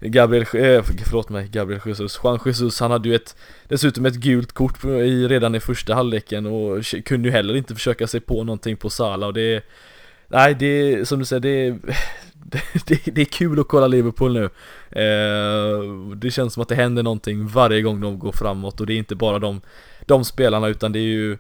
Gabriel, 0.02 0.42
eh, 0.44 0.84
förlåt 1.06 1.30
mig, 1.30 1.48
Gabriel 1.48 1.82
Jesus, 1.86 2.20
Juan 2.24 2.40
Jesus, 2.46 2.80
han 2.80 2.92
hade 2.92 3.10
ju 3.10 3.16
ett 3.16 3.36
Dessutom 3.68 4.06
ett 4.06 4.16
gult 4.16 4.52
kort 4.52 4.86
i, 4.86 5.28
redan 5.28 5.56
i 5.56 5.60
första 5.60 5.94
halvleken 5.96 6.46
och 6.46 6.84
kunde 7.06 7.28
ju 7.28 7.32
heller 7.32 7.56
inte 7.56 7.76
försöka 7.76 8.08
sig 8.08 8.20
på 8.20 8.44
någonting 8.44 8.78
på 8.78 8.90
Salah 8.90 9.28
och 9.28 9.34
det 9.34 9.64
Nej, 10.30 10.56
det 10.60 10.66
är 10.66 11.06
som 11.06 11.20
du 11.20 11.26
säger, 11.26 11.40
det 11.40 11.50
är, 11.50 11.80
det, 12.86 13.16
det 13.16 13.22
är 13.22 13.26
kul 13.26 13.60
att 13.60 13.68
kolla 13.68 13.88
Liverpool 13.88 14.34
nu 14.34 14.44
eh, 15.02 16.16
Det 16.16 16.32
känns 16.32 16.54
som 16.54 16.64
att 16.64 16.70
det 16.70 16.76
händer 16.76 17.04
någonting 17.04 17.48
varje 17.48 17.82
gång 17.82 18.02
de 18.02 18.20
går 18.20 18.32
framåt 18.32 18.80
och 18.80 18.88
det 18.88 18.94
är 18.94 18.98
inte 18.98 19.16
bara 19.16 19.40
de, 19.40 19.62
de 20.06 20.26
spelarna 20.26 20.68
utan 20.68 20.92
det 20.92 21.00
är 21.00 21.04
ju 21.04 21.38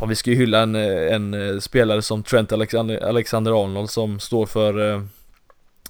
Ja, 0.00 0.06
vi 0.06 0.14
ska 0.14 0.30
ju 0.30 0.36
hylla 0.36 0.60
en, 0.60 0.74
en 0.74 1.34
eh, 1.34 1.58
spelare 1.58 2.02
som 2.02 2.22
Trent 2.22 2.52
Alexander-Arnold 2.52 3.90
som 3.90 4.20
står 4.20 4.46
för 4.46 4.90
eh, 4.90 5.02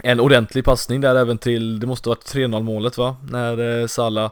en 0.02 0.20
ordentlig 0.20 0.64
passning 0.64 1.00
där 1.00 1.16
även 1.16 1.38
till, 1.38 1.80
det 1.80 1.86
måste 1.86 2.08
varit 2.08 2.34
3-0 2.34 2.62
målet 2.62 2.98
va? 2.98 3.16
När 3.30 3.80
eh, 3.80 3.86
Salah 3.86 4.30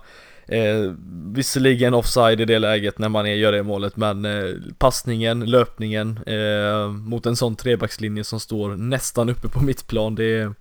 eh, 0.50 0.92
Visserligen 1.32 1.94
offside 1.94 2.40
i 2.40 2.44
det 2.44 2.58
läget 2.58 2.98
när 2.98 3.08
man 3.08 3.26
är, 3.26 3.34
gör 3.34 3.52
det 3.52 3.62
målet 3.62 3.96
men 3.96 4.24
eh, 4.24 4.54
passningen, 4.78 5.44
löpningen 5.44 6.20
eh, 6.26 6.88
mot 6.88 7.26
en 7.26 7.36
sån 7.36 7.56
trebackslinje 7.56 8.24
som 8.24 8.40
står 8.40 8.68
nästan 8.76 9.28
uppe 9.28 9.48
på 9.48 9.64
mittplan 9.64 10.14
det 10.14 10.52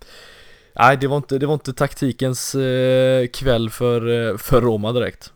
Nej 0.74 0.98
det 0.98 1.08
var 1.08 1.18
inte, 1.18 1.38
det 1.38 1.46
var 1.46 1.54
inte 1.54 1.74
taktikens 1.74 2.56
eh, 2.56 3.28
kväll 3.28 3.70
för, 3.70 4.30
eh, 4.32 4.38
för 4.38 4.62
Roma 4.62 4.92
direkt 4.92 5.34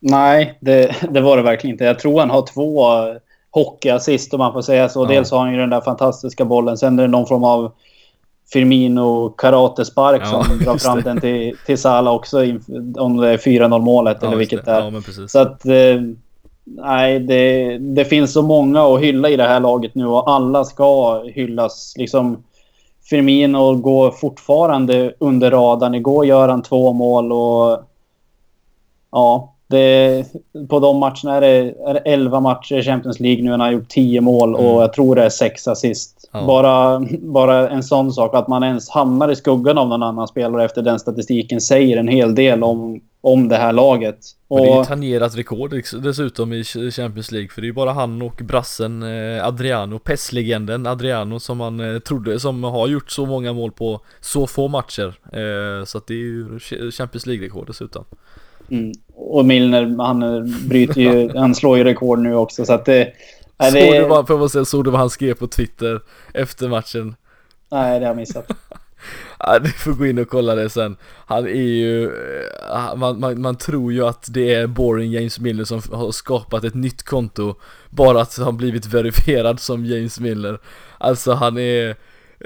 Nej, 0.00 0.58
det, 0.60 0.96
det 1.10 1.20
var 1.20 1.36
det 1.36 1.42
verkligen 1.42 1.74
inte. 1.74 1.84
Jag 1.84 1.98
tror 1.98 2.20
han 2.20 2.30
har 2.30 2.46
två 2.46 2.84
hockeyassist 3.50 4.34
om 4.34 4.38
man 4.38 4.52
får 4.52 4.62
säga 4.62 4.88
så. 4.88 5.04
Ja. 5.04 5.08
Dels 5.08 5.30
har 5.30 5.38
han 5.38 5.52
ju 5.52 5.58
den 5.58 5.70
där 5.70 5.80
fantastiska 5.80 6.44
bollen. 6.44 6.78
Sen 6.78 6.98
är 6.98 7.02
det 7.02 7.08
någon 7.08 7.26
form 7.26 7.44
av 7.44 7.72
Firmino 8.52 9.30
karatespark 9.30 10.22
Ja, 10.24 10.44
som 10.44 10.58
drar 10.64 10.76
fram 10.76 10.96
det. 10.96 11.02
den 11.02 11.20
till, 11.20 11.56
till 11.66 11.78
Salah 11.78 12.14
också. 12.14 12.38
Om 12.98 13.16
det 13.16 13.28
är 13.28 13.36
4-0 13.36 13.78
målet 13.80 14.22
eller 14.22 14.32
just 14.32 14.40
vilket 14.40 14.66
det. 14.66 14.72
är. 14.72 14.92
Ja 14.92 15.28
Så 15.28 15.38
att... 15.38 15.66
Eh, 15.66 16.00
nej, 16.64 17.20
det, 17.20 17.78
det 17.78 18.04
finns 18.04 18.32
så 18.32 18.42
många 18.42 18.82
att 18.82 19.00
hylla 19.00 19.28
i 19.28 19.36
det 19.36 19.46
här 19.46 19.60
laget 19.60 19.94
nu 19.94 20.06
och 20.06 20.30
alla 20.30 20.64
ska 20.64 21.22
hyllas. 21.22 21.94
Liksom, 21.96 22.44
Firmino 23.10 23.74
går 23.74 24.10
fortfarande 24.10 25.14
under 25.18 25.50
radarn. 25.50 25.94
Igår 25.94 26.26
gör 26.26 26.48
han 26.48 26.62
två 26.62 26.92
mål 26.92 27.32
och... 27.32 27.84
Ja, 29.12 29.54
det, 29.70 30.24
på 30.68 30.80
de 30.80 30.96
matcherna 30.98 31.34
är 31.36 31.40
det, 31.40 31.74
är 31.86 31.94
det 31.94 32.00
11 32.00 32.40
matcher 32.40 32.74
i 32.78 32.82
Champions 32.82 33.20
League 33.20 33.44
nu. 33.44 33.50
Han 33.50 33.60
har 33.60 33.70
gjort 33.70 33.88
10 33.88 34.20
mål 34.20 34.54
och 34.54 34.60
Mm. 34.64 34.80
jag 34.80 34.92
tror 34.92 35.14
det 35.16 35.24
är 35.24 35.30
6 35.30 35.68
assist. 35.68 36.28
Ja. 36.32 36.46
Bara, 36.46 37.06
bara 37.20 37.68
en 37.70 37.82
sån 37.82 38.12
sak, 38.12 38.34
att 38.34 38.48
man 38.48 38.62
ens 38.62 38.90
hamnar 38.90 39.28
i 39.30 39.36
skuggan 39.36 39.78
av 39.78 39.88
någon 39.88 40.02
annan 40.02 40.28
spelare 40.28 40.64
efter 40.64 40.82
den 40.82 40.98
statistiken 40.98 41.60
säger 41.60 41.96
en 41.96 42.08
hel 42.08 42.34
del 42.34 42.62
om, 42.62 43.00
om 43.20 43.48
det 43.48 43.56
här 43.56 43.72
laget. 43.72 44.18
Men 44.50 44.58
det 44.62 44.68
är 44.68 44.74
ju 44.74 44.80
Och, 44.80 44.86
tangerat 44.86 45.36
rekord 45.36 45.74
dessutom 46.02 46.52
i 46.52 46.64
Champions 46.64 47.32
League 47.32 47.48
för 47.48 47.60
det 47.60 47.64
är 47.64 47.68
ju 47.68 47.72
bara 47.72 47.92
han 47.92 48.22
och 48.22 48.40
brassen 48.44 49.02
eh, 49.02 49.46
Adriano, 49.46 49.98
PES-legenden 49.98 50.86
Adriano 50.86 51.40
som 51.40 51.58
man 51.58 51.80
eh, 51.94 51.98
trodde, 51.98 52.40
som 52.40 52.64
har 52.64 52.88
gjort 52.88 53.10
så 53.10 53.26
många 53.26 53.52
mål 53.52 53.72
på 53.72 54.00
så 54.20 54.46
få 54.46 54.68
matcher 54.68 55.14
eh, 55.32 55.84
Så 55.84 55.98
att 55.98 56.06
det 56.06 56.14
är 56.14 56.18
ju 56.18 56.58
Ch- 56.58 56.90
Champions 56.90 57.26
League-rekord 57.26 57.66
dessutom 57.66 58.04
mm, 58.70 58.92
och 59.14 59.44
Milner, 59.44 60.04
han 60.04 60.44
bryter 60.68 61.00
ju, 61.00 61.30
han 61.38 61.54
slår 61.54 61.78
ju 61.78 61.84
rekord 61.84 62.18
nu 62.18 62.34
också. 62.34 62.64
Så 62.64 62.72
att 62.72 62.84
det, 62.84 63.12
nej, 63.58 63.70
Såg 63.72 63.80
det, 63.80 63.98
du 63.98 64.04
vad, 64.04 64.30
jag 64.30 64.50
säga, 64.50 64.64
såg 64.64 64.84
du 64.84 64.90
vad 64.90 65.00
han 65.00 65.10
skrev 65.10 65.34
på 65.34 65.46
Twitter 65.46 66.00
efter 66.34 66.68
matchen? 66.68 67.14
nej, 67.72 68.00
det 68.00 68.06
har 68.06 68.10
jag 68.10 68.16
missat. 68.16 68.50
Ja, 69.38 69.58
du 69.58 69.68
får 69.68 69.92
gå 69.92 70.06
in 70.06 70.18
och 70.18 70.28
kolla 70.28 70.54
det 70.54 70.70
sen 70.70 70.96
Han 71.26 71.46
är 71.46 71.50
ju, 71.50 72.04
eh, 72.04 72.96
man, 72.96 73.20
man, 73.20 73.40
man 73.40 73.56
tror 73.56 73.92
ju 73.92 74.06
att 74.06 74.26
det 74.28 74.54
är 74.54 74.66
boring 74.66 75.12
James 75.12 75.40
Miller 75.40 75.64
som 75.64 75.82
har 75.92 76.12
skapat 76.12 76.64
ett 76.64 76.74
nytt 76.74 77.02
konto 77.02 77.54
Bara 77.90 78.20
att 78.20 78.38
han 78.38 78.56
blivit 78.56 78.86
verifierad 78.86 79.60
som 79.60 79.84
James 79.84 80.20
Miller 80.20 80.58
Alltså 80.98 81.32
han 81.32 81.58
är 81.58 81.96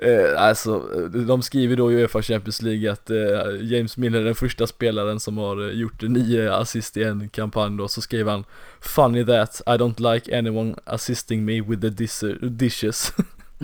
Eh, 0.02 0.42
alltså, 0.42 0.78
de 1.26 1.42
skriver 1.42 1.76
då 1.76 1.92
i 1.92 1.94
Uefa 1.94 2.22
Champions 2.22 2.62
League 2.62 2.92
att 2.92 3.10
eh, 3.10 3.16
James 3.60 3.96
Miller 3.96 4.20
är 4.20 4.24
den 4.24 4.34
första 4.34 4.66
spelaren 4.66 5.20
som 5.20 5.38
har 5.38 5.68
eh, 5.68 5.74
gjort 5.80 6.02
nio 6.02 6.54
assist 6.54 6.96
i 6.96 7.04
en 7.04 7.28
kampanj 7.28 7.78
då, 7.78 7.88
så 7.88 8.00
skriver 8.00 8.30
han 8.32 8.44
Funny 8.80 9.24
that, 9.26 9.62
I 9.66 9.70
don't 9.70 10.12
like 10.14 10.38
anyone 10.38 10.74
assisting 10.84 11.44
me 11.44 11.60
with 11.60 11.80
the 11.82 11.88
dis- 11.88 12.48
dishes 12.48 13.12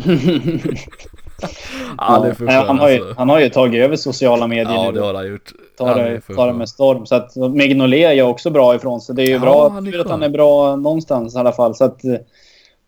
Ja, 1.99 2.21
det 2.21 2.29
är 2.29 2.35
för 2.35 2.45
Nej, 2.45 2.57
skön, 2.59 2.67
han, 2.67 2.79
har 2.79 2.89
ju, 2.91 2.99
alltså. 2.99 3.15
han 3.19 3.29
har 3.29 3.41
ju 3.41 3.49
tagit 3.49 3.85
över 3.85 3.97
sociala 3.97 4.47
medier 4.47 4.75
Ja 4.75 4.91
nu. 4.91 4.99
det 5.01 5.07
har 5.07 5.15
han 5.15 5.27
gjort 5.29 5.53
tar 5.79 5.87
Han 5.87 5.99
det, 5.99 6.21
tar 6.21 6.47
det 6.47 6.53
med 6.53 6.69
storm. 6.69 7.07
Så 7.07 7.15
att 7.15 7.37
Mignolet 7.37 8.17
gör 8.17 8.27
också 8.27 8.51
bra 8.51 8.75
ifrån 8.75 9.01
sig. 9.01 9.15
Det 9.15 9.23
är 9.23 9.27
ju 9.27 9.33
Ja, 9.33 9.39
bra 9.39 9.67
är 9.79 9.99
att 10.01 10.11
han 10.11 10.23
är 10.23 10.29
bra 10.29 10.77
någonstans 10.77 11.35
i 11.35 11.39
alla 11.39 11.53
fall. 11.53 11.75
Så 11.75 11.85
att 11.85 12.05
eh, 12.05 12.15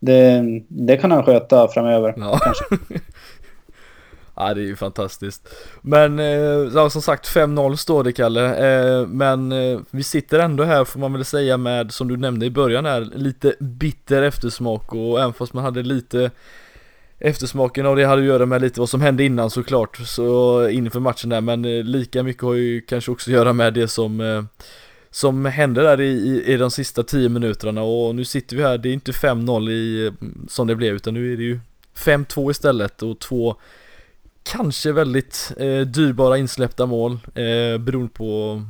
det, 0.03 0.43
det 0.69 0.97
kan 0.97 1.11
han 1.11 1.25
sköta 1.25 1.69
framöver. 1.69 2.15
Ja. 2.17 2.41
ja 4.35 4.55
det 4.55 4.61
är 4.61 4.65
ju 4.65 4.77
fantastiskt 4.77 5.49
Men 5.81 6.19
eh, 6.19 6.89
som 6.89 7.03
sagt 7.03 7.35
5-0 7.35 7.77
står 7.77 8.05
det 8.05 8.13
Kalle 8.13 8.45
eh, 9.01 9.07
Men 9.07 9.53
eh, 9.53 9.81
vi 9.91 10.03
sitter 10.03 10.39
ändå 10.39 10.65
här 10.65 10.85
får 10.85 11.01
man 11.01 11.13
väl 11.13 11.25
säga 11.25 11.57
med 11.57 11.93
som 11.93 12.09
du 12.09 12.17
nämnde 12.17 12.47
i 12.47 12.51
början 12.51 12.87
här 12.87 13.01
Lite 13.15 13.55
bitter 13.61 14.23
eftersmak 14.23 14.95
och 14.95 15.21
även 15.21 15.33
fast 15.33 15.53
man 15.53 15.65
hade 15.65 15.83
lite 15.83 16.31
Eftersmaken 17.19 17.87
av 17.87 17.97
det 17.97 18.05
hade 18.05 18.23
att 18.23 18.29
göra 18.29 18.47
med 18.47 18.63
lite 18.63 18.81
vad 18.81 18.89
som 18.89 19.01
hände 19.01 19.25
innan 19.25 19.51
såklart 19.51 19.97
Så 19.97 20.69
inför 20.69 21.01
matchen 21.01 21.31
där 21.31 21.41
men 21.41 21.65
eh, 21.65 21.85
lika 21.85 22.23
mycket 22.23 22.43
har 22.43 22.55
ju 22.55 22.81
kanske 22.81 23.11
också 23.11 23.31
att 23.31 23.35
göra 23.35 23.53
med 23.53 23.75
det 23.75 23.89
som 23.89 24.21
eh, 24.21 24.43
som 25.13 25.45
hände 25.45 25.83
där 25.83 26.01
i, 26.01 26.11
i, 26.11 26.53
i 26.53 26.57
de 26.57 26.71
sista 26.71 27.03
10 27.03 27.29
minuterna 27.29 27.83
och 27.83 28.15
nu 28.15 28.25
sitter 28.25 28.57
vi 28.57 28.63
här, 28.63 28.79
det 28.79 28.89
är 28.89 28.93
inte 28.93 29.13
5-0 29.13 29.71
i, 29.71 30.13
som 30.49 30.67
det 30.67 30.77
blev 30.77 30.95
utan 30.95 31.15
nu 31.15 31.33
är 31.33 31.37
det 31.37 31.43
ju 31.43 31.61
5-2 31.97 32.51
istället 32.51 33.03
och 33.03 33.19
två 33.19 33.57
kanske 34.43 34.93
väldigt 34.93 35.53
eh, 35.57 35.81
dyrbara 35.81 36.39
insläppta 36.39 36.87
mål 36.87 37.13
eh, 37.13 37.79
beroende 37.79 38.13
på 38.13 38.63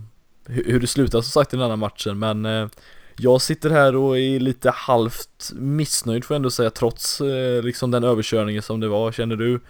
hur, 0.47 0.65
hur 0.65 0.81
det 0.81 0.87
slutar 0.87 1.21
som 1.21 1.31
sagt 1.31 1.55
i 1.55 1.57
den 1.57 1.71
här 1.71 1.77
matchen 1.77 2.19
men 2.19 2.47
eh, 2.47 2.69
jag 3.17 3.43
sitter 3.43 3.71
här 3.71 3.97
och 3.97 4.19
är 4.19 4.41
lite 4.41 4.71
halvt 4.71 5.53
missnöjd 5.55 6.25
får 6.25 6.35
jag 6.35 6.39
ändå 6.39 6.51
säga 6.51 6.71
trots 6.71 7.21
eh, 7.21 7.63
liksom 7.63 7.91
den 7.91 8.05
överkörningen 8.05 8.63
som 8.63 8.81
det 8.81 8.89
var. 8.89 9.13
Känner 9.13 9.37
du 9.37 9.61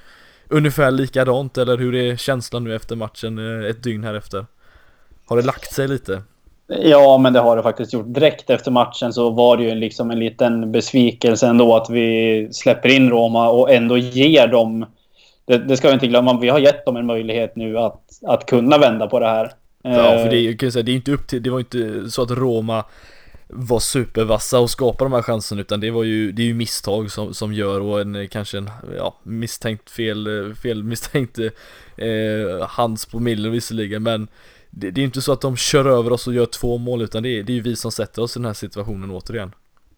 ungefär 0.48 0.90
likadant 0.90 1.58
eller 1.58 1.78
hur 1.78 1.94
är 1.94 2.16
känslan 2.16 2.64
nu 2.64 2.74
efter 2.74 2.96
matchen 2.96 3.38
eh, 3.38 3.70
ett 3.70 3.82
dygn 3.82 4.04
här 4.04 4.14
efter? 4.14 4.46
Har 5.26 5.36
det 5.36 5.42
lagt 5.42 5.72
sig 5.72 5.88
lite? 5.88 6.22
Ja, 6.80 7.18
men 7.18 7.32
det 7.32 7.40
har 7.40 7.56
det 7.56 7.62
faktiskt 7.62 7.92
gjort. 7.92 8.14
Direkt 8.14 8.50
efter 8.50 8.70
matchen 8.70 9.12
så 9.12 9.30
var 9.30 9.56
det 9.56 9.62
ju 9.62 9.74
liksom 9.74 10.10
en 10.10 10.18
liten 10.18 10.72
besvikelse 10.72 11.46
ändå 11.46 11.76
att 11.76 11.90
vi 11.90 12.48
släpper 12.52 12.88
in 12.88 13.10
Roma 13.10 13.48
och 13.48 13.72
ändå 13.72 13.98
ger 13.98 14.46
dem... 14.46 14.86
Det, 15.44 15.58
det 15.58 15.76
ska 15.76 15.88
vi 15.88 15.94
inte 15.94 16.06
glömma. 16.06 16.40
Vi 16.40 16.48
har 16.48 16.58
gett 16.58 16.84
dem 16.84 16.96
en 16.96 17.06
möjlighet 17.06 17.56
nu 17.56 17.78
att, 17.78 18.00
att 18.26 18.46
kunna 18.46 18.78
vända 18.78 19.06
på 19.06 19.20
det 19.20 19.26
här. 19.26 19.52
Ja, 19.82 20.18
för 20.18 20.30
det 20.30 20.36
är, 20.36 20.56
kan 20.56 20.66
jag 20.66 20.72
säga, 20.72 20.82
det 20.82 20.92
är 20.92 20.96
inte 20.96 21.12
upp 21.12 21.28
till, 21.28 21.42
det 21.42 21.50
var 21.50 21.58
inte 21.58 22.10
så 22.10 22.22
att 22.22 22.30
Roma 22.30 22.84
var 23.48 23.80
supervassa 23.80 24.58
och 24.58 24.70
skapade 24.70 25.10
de 25.10 25.14
här 25.14 25.22
chanserna 25.22 25.60
utan 25.60 25.80
det 25.80 25.90
var 25.90 26.04
ju, 26.04 26.32
det 26.32 26.42
är 26.42 26.46
ju 26.46 26.54
misstag 26.54 27.10
som, 27.10 27.34
som 27.34 27.52
gör 27.52 27.80
och 27.80 28.00
en 28.00 28.28
kanske 28.28 28.58
en, 28.58 28.70
ja, 28.96 29.14
misstänkt 29.22 29.90
fel, 29.90 30.54
fel 30.62 30.82
misstänkt 30.82 31.38
eh, 31.96 32.66
hands 32.68 33.06
på 33.06 33.18
millen 33.18 33.52
visserligen 33.52 34.02
men 34.02 34.28
det, 34.74 34.90
det 34.90 35.00
är 35.00 35.04
inte 35.04 35.22
så 35.22 35.32
att 35.32 35.40
de 35.40 35.56
kör 35.56 35.84
över 35.84 36.12
oss 36.12 36.26
och 36.26 36.34
gör 36.34 36.46
två 36.46 36.78
mål 36.78 37.02
utan 37.02 37.22
det 37.22 37.38
är, 37.38 37.42
det 37.42 37.52
är 37.52 37.54
ju 37.54 37.62
vi 37.62 37.76
som 37.76 37.92
sätter 37.92 38.22
oss 38.22 38.36
i 38.36 38.38
den 38.38 38.46
här 38.46 38.52
situationen 38.52 39.10
återigen. 39.10 39.52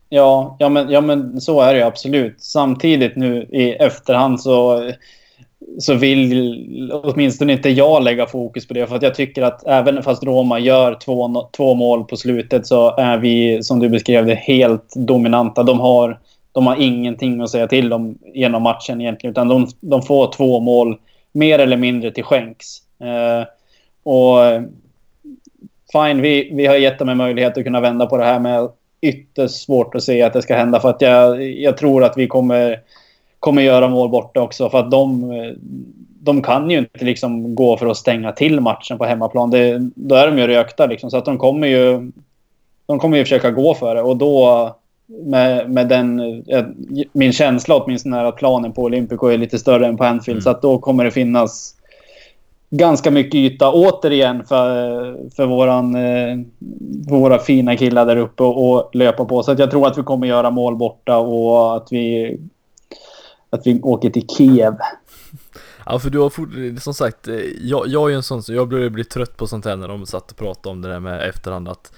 Ja, 0.09 0.57
ja 0.59 0.69
men, 0.69 0.91
ja 0.91 1.01
men 1.01 1.41
så 1.41 1.61
är 1.61 1.73
det 1.73 1.79
ju 1.79 1.87
absolut. 1.87 2.35
Samtidigt 2.39 3.17
nu 3.17 3.43
i 3.43 3.73
efterhand 3.73 4.41
så 4.41 4.91
så 5.79 5.95
vill 5.95 6.93
åtminstone 6.93 7.53
inte 7.53 7.71
jag 7.71 8.03
lägga 8.03 8.27
fokus 8.27 8.69
på 8.69 8.75
det. 8.75 8.87
För 8.87 8.97
att 8.97 9.03
jag 9.03 9.15
tycker 9.15 9.43
att 9.43 9.67
även 9.67 10.03
fast 10.03 10.25
Roma 10.25 10.59
gör 10.59 10.95
två, 10.95 11.49
två 11.57 11.75
mål 11.75 12.05
på 12.05 12.17
slutet 12.17 12.67
så 12.67 12.97
är 12.97 13.19
vi, 13.19 13.63
som 13.63 13.79
du 13.81 13.89
beskrev 13.89 14.27
det, 14.27 14.35
helt 14.35 14.93
dominanta. 14.97 15.63
De 15.63 15.81
har, 15.81 16.21
de 16.53 16.67
har 16.67 16.77
ingenting 16.83 17.41
att 17.41 17.51
säga 17.51 17.67
till 17.67 17.93
om 17.93 18.19
genom 18.35 18.63
matchen 18.63 19.01
egentligen. 19.01 19.31
Utan 19.31 19.49
de, 19.49 19.67
de 19.81 20.03
får 20.03 20.33
två 20.33 20.61
mål 20.61 20.97
mer 21.33 21.59
eller 21.59 21.77
mindre 21.77 22.11
till 22.11 22.25
skänks. 22.25 22.79
Eh, 23.01 23.47
och 24.05 24.39
fine, 25.93 26.21
vi, 26.21 26.51
vi 26.55 26.67
har 26.67 26.77
gett 26.77 26.99
dem 26.99 27.09
en 27.09 27.17
möjlighet 27.17 27.59
att 27.59 27.65
kunna 27.65 27.81
vända 27.81 28.07
på 28.07 28.17
det 28.17 28.25
här. 28.25 28.41
Men 28.41 28.69
ytterst 29.01 29.65
svårt 29.65 29.95
att 29.95 30.03
se 30.03 30.23
att 30.23 30.33
det 30.33 30.43
ska 30.43 30.57
hända. 30.57 30.81
För 30.81 30.91
att 30.91 31.01
jag, 31.01 31.43
jag 31.43 31.77
tror 31.77 32.05
att 32.05 32.17
vi 32.17 32.27
kommer 32.27 32.81
kommer 33.45 33.63
göra 33.63 33.89
mål 33.89 34.09
borta 34.09 34.41
också. 34.41 34.71
För 34.71 34.79
att 34.79 34.91
de, 34.91 35.33
de 36.21 36.43
kan 36.43 36.71
ju 36.71 36.79
inte 36.79 37.05
liksom 37.05 37.55
gå 37.55 37.77
för 37.77 37.87
att 37.87 37.97
stänga 37.97 38.33
till 38.33 38.61
matchen 38.61 38.99
på 38.99 39.05
hemmaplan. 39.05 39.51
Det, 39.51 39.91
då 39.95 40.15
är 40.15 40.27
de 40.27 40.39
ju 40.39 40.47
rökta 40.47 40.87
liksom. 40.87 41.11
Så 41.11 41.17
att 41.17 41.25
de 41.25 41.39
kommer 41.39 41.67
ju... 41.67 42.13
De 42.87 42.99
kommer 42.99 43.17
ju 43.17 43.25
försöka 43.25 43.51
gå 43.51 43.75
för 43.75 43.95
det. 43.95 44.03
Och 44.03 44.17
då 44.17 44.71
med, 45.07 45.71
med 45.71 45.89
den... 45.89 46.21
Min 47.13 47.33
känsla 47.33 47.77
åtminstone 47.77 48.19
är 48.19 48.25
att 48.25 48.37
planen 48.37 48.73
på 48.73 48.83
Olympico 48.83 49.27
är 49.27 49.39
lite 49.39 49.59
större 49.59 49.87
än 49.87 49.97
på 49.97 50.05
Anfield. 50.05 50.37
Mm. 50.37 50.43
Så 50.43 50.51
att 50.51 50.63
då 50.63 50.79
kommer 50.79 51.05
det 51.05 51.11
finnas 51.11 51.75
ganska 52.77 53.11
mycket 53.11 53.35
yta 53.35 53.73
återigen 53.73 54.45
för, 54.45 55.31
för 55.37 55.47
våran, 55.47 55.95
eh, 55.95 56.39
för 57.09 57.17
våra 57.17 57.39
fina 57.39 57.77
killar 57.77 58.07
där 58.07 58.17
uppe 58.17 58.43
och 58.43 58.91
löpa 58.95 59.25
på. 59.25 59.43
Så 59.43 59.53
att 59.53 59.59
jag 59.59 59.71
tror 59.71 59.87
att 59.87 59.99
vi 59.99 60.03
kommer 60.03 60.27
göra 60.27 60.51
mål 60.51 60.77
borta 60.77 61.17
och 61.17 61.77
att 61.77 61.89
vi 61.91 62.37
att 63.51 63.67
vi 63.67 63.81
åker 63.83 64.11
till 64.11 64.29
Kiev. 64.29 64.75
Ja 65.87 65.99
för 65.99 66.11
du 66.11 66.19
har 66.19 66.31
fort, 66.31 66.49
som 66.83 66.95
sagt, 66.95 67.29
eh, 67.29 67.35
jag, 67.61 67.87
jag 67.87 68.05
är 68.05 68.09
ju 68.09 68.17
en 68.17 68.23
sån 68.23 68.43
som, 68.43 68.55
jag 68.55 68.69
börjar 68.69 68.91
bli 68.91 69.05
trött 69.05 69.37
på 69.37 69.47
sånt 69.47 69.65
här 69.65 69.77
när 69.77 69.89
de 69.89 70.07
satt 70.07 70.31
och 70.31 70.37
pratade 70.37 70.73
om 70.73 70.83
det 70.83 70.89
där 70.89 71.01
med 71.01 71.29
efterhand 71.29 71.69
att 71.69 71.93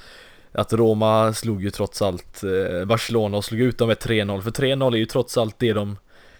att 0.52 0.72
Roma 0.72 1.32
slog 1.32 1.62
ju 1.62 1.70
trots 1.70 2.02
allt 2.02 2.42
eh, 2.42 2.84
Barcelona 2.84 3.36
och 3.36 3.44
slog 3.44 3.60
ut 3.60 3.78
dem 3.78 3.88
med 3.88 3.96
3-0 3.96 4.40
För 4.40 4.50
3-0 4.50 4.94
är 4.94 4.98
ju 4.98 5.06
trots 5.06 5.38
allt 5.38 5.58
det 5.58 5.72
de 5.72 5.96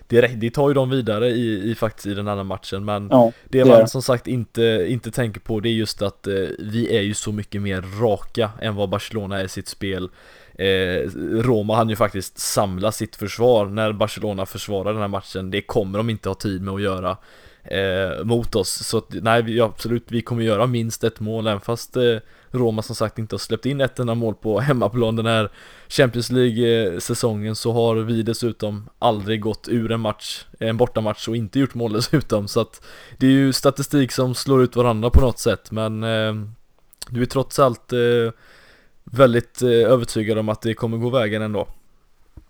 det, 0.09 0.27
det 0.27 0.51
tar 0.51 0.69
ju 0.69 0.75
dem 0.75 0.91
vidare 0.91 1.29
i, 1.29 1.71
i 1.71 1.75
faktiskt 1.75 2.07
i 2.07 2.15
den 2.15 2.29
andra 2.29 2.45
matchen 2.45 2.85
Men 2.85 3.09
ja, 3.11 3.33
det, 3.49 3.63
det 3.63 3.69
man 3.69 3.89
som 3.89 4.03
sagt 4.03 4.27
inte, 4.27 4.87
inte 4.89 5.11
tänker 5.11 5.41
på 5.41 5.61
det 5.61 5.69
är 5.69 5.73
just 5.73 6.03
att 6.03 6.27
eh, 6.27 6.35
vi 6.59 6.97
är 6.97 7.03
ju 7.03 7.15
så 7.15 7.33
mycket 7.33 7.63
mer 7.63 7.85
raka 8.01 8.51
än 8.61 8.75
vad 8.75 8.89
Barcelona 8.89 9.41
är 9.41 9.45
i 9.45 9.49
sitt 9.49 9.69
spel 9.69 10.09
eh, 10.59 11.11
Roma 11.43 11.77
hann 11.77 11.89
ju 11.89 11.97
faktiskt 11.97 12.39
samla 12.39 12.93
sitt 12.93 13.17
försvar. 13.17 13.67
När 13.67 13.93
Barcelona 13.93 14.47
försvarar 14.47 14.93
den 14.93 15.01
här 15.01 15.09
matchen 15.09 15.51
Det 15.51 15.63
kommer 15.63 15.99
de 15.99 16.11
inte 16.11 16.29
ha 16.29 16.35
tid 16.35 16.63
med 16.63 16.75
att 16.75 16.83
göra 16.83 17.17
eh, 17.65 18.25
mot 18.25 18.55
oss. 18.55 18.87
Så 18.87 18.99
att, 18.99 19.07
nej, 19.11 19.43
vi, 19.43 19.61
absolut, 19.61 20.05
vi 20.09 20.23
kommer 20.23 20.43
göra 20.43 20.67
minst 20.67 21.05
ett 21.05 21.21
mål 21.21 21.47
även 21.47 21.61
fast 21.61 21.97
eh, 21.97 22.17
Roma 22.51 22.83
som 22.83 22.97
sagt 22.97 23.19
inte 23.19 23.35
har 23.35 23.39
släppt 23.39 23.67
in 23.67 23.81
ett 23.81 23.99
enda 23.99 24.15
mål 24.15 24.35
på 24.35 24.61
hemmaplan 24.61 25.17
den 25.17 25.27
här 25.27 25.51
Champions 25.89 26.31
League-säsongen 26.31 27.57
så 27.57 27.73
har 27.73 27.97
vi 27.97 28.23
dessutom 28.23 28.89
aldrig 28.99 29.41
gått 29.41 29.69
ur 29.69 29.93
en 29.93 30.01
match, 30.01 30.45
en 30.59 30.77
bortamatch 30.77 31.29
och 31.29 31.37
inte 31.37 31.59
gjort 31.59 31.75
mål 31.75 31.93
dessutom. 31.93 32.49
Så 32.49 32.61
att 32.61 32.85
Det 33.19 33.27
är 33.27 33.31
ju 33.31 33.53
statistik 33.53 34.13
som 34.13 34.35
slår 34.35 34.63
ut 34.63 34.77
varandra 34.77 35.11
på 35.11 35.21
något 35.21 35.39
sätt 35.39 35.71
men 35.71 36.03
eh, 36.03 36.35
Du 37.11 37.23
är 37.23 37.27
trots 37.27 37.59
allt 37.59 37.93
eh, 37.93 37.99
väldigt 39.13 39.63
eh, 39.63 39.69
övertygad 39.69 40.39
om 40.39 40.49
att 40.49 40.63
det 40.63 40.75
kommer 40.75 40.97
gå 40.97 41.11
vägen 41.11 41.43
ändå. 41.43 41.67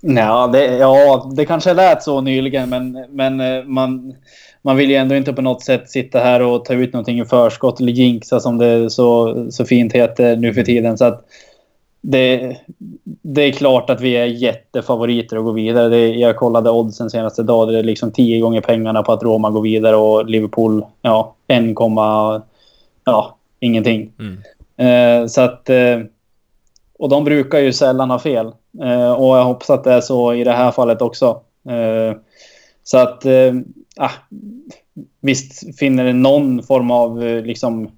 Ja, 0.01 0.47
det, 0.47 0.65
ja, 0.65 1.31
det 1.37 1.45
kanske 1.45 1.75
lät 1.75 2.03
så 2.03 2.21
nyligen, 2.21 2.69
men, 2.69 3.07
men 3.11 3.41
eh, 3.41 3.65
man, 3.65 4.15
man 4.63 4.77
vill 4.77 4.91
ju 4.91 4.97
ändå 4.97 5.15
inte 5.15 5.33
på 5.33 5.43
något 5.43 5.63
sätt 5.63 5.91
sitta 5.91 6.19
här 6.19 6.43
och 6.43 6.65
ta 6.65 6.75
ut 6.75 6.93
någonting 6.93 7.21
i 7.21 7.25
förskott 7.25 7.81
eller 7.81 7.93
jinxa 7.93 8.41
som 8.41 8.59
det 8.59 8.91
så, 8.91 9.47
så 9.51 9.65
fint 9.65 9.93
heter 9.93 10.37
nu 10.37 10.55
för 10.55 10.63
tiden. 10.63 10.99
Så 10.99 11.05
att 11.05 11.25
det, 12.01 12.57
det 13.23 13.43
är 13.43 13.53
klart 13.53 13.91
att 13.91 14.01
vi 14.01 14.17
är 14.17 14.25
jättefavoriter 14.25 15.37
att 15.37 15.45
gå 15.45 15.53
vidare. 15.53 15.89
Det, 15.89 16.09
jag 16.09 16.37
kollade 16.37 16.71
oddsen 16.71 17.11
senaste 17.11 17.43
dagen. 17.43 17.73
Det 17.73 17.79
är 17.79 17.83
liksom 17.83 18.13
tio 18.13 18.41
gånger 18.41 18.61
pengarna 18.61 19.03
på 19.03 19.13
att 19.13 19.23
Roma 19.23 19.51
går 19.51 19.61
vidare 19.63 19.97
och 19.97 20.27
Liverpool, 20.27 20.85
ja, 21.03 21.35
1, 21.47 21.65
ja, 23.05 23.37
ingenting. 23.61 24.13
Mm. 24.19 25.23
Eh, 25.23 25.27
så 25.27 25.41
att... 25.41 25.71
Eh, 25.71 26.01
och 26.99 27.09
de 27.09 27.25
brukar 27.25 27.59
ju 27.59 27.73
sällan 27.73 28.11
ha 28.11 28.19
fel. 28.19 28.47
Eh, 28.83 29.13
och 29.13 29.37
jag 29.37 29.45
hoppas 29.45 29.71
att 29.71 29.85
det 29.85 29.93
är 29.93 30.01
så 30.01 30.35
i 30.35 30.45
det 30.45 30.53
här 30.53 30.71
fallet 30.71 31.03
också. 31.03 31.41
Eh, 31.69 32.17
så 32.85 32.99
att, 32.99 33.25
eh, 33.25 33.55
ah, 33.97 34.11
visst 35.21 35.79
finner 35.79 36.05
det 36.05 36.13
någon 36.13 36.63
form 36.63 36.91
av, 36.91 37.25
eh, 37.25 37.43
liksom, 37.45 37.91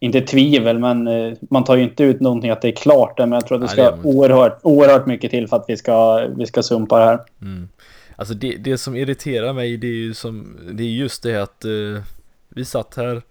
inte 0.00 0.20
tvivel, 0.20 0.78
men 0.78 1.06
eh, 1.06 1.32
man 1.50 1.64
tar 1.64 1.76
ju 1.76 1.82
inte 1.82 2.04
ut 2.04 2.20
någonting 2.20 2.50
att 2.50 2.62
det 2.62 2.68
är 2.68 2.76
klart. 2.76 3.18
Men 3.18 3.32
jag 3.32 3.46
tror 3.46 3.56
att 3.56 3.62
det 3.62 3.68
ska 3.68 3.82
Nej, 3.82 3.92
det 4.02 4.08
oerhört, 4.08 4.60
oerhört 4.62 5.06
mycket 5.06 5.30
till 5.30 5.48
för 5.48 5.56
att 5.56 5.64
vi 5.68 5.76
ska, 5.76 6.26
vi 6.36 6.46
ska 6.46 6.62
sumpa 6.62 6.98
det 6.98 7.04
här. 7.04 7.20
Mm. 7.42 7.68
Alltså 8.16 8.34
det, 8.34 8.56
det 8.56 8.78
som 8.78 8.96
irriterar 8.96 9.52
mig, 9.52 9.76
det 9.76 9.86
är 9.86 9.92
ju 9.92 10.14
som, 10.14 10.58
det 10.72 10.82
är 10.82 10.88
just 10.88 11.22
det 11.22 11.42
att 11.42 11.64
eh, 11.64 12.02
vi 12.48 12.64
satt 12.64 12.94
här 12.96 13.22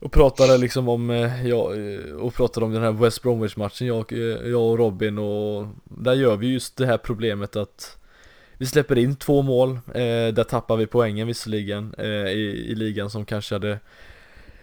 och 0.00 0.12
pratade 0.12 0.58
liksom 0.58 0.88
om, 0.88 1.10
eh, 1.10 1.46
ja, 1.46 1.74
eh, 1.74 2.14
och 2.14 2.34
pratade 2.34 2.66
om 2.66 2.72
den 2.72 2.82
här 2.82 2.92
West 2.92 3.22
Bromwich 3.22 3.56
matchen 3.56 3.86
jag, 3.86 4.12
eh, 4.12 4.18
jag 4.50 4.62
och 4.62 4.78
Robin 4.78 5.18
och 5.18 5.66
där 5.84 6.14
gör 6.14 6.36
vi 6.36 6.52
just 6.52 6.76
det 6.76 6.86
här 6.86 6.98
problemet 6.98 7.56
att 7.56 7.98
vi 8.58 8.66
släpper 8.66 8.98
in 8.98 9.16
två 9.16 9.42
mål, 9.42 9.70
eh, 9.70 10.28
där 10.34 10.44
tappar 10.44 10.76
vi 10.76 10.86
poängen 10.86 11.26
visserligen 11.26 11.94
eh, 11.98 12.06
i, 12.06 12.66
i 12.70 12.74
ligan 12.74 13.10
som 13.10 13.24
kanske 13.24 13.54
hade 13.54 13.78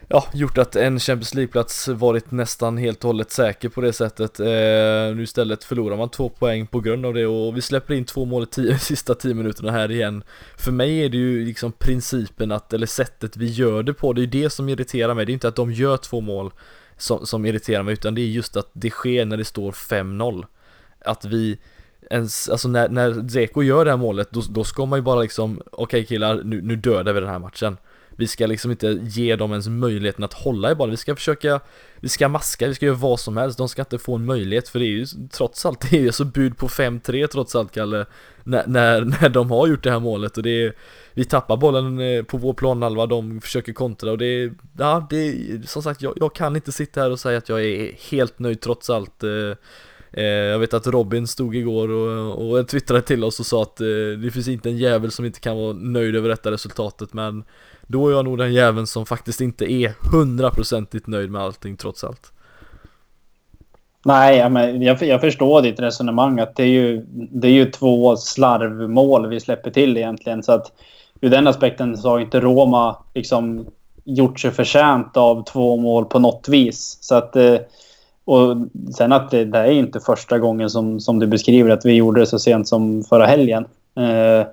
ja, 0.08 0.28
gjort 0.34 0.58
att 0.58 0.76
en 0.76 0.99
Champions 0.99 1.34
League-plats 1.34 1.88
varit 1.88 2.32
nästan 2.32 2.78
helt 2.78 3.03
och 3.03 3.08
hållet 3.08 3.32
säker 3.32 3.70
på 3.70 3.82
det 3.82 3.93
sättet. 3.93 4.39
Eh, 4.39 4.45
nu 5.16 5.22
istället 5.24 5.64
förlorar 5.64 5.97
man 5.97 6.10
två 6.10 6.30
poäng 6.30 6.68
på 6.68 6.80
grund 6.80 7.06
av 7.06 7.14
det 7.14 7.26
och 7.26 7.58
vi 7.58 7.62
släpper 7.62 7.93
in 7.93 8.06
två 8.06 8.26
mål 8.26 8.43
i 8.43 8.45
tio, 8.45 8.80
sista 8.80 9.16
tio 9.16 9.34
minuterna 9.34 9.72
här 9.72 9.91
igen. 9.91 10.24
För 10.58 10.72
mig 10.72 11.06
är 11.06 11.10
det 11.10 11.18
ju 11.18 11.45
liksom 11.45 11.72
principen 11.72 12.51
att, 12.51 12.74
eller 12.74 12.88
sättet 12.88 13.38
vi 13.38 13.45
gör 13.45 13.84
det 13.84 13.93
på, 13.93 14.14
det 14.14 14.20
är 14.20 14.26
ju 14.26 14.43
det 14.43 14.49
som 14.49 14.70
irriterar 14.70 15.14
mig. 15.14 15.26
Det 15.26 15.32
är 15.32 15.34
inte 15.34 15.47
att 15.47 15.56
de 15.56 15.72
gör 15.72 15.97
två 15.97 16.22
mål 16.22 16.51
som, 16.97 17.26
som 17.26 17.45
irriterar 17.45 17.84
mig, 17.84 17.93
utan 17.93 18.16
det 18.16 18.22
är 18.22 18.28
just 18.28 18.58
att 18.58 18.70
det 18.74 18.89
sker 18.89 19.26
när 19.26 19.38
det 19.38 19.45
står 19.45 19.72
5-0. 19.72 20.45
Att 20.99 21.26
vi 21.26 21.58
ens, 22.10 22.49
alltså 22.49 22.68
när, 22.68 22.89
när 22.89 23.30
Zeko 23.30 23.64
gör 23.64 23.86
det 23.86 23.91
här 23.91 23.97
målet, 23.97 24.32
då, 24.32 24.41
då 24.49 24.64
ska 24.64 24.86
man 24.86 24.99
ju 24.99 25.03
bara 25.03 25.22
liksom, 25.22 25.62
okej 25.66 25.84
okay 25.84 26.06
killar, 26.06 26.41
nu, 26.43 26.62
nu 26.62 26.76
dödar 26.76 27.14
vi 27.14 27.20
den 27.20 27.30
här 27.30 27.39
matchen 27.39 27.78
vi 28.16 28.28
ska 28.28 28.47
liksom 28.47 28.72
inte 28.72 28.99
ge 29.03 29.36
dem 29.36 29.51
ens 29.51 29.68
möjligheten 29.68 30.24
att 30.24 30.34
hålla 30.34 30.72
i 30.72 30.76
bollen. 30.76 30.91
Vi 30.91 30.97
ska 30.97 31.16
försöka, 31.16 31.59
vi 31.99 32.09
ska 32.09 32.28
maska, 32.28 32.68
vi 32.68 32.76
ska 32.76 32.86
göra 32.86 32.95
vad 32.95 33.20
som 33.20 33.38
helst. 33.38 33.57
De 33.57 33.70
ska 33.70 33.82
inte 33.82 33.97
få 33.97 34.16
en 34.16 34.26
möjlighet 34.26 34.70
för 34.70 34.80
det 34.80 34.86
är 34.86 34.88
ju 34.88 35.05
trots 35.32 35.66
allt, 35.66 35.82
det 35.91 35.97
är 35.97 36.01
ju 36.01 36.11
så 36.11 36.26
bud 36.26 36.57
på 36.57 36.68
5-3 36.68 37.28
trots 37.28 37.55
allt 37.55 37.72
Kalle. 37.72 38.05
När, 38.43 38.68
när, 38.68 39.01
när 39.01 39.30
de 39.30 39.51
har 39.51 39.68
gjort 39.68 39.84
det 39.84 39.91
här 39.91 39.99
målet 39.99 40.38
och 40.38 40.43
det 40.43 40.63
är, 40.63 40.74
vi 41.13 41.26
tappar 41.26 41.57
bollen 41.57 41.99
eh, 41.99 42.24
på 42.24 42.38
vår 42.38 42.53
planhalva, 42.53 43.05
de 43.05 43.41
försöker 43.41 43.74
kontra 43.74 44.11
och 44.11 44.18
det 44.18 44.26
är, 44.26 44.53
ja 44.78 45.07
det 45.09 45.16
är, 45.16 45.68
som 45.68 45.84
sagt 45.84 46.01
jag, 46.01 46.13
jag 46.16 46.36
kan 46.36 46.55
inte 46.55 46.72
sitta 46.72 47.01
här 47.01 47.11
och 47.11 47.20
säga 47.20 47.38
att 47.38 47.49
jag 47.49 47.66
är 47.66 47.91
helt 48.11 48.39
nöjd 48.39 48.61
trots 48.61 48.89
allt. 48.89 49.24
Eh, 49.24 49.57
eh, 50.11 50.26
jag 50.26 50.59
vet 50.59 50.74
att 50.74 50.88
Robin 50.88 51.28
stod 51.28 51.55
igår 51.55 51.89
och, 51.89 52.51
och 52.51 52.68
twittrade 52.68 53.01
till 53.01 53.24
oss 53.24 53.39
och 53.39 53.45
sa 53.45 53.61
att 53.61 53.82
eh, 53.82 53.88
det 54.24 54.32
finns 54.34 54.47
inte 54.47 54.70
en 54.70 54.78
jävel 54.78 55.11
som 55.11 55.26
inte 55.26 55.39
kan 55.39 55.57
vara 55.57 55.74
nöjd 55.74 56.16
över 56.16 56.30
detta 56.30 56.51
resultatet 56.51 57.13
men 57.13 57.43
då 57.88 58.08
är 58.08 58.12
jag 58.12 58.26
nog 58.26 58.38
den 58.38 58.54
jäveln 58.54 58.88
som 58.88 59.06
faktiskt 59.06 59.42
inte 59.42 59.72
är 59.72 59.94
hundraprocentigt 60.12 61.08
nöjd 61.08 61.32
med 61.32 61.42
allting 61.42 61.78
trots 61.78 62.04
allt. 62.04 62.32
Nej, 64.06 64.50
men 64.50 64.82
jag, 64.82 65.04
jag 65.04 65.22
förstår 65.22 65.62
ditt 65.62 65.80
resonemang 65.80 66.40
att 66.40 66.56
det 66.56 66.64
är, 66.64 66.68
ju, 66.68 67.06
det 67.12 67.48
är 67.48 67.52
ju 67.52 67.72
två 67.72 68.16
slarvmål 68.16 69.28
vi 69.28 69.40
släpper 69.40 69.72
till 69.72 69.98
egentligen. 69.98 70.44
Så 70.44 70.52
att 70.52 70.72
ur 71.22 71.30
den 71.30 71.48
aspekten 71.48 71.98
så 71.98 72.10
har 72.10 72.20
inte 72.20 72.40
Roma 72.40 72.98
liksom 73.14 73.66
gjort 74.04 74.40
sig 74.40 74.52
förtjänt 74.52 75.18
av 75.18 75.44
två 75.44 75.78
mål 75.78 76.06
på 76.06 76.20
något 76.20 76.50
vis. 76.50 76.98
Så 77.02 77.16
att 77.16 77.36
eh, 77.36 77.58
och 78.26 78.58
sen 78.98 79.12
att 79.12 79.32
det, 79.32 79.46
det 79.46 79.58
är 79.58 79.72
inte 79.72 80.00
första 80.00 80.40
gången 80.40 80.70
som, 80.70 81.00
som 81.00 81.20
du 81.20 81.28
beskriver 81.28 81.70
att 81.70 81.86
vi 81.86 81.94
gjorde 81.94 82.20
det 82.20 82.26
så 82.26 82.40
sent 82.40 82.68
som 82.68 83.04
förra 83.04 83.26
helgen. 83.26 83.66
Eh, 83.96 84.48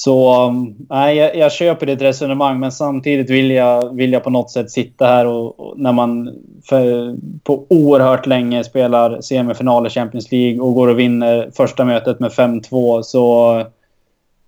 så 0.00 0.46
um, 0.46 0.76
nej, 0.88 1.16
jag, 1.16 1.36
jag 1.36 1.52
köper 1.52 1.86
ditt 1.86 2.02
resonemang 2.02 2.60
men 2.60 2.72
samtidigt 2.72 3.30
vill 3.30 3.50
jag, 3.50 3.96
vill 3.96 4.12
jag 4.12 4.24
på 4.24 4.30
något 4.30 4.50
sätt 4.50 4.70
sitta 4.70 5.06
här 5.06 5.26
och, 5.26 5.60
och 5.60 5.78
när 5.78 5.92
man 5.92 6.34
för, 6.64 7.16
på 7.42 7.66
oerhört 7.68 8.26
länge 8.26 8.64
spelar 8.64 9.20
semifinal 9.20 9.86
i 9.86 9.90
Champions 9.90 10.32
League 10.32 10.60
och 10.60 10.74
går 10.74 10.88
och 10.88 10.98
vinner 10.98 11.50
första 11.56 11.84
mötet 11.84 12.20
med 12.20 12.30
5-2 12.30 13.02
så 13.02 13.64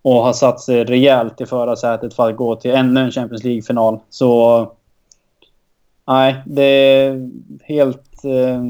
och 0.03 0.14
har 0.14 0.32
satt 0.32 0.61
sig 0.61 0.84
rejält 0.84 1.40
i 1.40 1.46
förarsätet 1.46 2.14
för 2.14 2.30
att 2.30 2.36
gå 2.36 2.57
till 2.57 2.70
ännu 2.70 3.00
en 3.00 3.11
Champions 3.11 3.44
League-final. 3.44 3.98
Så 4.11 4.72
Nej, 6.07 6.42
det 6.46 6.62
är 6.62 7.30
helt... 7.62 8.24
Eh, 8.24 8.62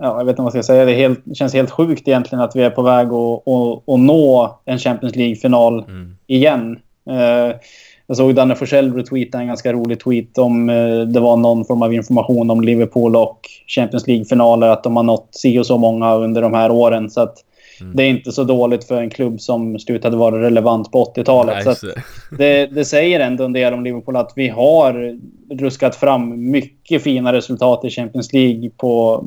ja, 0.00 0.18
jag 0.18 0.24
vet 0.24 0.32
inte 0.32 0.42
vad 0.42 0.54
jag 0.54 0.64
ska 0.64 0.72
säga. 0.72 0.84
Det 0.84 0.94
helt, 0.94 1.36
känns 1.36 1.54
helt 1.54 1.70
sjukt 1.70 2.08
egentligen 2.08 2.44
att 2.44 2.56
vi 2.56 2.62
är 2.62 2.70
på 2.70 2.82
väg 2.82 3.06
att, 3.06 3.48
att, 3.48 3.88
att 3.88 4.00
nå 4.00 4.58
en 4.64 4.78
Champions 4.78 5.16
League-final 5.16 5.84
mm. 5.88 6.16
igen. 6.26 6.78
Eh, 7.10 7.56
jag 8.06 8.16
såg 8.16 8.34
Danne 8.34 8.54
Forsell 8.54 8.94
retweeta 8.94 9.38
en 9.38 9.46
ganska 9.46 9.72
rolig 9.72 10.00
tweet 10.00 10.38
om 10.38 10.70
eh, 10.70 11.00
det 11.00 11.20
var 11.20 11.36
någon 11.36 11.64
form 11.64 11.82
av 11.82 11.94
information 11.94 12.50
om 12.50 12.60
Liverpool 12.60 13.16
och 13.16 13.40
Champions 13.66 14.06
League-finaler. 14.06 14.68
Att 14.68 14.84
de 14.84 14.96
har 14.96 15.02
nått 15.02 15.28
si 15.30 15.58
och 15.58 15.66
så 15.66 15.78
många 15.78 16.14
under 16.14 16.42
de 16.42 16.54
här 16.54 16.70
åren. 16.70 17.10
Så 17.10 17.20
att 17.20 17.34
Mm. 17.82 17.96
Det 17.96 18.02
är 18.02 18.08
inte 18.08 18.32
så 18.32 18.44
dåligt 18.44 18.84
för 18.84 19.02
en 19.02 19.10
klubb 19.10 19.40
som 19.40 19.78
slutade 19.78 20.16
vara 20.16 20.42
relevant 20.42 20.92
på 20.92 21.04
80-talet. 21.04 21.66
Nice. 21.66 21.86
det, 22.38 22.66
det, 22.66 22.84
säger 22.84 23.20
ändå 23.20 23.44
en 23.44 23.52
del 23.52 23.74
om 23.74 23.84
Liverpool 23.84 24.16
att 24.16 24.32
vi 24.36 24.48
har 24.48 25.18
ruskat 25.50 25.96
fram 25.96 26.50
mycket 26.50 27.02
fina 27.02 27.32
resultat 27.32 27.84
i 27.84 27.90
Champions 27.90 28.32
League 28.32 28.70
på, 28.76 29.24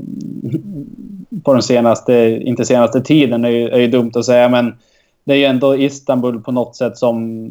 på 1.43 1.53
den 1.53 1.63
senaste, 1.63 2.39
inte 2.43 2.65
senaste 2.65 3.01
tiden. 3.01 3.41
Det 3.41 3.47
är 3.47 3.51
ju, 3.51 3.69
är 3.69 3.79
ju 3.79 3.87
dumt 3.87 4.11
att 4.15 4.25
säga, 4.25 4.49
men 4.49 4.73
det 5.25 5.33
är 5.33 5.37
ju 5.37 5.45
ändå 5.45 5.75
Istanbul 5.75 6.39
på 6.39 6.51
något 6.51 6.75
sätt 6.75 6.97
som, 6.97 7.49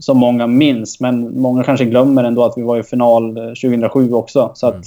som 0.00 0.18
många 0.18 0.46
minns. 0.46 1.00
Men 1.00 1.40
många 1.40 1.64
kanske 1.64 1.84
glömmer 1.84 2.24
ändå 2.24 2.44
att 2.44 2.54
vi 2.56 2.62
var 2.62 2.78
i 2.78 2.82
final 2.82 3.34
2007 3.34 4.12
också. 4.12 4.52
Så 4.54 4.66
att, 4.66 4.74
mm. 4.74 4.84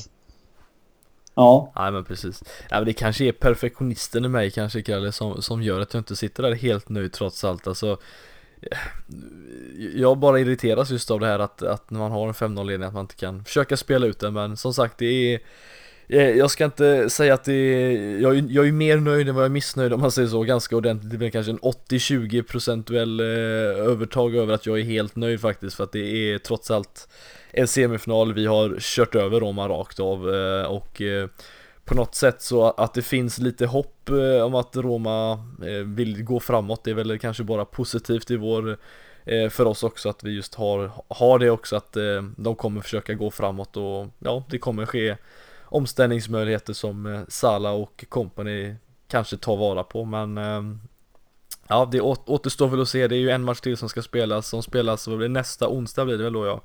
Ja. 1.38 1.72
Nej 1.76 1.92
men 1.92 2.04
precis. 2.04 2.44
Ja, 2.70 2.76
men 2.76 2.86
det 2.86 2.94
kanske 2.94 3.26
är 3.26 3.32
perfektionisten 3.32 4.26
i 4.26 4.28
mig 4.28 4.52
kanske 4.52 4.82
Kalle 4.82 5.12
som, 5.12 5.42
som 5.42 5.64
gör 5.64 5.80
att 5.82 5.94
jag 5.94 6.02
inte 6.02 6.16
sitter 6.16 6.44
där 6.44 6.56
helt 6.56 6.90
nöjd 6.90 7.14
trots 7.14 7.44
allt. 7.44 7.68
Alltså, 7.68 7.98
jag 9.96 10.18
bara 10.18 10.40
irriteras 10.40 10.90
just 10.90 11.12
av 11.12 11.20
det 11.20 11.28
här 11.28 11.40
att, 11.40 11.62
att 11.62 11.92
när 11.92 12.00
man 12.00 12.12
har 12.12 12.28
en 12.28 12.34
5-0 12.34 12.66
ledning 12.66 12.88
att 12.88 12.94
man 12.94 13.04
inte 13.04 13.16
kan 13.16 13.44
försöka 13.46 13.78
spela 13.78 14.06
ut 14.06 14.20
den 14.20 14.34
men 14.34 14.58
som 14.58 14.74
sagt 14.74 14.98
det 14.98 15.34
är 15.34 15.40
eh, 16.08 16.30
jag 16.30 16.52
ska 16.52 16.66
inte 16.66 17.10
säga 17.10 17.34
att 17.34 17.44
det 17.44 17.54
är, 17.54 18.20
jag, 18.22 18.52
jag 18.52 18.68
är 18.68 18.72
mer 18.72 18.98
nöjd 18.98 19.30
än 19.30 19.36
vad 19.36 19.44
jag 19.44 19.50
är 19.50 19.54
missnöjd 19.54 19.94
om 19.94 20.02
man 20.02 20.12
säger 20.12 20.28
så 20.28 20.44
ganska 20.44 20.76
ordentligt. 20.76 21.12
Det 21.12 21.18
blir 21.18 21.30
kanske 21.30 21.52
en 21.52 21.60
80-20 21.60 22.42
procentuell 22.44 23.20
eh, 23.20 23.26
övertag 23.92 24.36
över 24.36 24.54
att 24.54 24.66
jag 24.66 24.80
är 24.80 24.84
helt 24.84 25.16
nöjd 25.16 25.42
faktiskt 25.42 25.76
för 25.76 25.84
att 25.84 25.92
det 25.92 26.34
är 26.34 26.38
trots 26.38 26.72
allt 26.72 27.08
en 27.58 27.68
semifinal 27.68 28.34
vi 28.34 28.46
har 28.46 28.76
kört 28.80 29.16
över 29.16 29.40
Roma 29.40 29.70
rakt 29.70 30.00
av 30.00 30.36
eh, 30.36 30.64
och 30.64 31.02
eh, 31.02 31.30
på 31.86 31.96
något 31.96 32.16
sätt 32.16 32.42
så 32.42 32.70
att 32.70 32.94
det 32.94 33.02
finns 33.02 33.40
lite 33.40 33.66
hopp 33.66 34.10
eh, 34.10 34.46
om 34.46 34.56
att 34.56 34.76
Roma 34.76 35.46
vill 35.86 36.24
gå 36.24 36.40
framåt 36.40 36.84
det 36.84 36.92
är 36.92 36.96
väl 36.96 37.20
kanske 37.20 37.44
bara 37.44 37.66
positivt 37.66 38.32
i 38.32 38.36
vår 38.36 38.78
för 39.50 39.66
oss 39.66 39.84
också 39.84 40.10
att 40.10 40.24
vi 40.24 40.32
just 40.32 40.56
har, 40.56 40.92
har 41.08 41.40
det 41.40 41.50
också 41.50 41.76
att 41.76 41.98
de 42.38 42.56
kommer 42.56 42.82
försöka 42.82 43.14
gå 43.14 43.32
framåt 43.32 43.78
och 43.78 44.08
ja 44.20 44.44
det 44.50 44.58
kommer 44.58 44.86
ske 44.86 45.18
omställningsmöjligheter 45.64 46.74
som 46.74 47.26
Sala 47.28 47.72
och 47.72 48.06
company 48.10 48.76
kanske 49.08 49.38
tar 49.38 49.58
vara 49.58 49.84
på 49.84 50.06
men 50.06 50.38
Ja 51.70 51.90
det 51.92 52.02
återstår 52.02 52.68
väl 52.68 52.82
att 52.82 52.90
se, 52.90 53.08
det 53.08 53.16
är 53.16 53.20
ju 53.20 53.30
en 53.30 53.44
match 53.44 53.60
till 53.60 53.78
som 53.78 53.90
ska 53.90 54.02
spelas, 54.02 54.48
som 54.48 54.64
spelas 54.64 55.08
nästa 55.30 55.68
onsdag 55.68 56.06
blir 56.06 56.18
det 56.18 56.24
väl 56.24 56.34
då 56.34 56.46
ja. 56.46 56.62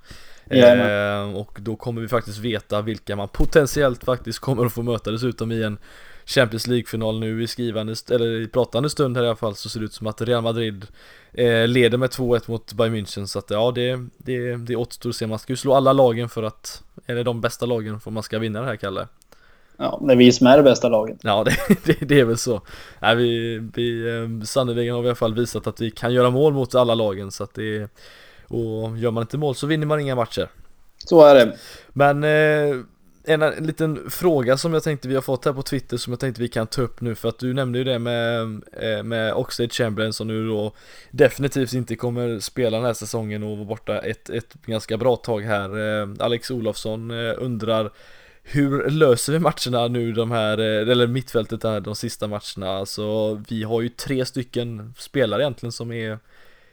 Eh, 0.56 1.36
och 1.36 1.58
då 1.60 1.76
kommer 1.76 2.02
vi 2.02 2.08
faktiskt 2.08 2.38
veta 2.38 2.82
vilka 2.82 3.16
man 3.16 3.28
potentiellt 3.28 4.04
faktiskt 4.04 4.38
kommer 4.38 4.66
att 4.66 4.72
få 4.72 4.82
möta 4.82 5.10
dessutom 5.10 5.52
i 5.52 5.62
en 5.62 5.78
Champions 6.26 6.66
League-final 6.66 7.20
nu 7.20 7.42
i 7.42 7.46
skrivande, 7.46 7.94
eller 8.10 8.40
i 8.40 8.48
pratande 8.48 8.90
stund 8.90 9.16
här 9.16 9.24
i 9.24 9.26
alla 9.26 9.36
fall 9.36 9.54
så 9.54 9.68
ser 9.68 9.80
det 9.80 9.86
ut 9.86 9.92
som 9.92 10.06
att 10.06 10.20
Real 10.20 10.42
Madrid 10.42 10.86
eh, 11.32 11.68
leder 11.68 11.98
med 11.98 12.10
2-1 12.10 12.42
mot 12.46 12.72
Bayern 12.72 12.96
München. 12.96 13.26
Så 13.26 13.38
att 13.38 13.50
ja 13.50 13.72
det, 13.74 14.08
det, 14.18 14.56
det 14.56 14.76
återstår 14.76 15.10
att 15.10 15.16
se, 15.16 15.26
man 15.26 15.38
ska 15.38 15.52
ju 15.52 15.56
slå 15.56 15.74
alla 15.74 15.92
lagen 15.92 16.28
för 16.28 16.42
att, 16.42 16.82
eller 17.06 17.24
de 17.24 17.40
bästa 17.40 17.66
lagen 17.66 18.00
för 18.00 18.10
att 18.10 18.14
man 18.14 18.22
ska 18.22 18.38
vinna 18.38 18.60
det 18.60 18.66
här 18.66 18.76
Kalle 18.76 19.08
Ja, 19.76 20.00
det 20.06 20.12
är 20.12 20.16
vi 20.16 20.32
som 20.32 20.46
är 20.46 20.56
det 20.56 20.62
bästa 20.62 20.88
laget. 20.88 21.18
Ja, 21.22 21.44
det, 21.44 21.56
det, 21.84 22.08
det 22.08 22.20
är 22.20 22.24
väl 22.24 22.38
så. 22.38 22.60
Nej, 23.00 23.16
vi, 23.16 23.58
vi, 23.74 24.16
eh, 24.16 24.44
sannoliken 24.44 24.94
har 24.94 25.02
vi 25.02 25.06
i 25.06 25.10
alla 25.10 25.16
fall 25.16 25.34
visat 25.34 25.66
att 25.66 25.80
vi 25.80 25.90
kan 25.90 26.12
göra 26.12 26.30
mål 26.30 26.52
mot 26.52 26.74
alla 26.74 26.94
lagen 26.94 27.30
så 27.30 27.44
att 27.44 27.54
det 27.54 27.90
och 28.48 28.98
gör 28.98 29.10
man 29.10 29.22
inte 29.22 29.38
mål 29.38 29.54
så 29.54 29.66
vinner 29.66 29.86
man 29.86 30.00
inga 30.00 30.14
matcher. 30.14 30.48
Så 30.96 31.24
är 31.24 31.34
det. 31.34 31.56
Men 31.88 32.24
eh, 32.24 32.76
en, 33.24 33.42
en 33.42 33.66
liten 33.66 34.10
fråga 34.10 34.56
som 34.56 34.74
jag 34.74 34.82
tänkte 34.82 35.08
vi 35.08 35.14
har 35.14 35.22
fått 35.22 35.44
här 35.44 35.52
på 35.52 35.62
Twitter 35.62 35.96
som 35.96 36.12
jag 36.12 36.20
tänkte 36.20 36.42
vi 36.42 36.48
kan 36.48 36.66
ta 36.66 36.82
upp 36.82 37.00
nu 37.00 37.14
för 37.14 37.28
att 37.28 37.38
du 37.38 37.54
nämnde 37.54 37.78
ju 37.78 37.84
det 37.84 37.98
med, 37.98 38.40
eh, 38.72 39.02
med 39.02 39.34
Oxlade 39.34 39.72
Chamberlain 39.72 40.12
som 40.12 40.26
nu 40.28 40.48
då 40.48 40.72
definitivt 41.10 41.72
inte 41.72 41.96
kommer 41.96 42.38
spela 42.38 42.76
den 42.76 42.86
här 42.86 42.94
säsongen 42.94 43.42
och 43.42 43.56
vara 43.56 43.66
borta 43.66 43.98
ett, 43.98 44.30
ett 44.30 44.54
ganska 44.66 44.96
bra 44.96 45.16
tag 45.16 45.40
här. 45.40 46.00
Eh, 46.02 46.08
Alex 46.18 46.50
Olofsson 46.50 47.10
undrar 47.10 47.90
hur 48.42 48.90
löser 48.90 49.32
vi 49.32 49.38
matcherna 49.38 49.88
nu 49.88 50.12
de 50.12 50.30
här, 50.30 50.58
eh, 50.58 50.90
eller 50.90 51.06
mittfältet 51.06 51.62
här 51.62 51.80
de 51.80 51.96
sista 51.96 52.26
matcherna? 52.26 52.78
Alltså 52.78 53.34
vi 53.48 53.62
har 53.62 53.80
ju 53.80 53.88
tre 53.88 54.24
stycken 54.24 54.94
spelare 54.98 55.42
egentligen 55.42 55.72
som 55.72 55.92
är 55.92 56.18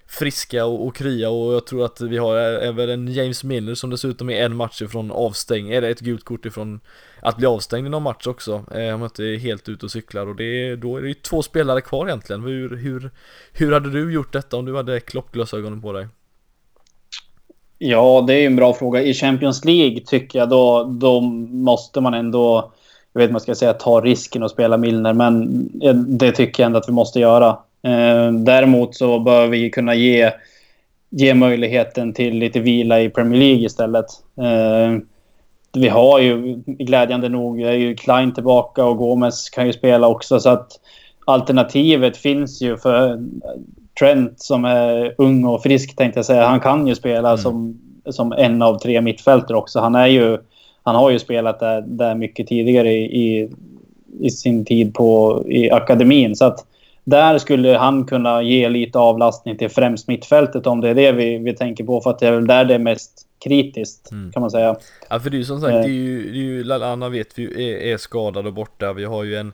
friska 0.07 0.65
och, 0.65 0.87
och 0.87 0.95
krya 0.95 1.29
och 1.29 1.53
jag 1.53 1.65
tror 1.65 1.85
att 1.85 2.01
vi 2.01 2.17
har 2.17 2.37
eh, 2.37 2.67
även 2.67 2.89
en 2.89 3.13
James 3.13 3.43
Miller 3.43 3.75
som 3.75 3.89
dessutom 3.89 4.29
är 4.29 4.45
en 4.45 4.55
match 4.55 4.81
ifrån 4.81 5.11
avstängning, 5.11 5.73
eller 5.73 5.89
ett 5.89 5.99
gult 5.99 6.23
kort 6.23 6.45
ifrån 6.45 6.79
att 7.21 7.37
bli 7.37 7.45
avstängd 7.45 7.87
i 7.87 7.89
någon 7.89 8.03
match 8.03 8.27
också. 8.27 8.53
Eh, 8.53 8.93
om 8.93 9.01
jag 9.01 9.03
inte 9.03 9.23
är 9.23 9.37
helt 9.37 9.69
ute 9.69 9.85
och 9.85 9.91
cyklar 9.91 10.27
och 10.27 10.35
det, 10.35 10.75
då 10.75 10.97
är 10.97 11.01
det 11.01 11.07
ju 11.07 11.13
två 11.13 11.41
spelare 11.41 11.81
kvar 11.81 12.07
egentligen. 12.07 12.43
Hur, 12.43 12.75
hur, 12.75 13.11
hur 13.53 13.71
hade 13.71 13.91
du 13.91 14.13
gjort 14.13 14.33
detta 14.33 14.57
om 14.57 14.65
du 14.65 14.75
hade 14.75 14.99
klockglasögonen 14.99 15.81
på 15.81 15.93
dig? 15.93 16.07
Ja, 17.81 18.23
det 18.27 18.33
är 18.33 18.39
ju 18.39 18.45
en 18.45 18.55
bra 18.55 18.73
fråga. 18.73 19.01
I 19.01 19.13
Champions 19.13 19.65
League 19.65 19.99
tycker 20.05 20.39
jag 20.39 20.49
då, 20.49 20.83
då 20.83 21.21
måste 21.21 22.01
man 22.01 22.13
ändå, 22.13 22.71
jag 23.13 23.19
vet 23.19 23.23
inte 23.23 23.31
man 23.31 23.35
jag 23.35 23.41
ska 23.41 23.55
säga, 23.55 23.73
ta 23.73 24.01
risken 24.01 24.43
att 24.43 24.51
spela 24.51 24.77
Milner, 24.77 25.13
men 25.13 25.69
eh, 25.83 25.93
det 25.93 26.31
tycker 26.31 26.63
jag 26.63 26.65
ändå 26.65 26.79
att 26.79 26.89
vi 26.89 26.93
måste 26.93 27.19
göra. 27.19 27.47
Eh, 27.83 28.31
däremot 28.31 28.95
så 28.95 29.19
bör 29.19 29.47
vi 29.47 29.69
kunna 29.69 29.95
ge, 29.95 30.31
ge 31.09 31.33
möjligheten 31.33 32.13
till 32.13 32.37
lite 32.37 32.59
vila 32.59 33.01
i 33.01 33.09
Premier 33.09 33.39
League 33.39 33.65
istället. 33.65 34.05
Eh, 34.37 35.01
vi 35.73 35.87
har 35.87 36.19
ju 36.19 36.63
glädjande 36.65 37.29
nog 37.29 37.61
är 37.61 37.73
ju 37.73 37.95
Klein 37.95 38.33
tillbaka 38.33 38.85
och 38.85 38.97
Gomes 38.97 39.49
kan 39.49 39.67
ju 39.67 39.73
spela 39.73 40.07
också. 40.07 40.39
Så 40.39 40.49
att 40.49 40.71
alternativet 41.25 42.17
finns 42.17 42.61
ju 42.61 42.77
för 42.77 43.19
Trent 43.99 44.39
som 44.41 44.65
är 44.65 45.15
ung 45.17 45.45
och 45.45 45.63
frisk 45.63 45.95
tänkte 45.95 46.17
jag 46.17 46.25
säga. 46.25 46.47
Han 46.47 46.59
kan 46.59 46.87
ju 46.87 46.95
spela 46.95 47.29
mm. 47.29 47.37
som, 47.37 47.79
som 48.09 48.31
en 48.31 48.61
av 48.61 48.79
tre 48.79 49.01
mittfältare 49.01 49.57
också. 49.57 49.79
Han, 49.79 49.95
är 49.95 50.07
ju, 50.07 50.37
han 50.83 50.95
har 50.95 51.09
ju 51.09 51.19
spelat 51.19 51.59
där, 51.59 51.81
där 51.81 52.15
mycket 52.15 52.47
tidigare 52.47 52.91
i, 52.91 53.03
i, 53.03 53.49
i 54.19 54.29
sin 54.29 54.65
tid 54.65 54.93
på, 54.93 55.43
i 55.47 55.71
akademin. 55.71 56.35
Så 56.35 56.45
att 56.45 56.65
där 57.03 57.37
skulle 57.37 57.77
han 57.77 58.05
kunna 58.05 58.41
ge 58.41 58.69
lite 58.69 58.99
avlastning 58.99 59.57
till 59.57 59.69
främst 59.69 60.07
mittfältet 60.07 60.67
om 60.67 60.81
det 60.81 60.89
är 60.89 60.95
det 60.95 61.11
vi, 61.11 61.37
vi 61.37 61.53
tänker 61.53 61.83
på. 61.83 62.01
För 62.01 62.09
att 62.09 62.19
det 62.19 62.27
är 62.27 62.31
väl 62.31 62.47
där 62.47 62.65
det 62.65 62.73
är 62.73 62.79
mest 62.79 63.25
kritiskt 63.43 64.11
Mm. 64.11 64.31
kan 64.31 64.41
man 64.41 64.51
säga. 64.51 64.75
Ja 65.09 65.19
för 65.19 65.29
det 65.29 65.35
är 65.35 65.39
ju 65.39 65.45
som 65.45 65.61
sagt, 65.61 65.73
Eh. 65.73 65.81
det 65.81 65.87
är 65.87 65.91
ju, 65.91 66.31
det 66.31 66.37
är 66.37 66.41
ju 66.41 66.63
Lallana 66.63 67.09
vet 67.09 67.39
vi 67.39 67.71
är, 67.71 67.93
är 67.93 67.97
skadad 67.97 68.47
och 68.47 68.53
borta. 68.53 68.93
Vi 68.93 69.05
har 69.05 69.23
ju 69.23 69.35
en 69.35 69.53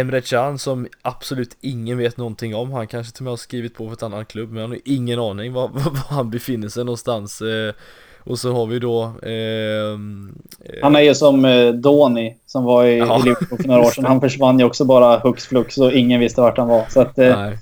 Emre 0.00 0.20
Can 0.20 0.58
som 0.58 0.86
absolut 1.02 1.56
ingen 1.60 1.98
vet 1.98 2.16
någonting 2.16 2.54
om. 2.54 2.72
Han 2.72 2.86
kanske 2.86 3.12
till 3.12 3.20
och 3.22 3.24
med 3.24 3.32
har 3.32 3.36
skrivit 3.36 3.74
på 3.74 3.86
för 3.86 3.92
ett 3.92 4.02
annat 4.02 4.28
klubb 4.28 4.52
men 4.52 4.60
han 4.60 4.70
har 4.70 4.78
ingen 4.84 5.18
aning 5.18 5.52
var, 5.52 5.68
var, 5.72 5.82
var 5.82 6.16
han 6.16 6.30
befinner 6.30 6.68
sig 6.68 6.84
någonstans. 6.84 7.42
Eh, 7.42 7.74
och 8.18 8.38
så 8.38 8.52
har 8.52 8.66
vi 8.66 8.78
då 8.78 9.02
ehm, 9.22 10.34
eh, 10.64 10.78
Han 10.82 10.96
är 10.96 11.00
ju 11.00 11.14
som 11.14 11.44
eh, 11.44 11.68
Doni 11.68 12.36
som 12.46 12.64
var 12.64 12.84
i, 12.84 12.98
Ja. 12.98 13.20
i 13.20 13.22
Liverpool 13.22 13.58
för 13.58 13.68
några 13.68 13.80
år 13.80 13.90
sedan. 13.90 14.04
Han 14.04 14.20
försvann 14.20 14.58
ju 14.58 14.64
också 14.64 14.84
bara 14.84 15.18
hux 15.18 15.46
flux 15.46 15.78
och 15.78 15.92
ingen 15.92 16.20
visste 16.20 16.40
vart 16.40 16.58
han 16.58 16.68
var. 16.68 16.84
Så 16.88 17.00
att, 17.00 17.18
eh, 17.18 17.38
Nej. 17.38 17.58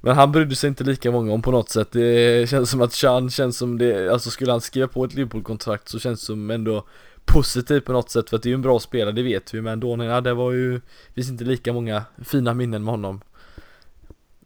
Men 0.00 0.16
han 0.16 0.32
brydde 0.32 0.56
sig 0.56 0.68
inte 0.68 0.84
lika 0.84 1.10
många 1.10 1.32
om 1.32 1.42
på 1.42 1.50
något 1.50 1.70
sätt. 1.70 1.88
Det 1.92 2.48
känns 2.50 2.70
som 2.70 2.82
att 2.82 2.92
Chan 2.92 3.30
känns 3.30 3.58
som 3.58 3.78
det, 3.78 4.12
alltså 4.12 4.30
skulle 4.30 4.50
han 4.52 4.60
skriva 4.60 4.88
på 4.88 5.04
ett 5.04 5.14
Liverpool-kontrakt 5.14 5.88
så 5.88 5.98
känns 5.98 6.20
det 6.20 6.26
som 6.26 6.50
ändå 6.50 6.84
positivt 7.32 7.84
på 7.84 7.92
något 7.92 8.10
sätt 8.10 8.30
för 8.30 8.36
att 8.36 8.42
det 8.42 8.46
är 8.46 8.50
ju 8.50 8.54
en 8.54 8.62
bra 8.62 8.78
spelare, 8.78 9.12
det 9.12 9.22
vet 9.22 9.54
vi 9.54 9.60
men 9.60 9.80
då, 9.80 10.04
ja 10.04 10.20
det 10.20 10.34
var 10.34 10.52
ju, 10.52 10.80
finns 11.14 11.30
inte 11.30 11.44
lika 11.44 11.72
många 11.72 12.02
fina 12.24 12.54
minnen 12.54 12.84
med 12.84 12.92
honom. 12.92 13.20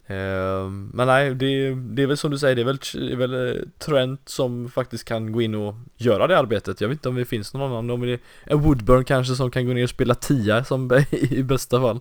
eh, 0.06 0.68
men 0.92 1.06
nej, 1.06 1.34
det, 1.34 1.74
det 1.74 2.02
är 2.02 2.06
väl 2.06 2.16
som 2.16 2.30
du 2.30 2.38
säger, 2.38 2.54
det 2.54 2.62
är 2.62 2.66
väl, 2.66 2.78
det 2.94 3.12
är 3.12 3.16
väl 3.16 3.56
eh, 3.56 3.62
Trent 3.78 4.28
som 4.28 4.68
faktiskt 4.70 5.04
kan 5.04 5.32
gå 5.32 5.42
in 5.42 5.54
och 5.54 5.74
göra 5.96 6.26
det 6.26 6.38
arbetet. 6.38 6.80
Jag 6.80 6.88
vet 6.88 6.96
inte 6.98 7.08
om 7.08 7.14
det 7.14 7.24
finns 7.24 7.54
någon 7.54 7.70
annan, 7.70 7.90
om 7.90 8.00
det 8.00 8.12
är 8.12 8.20
en 8.44 8.60
Woodburn 8.60 9.04
kanske 9.04 9.34
som 9.34 9.50
kan 9.50 9.66
gå 9.66 9.72
ner 9.72 9.82
och 9.82 9.90
spela 9.90 10.14
tia 10.14 10.64
som 10.64 11.04
i 11.10 11.42
bästa 11.42 11.80
fall. 11.80 12.00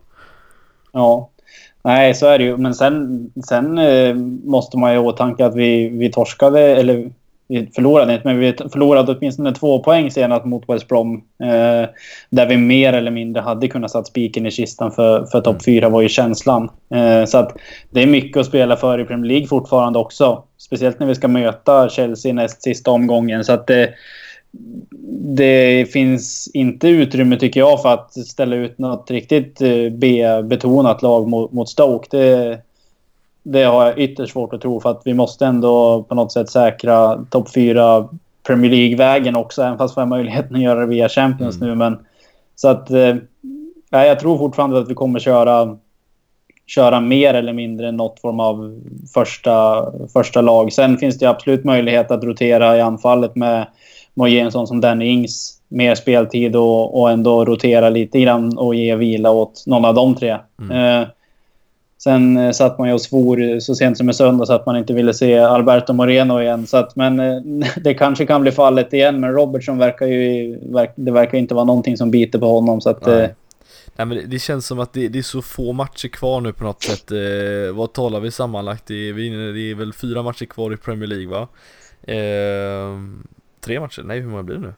Ja. 0.92 1.30
Nej, 1.86 2.14
så 2.14 2.26
är 2.28 2.38
det 2.38 2.44
ju. 2.44 2.58
Men 2.58 2.76
sen, 2.76 3.32
sen 3.48 3.78
eh, 3.78 4.16
måste 4.44 4.78
man 4.78 4.92
ju 4.92 4.98
ha 4.98 5.06
i 5.06 5.08
åtanke 5.08 5.46
att 5.46 5.56
vi, 5.56 5.90
vi 5.90 6.12
torskade, 6.12 6.60
eller 6.62 7.12
vi 7.48 7.70
förlorade 7.76 8.14
inte, 8.14 8.28
men 8.28 8.40
vi 8.40 8.54
förlorade 8.72 9.12
åtminstone 9.12 9.54
två 9.54 9.80
poäng 9.80 10.12
senast 10.12 10.46
mot 10.46 10.70
West 10.70 10.88
Brom. 10.88 11.16
Eh, 11.44 11.90
där 12.30 12.46
vi 12.48 12.58
mer 12.58 12.94
eller 12.94 13.12
mindre 13.12 13.42
hade 13.42 13.68
kunnat 13.68 13.92
satt 13.92 14.08
spiken 14.08 14.46
i 14.46 14.52
kistan 14.52 14.92
för, 14.92 15.26
för 15.26 15.42
topp 15.42 15.64
fyra 15.66 15.90
var 15.90 16.02
ju 16.02 16.10
känslan. 16.10 16.70
Eh, 16.94 17.26
så 17.26 17.38
att 17.38 17.58
det 17.90 18.02
är 18.02 18.08
mycket 18.08 18.40
att 18.40 18.46
spela 18.46 18.76
för 18.76 19.00
i 19.00 19.06
Premier 19.06 19.32
League 19.32 19.48
fortfarande 19.48 20.00
också. 20.00 20.44
Speciellt 20.58 21.00
när 21.00 21.08
vi 21.08 21.16
ska 21.16 21.28
möta 21.28 21.90
Chelsea 21.90 22.34
näst 22.34 22.64
sista 22.64 22.92
omgången. 22.92 23.44
Så 23.44 23.54
att 23.54 23.68
det, 23.68 23.90
det 25.38 25.86
finns 25.94 26.52
inte 26.54 26.88
utrymme 26.88 27.38
tycker 27.38 27.60
jag 27.60 27.82
för 27.82 27.94
att 27.94 28.14
ställa 28.14 28.56
ut 28.56 28.78
något 28.78 29.12
riktigt 29.12 29.62
eh, 29.62 29.90
B-betonat 29.92 31.02
lag 31.02 31.28
mot, 31.28 31.52
mot 31.52 31.70
Stoke. 31.70 32.18
Det, 32.18 32.62
det 33.44 33.64
har 33.64 33.86
jag 33.86 34.00
ytterst 34.00 34.34
svårt 34.34 34.54
att 34.54 34.62
tro 34.62 34.80
för 34.80 34.92
att 34.92 35.02
vi 35.06 35.14
måste 35.14 35.46
ändå 35.46 36.04
på 36.04 36.16
något 36.16 36.32
sätt 36.32 36.50
säkra 36.50 37.26
topp 37.30 37.54
fyra 37.54 38.10
Premier 38.48 38.72
League-vägen 38.72 39.36
också. 39.36 39.62
Även 39.62 39.78
fast 39.78 39.98
vi 39.98 40.02
har 40.02 40.08
möjligheten 40.08 40.56
att 40.56 40.62
göra 40.62 40.80
det 40.80 40.86
via 40.86 41.10
Champions 41.10 41.56
Mm. 41.56 41.70
nu. 41.70 41.76
Men, 41.76 41.98
så 42.56 42.68
att 42.68 42.92
eh, 42.92 43.16
jag 43.90 44.20
tror 44.20 44.38
fortfarande 44.38 44.80
att 44.80 44.90
vi 44.90 44.94
kommer 44.94 45.20
köra 45.20 45.78
köra 46.66 47.00
mer 47.00 47.34
eller 47.34 47.54
mindre 47.54 47.92
något 47.92 48.20
form 48.20 48.40
av 48.40 48.82
första, 49.14 49.86
första 50.14 50.42
lag. 50.42 50.74
Sen 50.74 50.98
finns 50.98 51.20
det 51.20 51.26
absolut 51.26 51.64
möjlighet 51.64 52.12
att 52.12 52.24
rotera 52.24 52.78
i 52.78 52.82
anfallet 52.82 53.36
med 53.36 53.68
med 54.14 54.26
att 54.26 54.32
ge 54.32 54.40
en 54.40 54.52
sån 54.52 54.68
som 54.68 54.82
Danny 54.82 55.06
Ings 55.06 55.60
mer 55.68 55.96
speltid 55.96 56.56
och, 56.56 57.02
och 57.02 57.12
ändå 57.12 57.46
rotera 57.46 57.90
lite 57.90 58.20
grann 58.20 58.58
och 58.58 58.76
ge 58.76 58.96
vila 58.96 59.32
åt 59.32 59.64
någon 59.68 59.86
av 59.86 59.94
de 59.94 60.16
tre. 60.16 60.38
Mm. 60.62 61.02
Eh, 61.02 61.08
sen 62.04 62.38
eh, 62.38 62.52
satt 62.52 62.78
man 62.78 62.88
ju 62.88 62.94
och 62.94 63.02
svor 63.02 63.60
så 63.60 63.76
sent 63.76 63.98
som 63.98 64.10
i 64.10 64.14
söndags 64.14 64.50
att 64.50 64.66
man 64.66 64.78
inte 64.78 64.94
ville 64.94 65.14
se 65.14 65.38
Alberto 65.40 65.94
Moreno 65.94 66.42
igen. 66.42 66.68
Så 66.68 66.78
att, 66.78 66.96
men 66.96 67.20
eh, 67.20 67.68
det 67.84 67.94
kanske 67.94 68.26
kan 68.26 68.42
bli 68.42 68.52
fallet 68.52 68.94
igen. 68.94 69.20
Men 69.20 69.32
Robertson 69.32 69.78
verkar 69.78 70.06
ju... 70.06 70.58
Verk, 70.74 70.94
det 70.96 71.12
verkar 71.12 71.38
inte 71.38 71.54
vara 71.54 71.66
någonting 71.66 71.98
som 71.98 72.12
biter 72.12 72.40
på 72.40 72.46
honom. 72.46 72.82
Så 72.82 72.90
att, 72.90 73.06
Nej. 73.06 73.24
eh, 73.24 73.30
Nej 73.96 74.06
men 74.06 74.18
det, 74.18 74.26
det 74.26 74.40
känns 74.40 74.68
som 74.68 74.80
att 74.80 74.94
det, 74.94 75.08
det 75.08 75.20
är 75.20 75.24
så 75.24 75.42
få 75.42 75.74
matcher 75.74 76.08
kvar 76.08 76.42
nu 76.42 76.54
på 76.54 76.64
något 76.64 76.84
sätt. 76.84 77.12
Eh, 77.12 77.76
vad 77.76 77.94
talar 77.94 78.20
vi 78.20 78.32
sammanlagt? 78.32 78.88
Det 78.88 79.10
är, 79.10 79.20
är 79.20 79.54
det 79.54 79.72
är 79.72 79.76
väl 79.76 79.94
fyra 79.94 80.24
matcher 80.24 80.46
kvar 80.46 80.74
i 80.74 80.78
Premier 80.78 81.08
League 81.08 81.28
va? 81.28 81.48
Eh, 82.14 83.00
tre 83.62 83.80
matcher? 83.80 84.04
Nej 84.06 84.20
hur 84.20 84.28
många 84.28 84.44
blir 84.44 84.56
det 84.56 84.62
nu? 84.62 84.74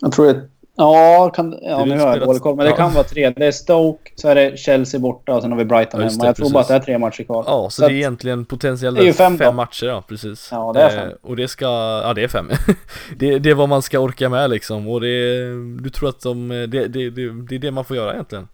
jag 0.00 0.12
tror 0.12 0.26
det... 0.26 0.48
Ja, 0.80 1.30
kan, 1.34 1.58
ja 1.62 1.78
Det 1.78 1.84
nu 1.84 1.98
har 2.00 2.08
jag 2.08 2.20
dålig 2.20 2.42
koll. 2.42 2.56
Men 2.56 2.66
det 2.66 2.72
kan 2.72 2.94
vara 2.94 3.04
tre. 3.04 3.30
Det 3.30 3.46
är 3.46 3.52
Stoke, 3.52 4.10
så 4.14 4.28
är 4.28 4.34
det 4.34 4.58
Chelsea 4.58 5.00
borta 5.00 5.34
och 5.34 5.42
sen 5.42 5.50
har 5.50 5.58
vi 5.58 5.64
Brighton 5.64 6.00
Ja, 6.00 6.06
hemma. 6.06 6.22
det, 6.22 6.26
Jag 6.26 6.36
tror 6.36 6.50
bara 6.50 6.60
att 6.60 6.68
precis. 6.68 6.86
det 6.86 6.92
är 6.92 6.94
tre 6.94 6.98
matcher 6.98 7.22
kvar. 7.22 7.44
Ja 7.46 7.64
så, 7.64 7.70
Så 7.70 7.88
det 7.88 7.94
är 7.94 7.96
egentligen 7.96 8.44
potentiellt 8.44 8.98
Det 8.98 9.08
är 9.08 9.12
fem 9.12 9.38
fem 9.38 9.56
matcher 9.56 9.86
ja 9.86 10.02
precis. 10.08 10.48
Ja, 10.52 10.72
det 10.72 10.82
är 10.82 10.88
fem. 10.90 11.08
Eh, 11.08 11.14
och 11.22 11.36
det 11.36 11.48
ska, 11.48 11.64
ja 12.04 12.12
det 12.14 12.24
är 12.24 12.28
fem. 12.28 12.50
det, 13.18 13.38
det 13.38 13.50
är 13.50 13.54
vad 13.54 13.68
man 13.68 13.82
ska 13.82 13.98
orka 13.98 14.28
med 14.28 14.50
liksom 14.50 14.88
och 14.88 15.00
det, 15.00 15.44
du 15.82 15.90
tror 15.90 16.08
att 16.08 16.22
de, 16.22 16.48
det, 16.48 16.66
det, 16.66 17.10
det, 17.10 17.30
det 17.48 17.54
är 17.54 17.58
det 17.58 17.70
man 17.70 17.84
får 17.84 17.96
göra 17.96 18.12
egentligen. 18.12 18.48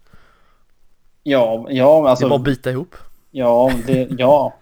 Ja, 1.23 1.65
ja 1.69 2.01
Det 2.03 2.09
alltså... 2.09 2.25
är 2.25 2.29
bara 2.29 2.35
att 2.35 2.41
bita 2.41 2.71
ihop. 2.71 2.95
Ja, 3.31 3.71
det, 3.87 4.07
ja. 4.17 4.53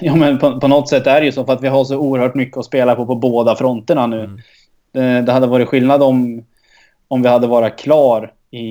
ja 0.00 0.14
men 0.16 0.38
på, 0.38 0.60
på 0.60 0.68
något 0.68 0.88
sätt 0.88 1.06
är 1.06 1.20
det 1.20 1.26
ju 1.26 1.32
så 1.32 1.44
för 1.44 1.52
att 1.52 1.62
vi 1.62 1.68
har 1.68 1.84
så 1.84 1.96
oerhört 1.96 2.34
mycket 2.34 2.56
att 2.56 2.64
spela 2.64 2.94
på 2.94 3.06
på 3.06 3.14
båda 3.14 3.56
fronterna 3.56 4.06
nu. 4.06 4.20
Mm. 4.24 4.40
Det, 4.92 5.22
det 5.22 5.32
hade 5.32 5.46
varit 5.46 5.68
skillnad 5.68 6.02
om, 6.02 6.44
om 7.14 7.22
vi 7.22 7.28
hade 7.28 7.46
varit 7.46 7.78
klar 7.78 8.32
i, 8.50 8.64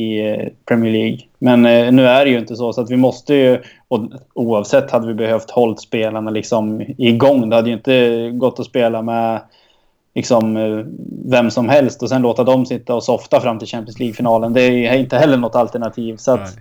i 0.00 0.30
eh, 0.30 0.48
Premier 0.64 0.92
League. 0.92 1.18
Men 1.38 1.66
eh, 1.66 1.92
nu 1.92 2.06
är 2.06 2.24
det 2.24 2.30
ju 2.30 2.38
inte 2.38 2.56
så. 2.56 2.72
Så 2.72 2.80
att 2.80 2.90
vi 2.90 2.96
måste 2.96 3.34
ju... 3.34 3.62
Och 3.88 4.00
oavsett 4.34 4.90
hade 4.90 5.06
vi 5.06 5.14
behövt 5.14 5.50
hållit 5.50 5.80
spelarna 5.80 6.30
liksom 6.30 6.82
igång. 6.98 7.50
Det 7.50 7.56
hade 7.56 7.68
ju 7.68 7.76
inte 7.76 8.30
gått 8.30 8.60
att 8.60 8.66
spela 8.66 9.02
med 9.02 9.40
liksom, 10.14 10.56
eh, 10.56 10.84
vem 11.24 11.50
som 11.50 11.68
helst 11.68 12.02
och 12.02 12.08
sen 12.08 12.22
låta 12.22 12.44
dem 12.44 12.66
sitta 12.66 12.94
och 12.94 13.04
softa 13.04 13.40
fram 13.40 13.58
till 13.58 13.68
Champions 13.68 13.98
League-finalen. 13.98 14.52
Det 14.52 14.86
är 14.86 14.96
inte 14.96 15.16
heller 15.16 15.36
något 15.36 15.54
alternativ. 15.54 16.16
Så 16.16 16.32
att, 16.32 16.56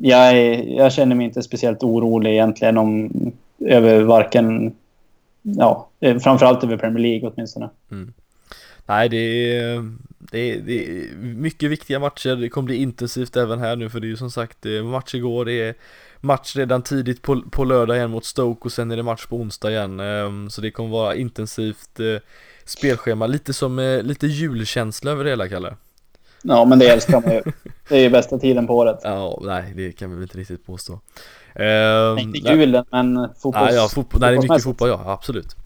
jag, 0.00 0.28
är, 0.28 0.76
jag 0.76 0.92
känner 0.92 1.16
mig 1.16 1.26
inte 1.26 1.42
speciellt 1.42 1.82
orolig 1.82 2.30
egentligen 2.30 2.78
om 2.78 3.10
över 3.60 4.02
varken... 4.02 4.74
Ja, 5.42 5.88
eh, 6.00 6.18
framförallt 6.18 6.64
över 6.64 6.76
Premier 6.76 7.02
League 7.02 7.30
åtminstone. 7.34 7.68
Nej 8.88 9.08
det 9.08 9.16
är, 9.16 9.90
det, 10.18 10.38
är, 10.38 10.58
det 10.58 10.88
är 10.88 11.14
mycket 11.16 11.70
viktiga 11.70 11.98
matcher, 11.98 12.36
det 12.36 12.48
kommer 12.48 12.66
bli 12.66 12.76
intensivt 12.76 13.36
även 13.36 13.58
här 13.58 13.76
nu 13.76 13.90
för 13.90 14.00
det 14.00 14.06
är 14.06 14.08
ju 14.08 14.16
som 14.16 14.30
sagt 14.30 14.66
är 14.66 14.82
match 14.82 15.14
igår, 15.14 15.44
det 15.44 15.52
är 15.52 15.74
match 16.20 16.56
redan 16.56 16.82
tidigt 16.82 17.22
på, 17.22 17.42
på 17.50 17.64
lördag 17.64 17.96
igen 17.96 18.10
mot 18.10 18.24
Stoke 18.24 18.64
och 18.64 18.72
sen 18.72 18.90
är 18.90 18.96
det 18.96 19.02
match 19.02 19.26
på 19.26 19.36
onsdag 19.36 19.70
igen. 19.70 20.00
Ehm, 20.00 20.50
Så 20.50 20.60
det 20.60 20.70
kommer 20.70 20.90
vara 20.90 21.14
intensivt 21.14 22.00
eh, 22.00 22.22
spelschema, 22.64 23.26
lite 23.26 23.52
som 23.52 23.78
eh, 23.78 24.02
lite 24.02 24.26
julkänsla 24.26 25.10
över 25.10 25.24
det 25.24 25.30
hela 25.30 25.48
Kalle. 25.48 25.76
Ja, 26.42 26.64
men 26.64 26.78
det 26.78 26.88
älskar 26.88 27.20
man 27.20 27.32
ju. 27.32 27.42
Det 27.88 27.96
är 27.96 28.00
ju 28.00 28.10
bästa 28.10 28.38
tiden 28.38 28.66
på 28.66 28.76
året. 28.76 29.00
Ja, 29.04 29.40
nej 29.44 29.72
det 29.76 29.92
kan 29.92 30.10
vi 30.10 30.16
väl 30.16 30.22
inte 30.22 30.38
riktigt 30.38 30.66
påstå 30.66 31.00
Ehm, 31.58 32.18
Inte 32.18 32.38
julen, 32.38 32.84
men 32.90 33.28
fotbolls... 33.38 33.66
Nej, 33.66 33.74
ja, 33.74 33.88
fotboll, 33.88 34.20
nej, 34.20 34.30
det 34.30 34.36
är 34.36 34.42
mycket 34.42 34.62
fotboll, 34.62 34.88
ja, 34.88 35.02
absolut. 35.06 35.56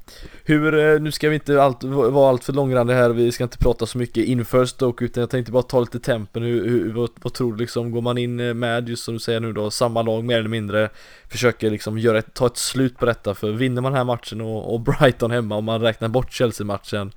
Hur, 0.45 0.95
eh, 0.95 1.01
nu 1.01 1.13
ska 1.13 1.29
vi 1.29 1.35
inte 1.35 1.63
allt, 1.63 1.85
vara 1.85 2.29
allt 2.29 2.45
för 2.45 2.53
långrandiga 2.53 2.97
här, 2.97 3.11
vi 3.11 3.33
ska 3.33 3.45
inte 3.45 3.59
prata 3.59 3.87
så 3.87 3.99
mycket 3.99 4.25
inför 4.25 4.65
Stoke, 4.65 5.05
utan 5.05 5.21
jag 5.21 5.31
tänkte 5.31 5.53
bara 5.53 5.63
ta 5.63 5.81
lite 5.81 6.01
tempen, 6.01 6.43
hur, 6.43 6.69
hur, 6.69 6.93
vad, 6.93 7.11
vad 7.23 7.33
tror 7.33 7.53
du 7.53 7.59
liksom, 7.59 7.91
går 7.91 8.01
man 8.01 8.19
in 8.19 8.41
eh, 8.41 8.55
med, 8.55 8.89
just 8.89 9.05
som 9.05 9.15
du 9.15 9.21
säger 9.21 9.41
nu 9.41 9.53
då, 9.53 9.71
samma 9.71 10.03
lag 10.03 10.25
mer 10.25 10.39
eller 10.39 10.49
mindre, 10.49 10.89
försöker 11.29 11.71
liksom 11.71 11.99
göra 11.99 12.19
ett, 12.19 12.35
ta 12.35 12.47
ett 12.47 12.57
slut 12.57 12.99
på 12.99 13.07
detta, 13.07 13.35
för 13.35 13.53
vinner 13.53 13.83
man 13.83 13.93
den 13.93 13.99
här 13.99 14.05
matchen 14.05 14.41
och, 14.41 14.75
och 14.75 14.81
Brighton 14.81 15.31
hemma, 15.31 15.57
om 15.57 15.65
man 15.65 15.81
räknar 15.81 16.09
bort 16.09 16.33
Chelsea-matchen, 16.33 17.13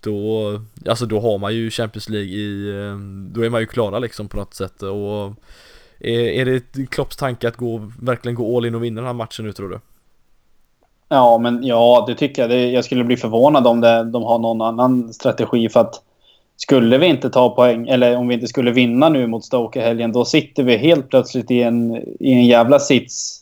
då, 0.00 0.60
alltså 0.88 1.06
då 1.06 1.20
har 1.20 1.38
man 1.38 1.54
ju 1.54 1.70
Champions 1.70 2.08
League 2.08 2.30
i, 2.30 2.68
eh, 2.68 2.98
då 3.32 3.44
är 3.44 3.50
man 3.50 3.60
ju 3.60 3.66
klara 3.66 3.98
liksom 3.98 4.28
på 4.28 4.36
något 4.36 4.54
sätt, 4.54 4.82
och 4.82 5.32
är, 6.00 6.20
är 6.20 6.44
det 6.44 6.86
Klopps 6.90 7.16
tanke 7.16 7.48
att 7.48 7.56
gå, 7.56 7.90
verkligen 8.00 8.34
gå 8.34 8.56
all 8.56 8.66
in 8.66 8.74
och 8.74 8.84
vinna 8.84 9.00
den 9.00 9.06
här 9.06 9.14
matchen 9.14 9.44
nu 9.44 9.52
tror 9.52 9.68
du? 9.68 9.80
Ja, 11.08 11.38
men 11.38 11.64
ja, 11.64 12.04
det 12.08 12.14
tycker 12.14 12.42
jag. 12.42 12.50
Det, 12.50 12.70
jag 12.70 12.84
skulle 12.84 13.04
bli 13.04 13.16
förvånad 13.16 13.66
om 13.66 13.80
det, 13.80 14.04
de 14.04 14.22
har 14.22 14.38
någon 14.38 14.62
annan 14.62 15.12
strategi 15.12 15.68
för 15.68 15.80
att 15.80 16.02
skulle 16.56 16.98
vi 16.98 17.06
inte 17.06 17.30
ta 17.30 17.54
poäng, 17.54 17.88
eller 17.88 18.16
om 18.16 18.28
vi 18.28 18.34
inte 18.34 18.46
skulle 18.46 18.70
vinna 18.70 19.08
nu 19.08 19.26
mot 19.26 19.44
Stoke 19.44 19.78
i 19.78 19.82
helgen, 19.82 20.12
då 20.12 20.24
sitter 20.24 20.62
vi 20.62 20.76
helt 20.76 21.08
plötsligt 21.08 21.50
i 21.50 21.62
en, 21.62 21.96
i 22.20 22.32
en 22.32 22.46
jävla 22.46 22.78
sits 22.78 23.40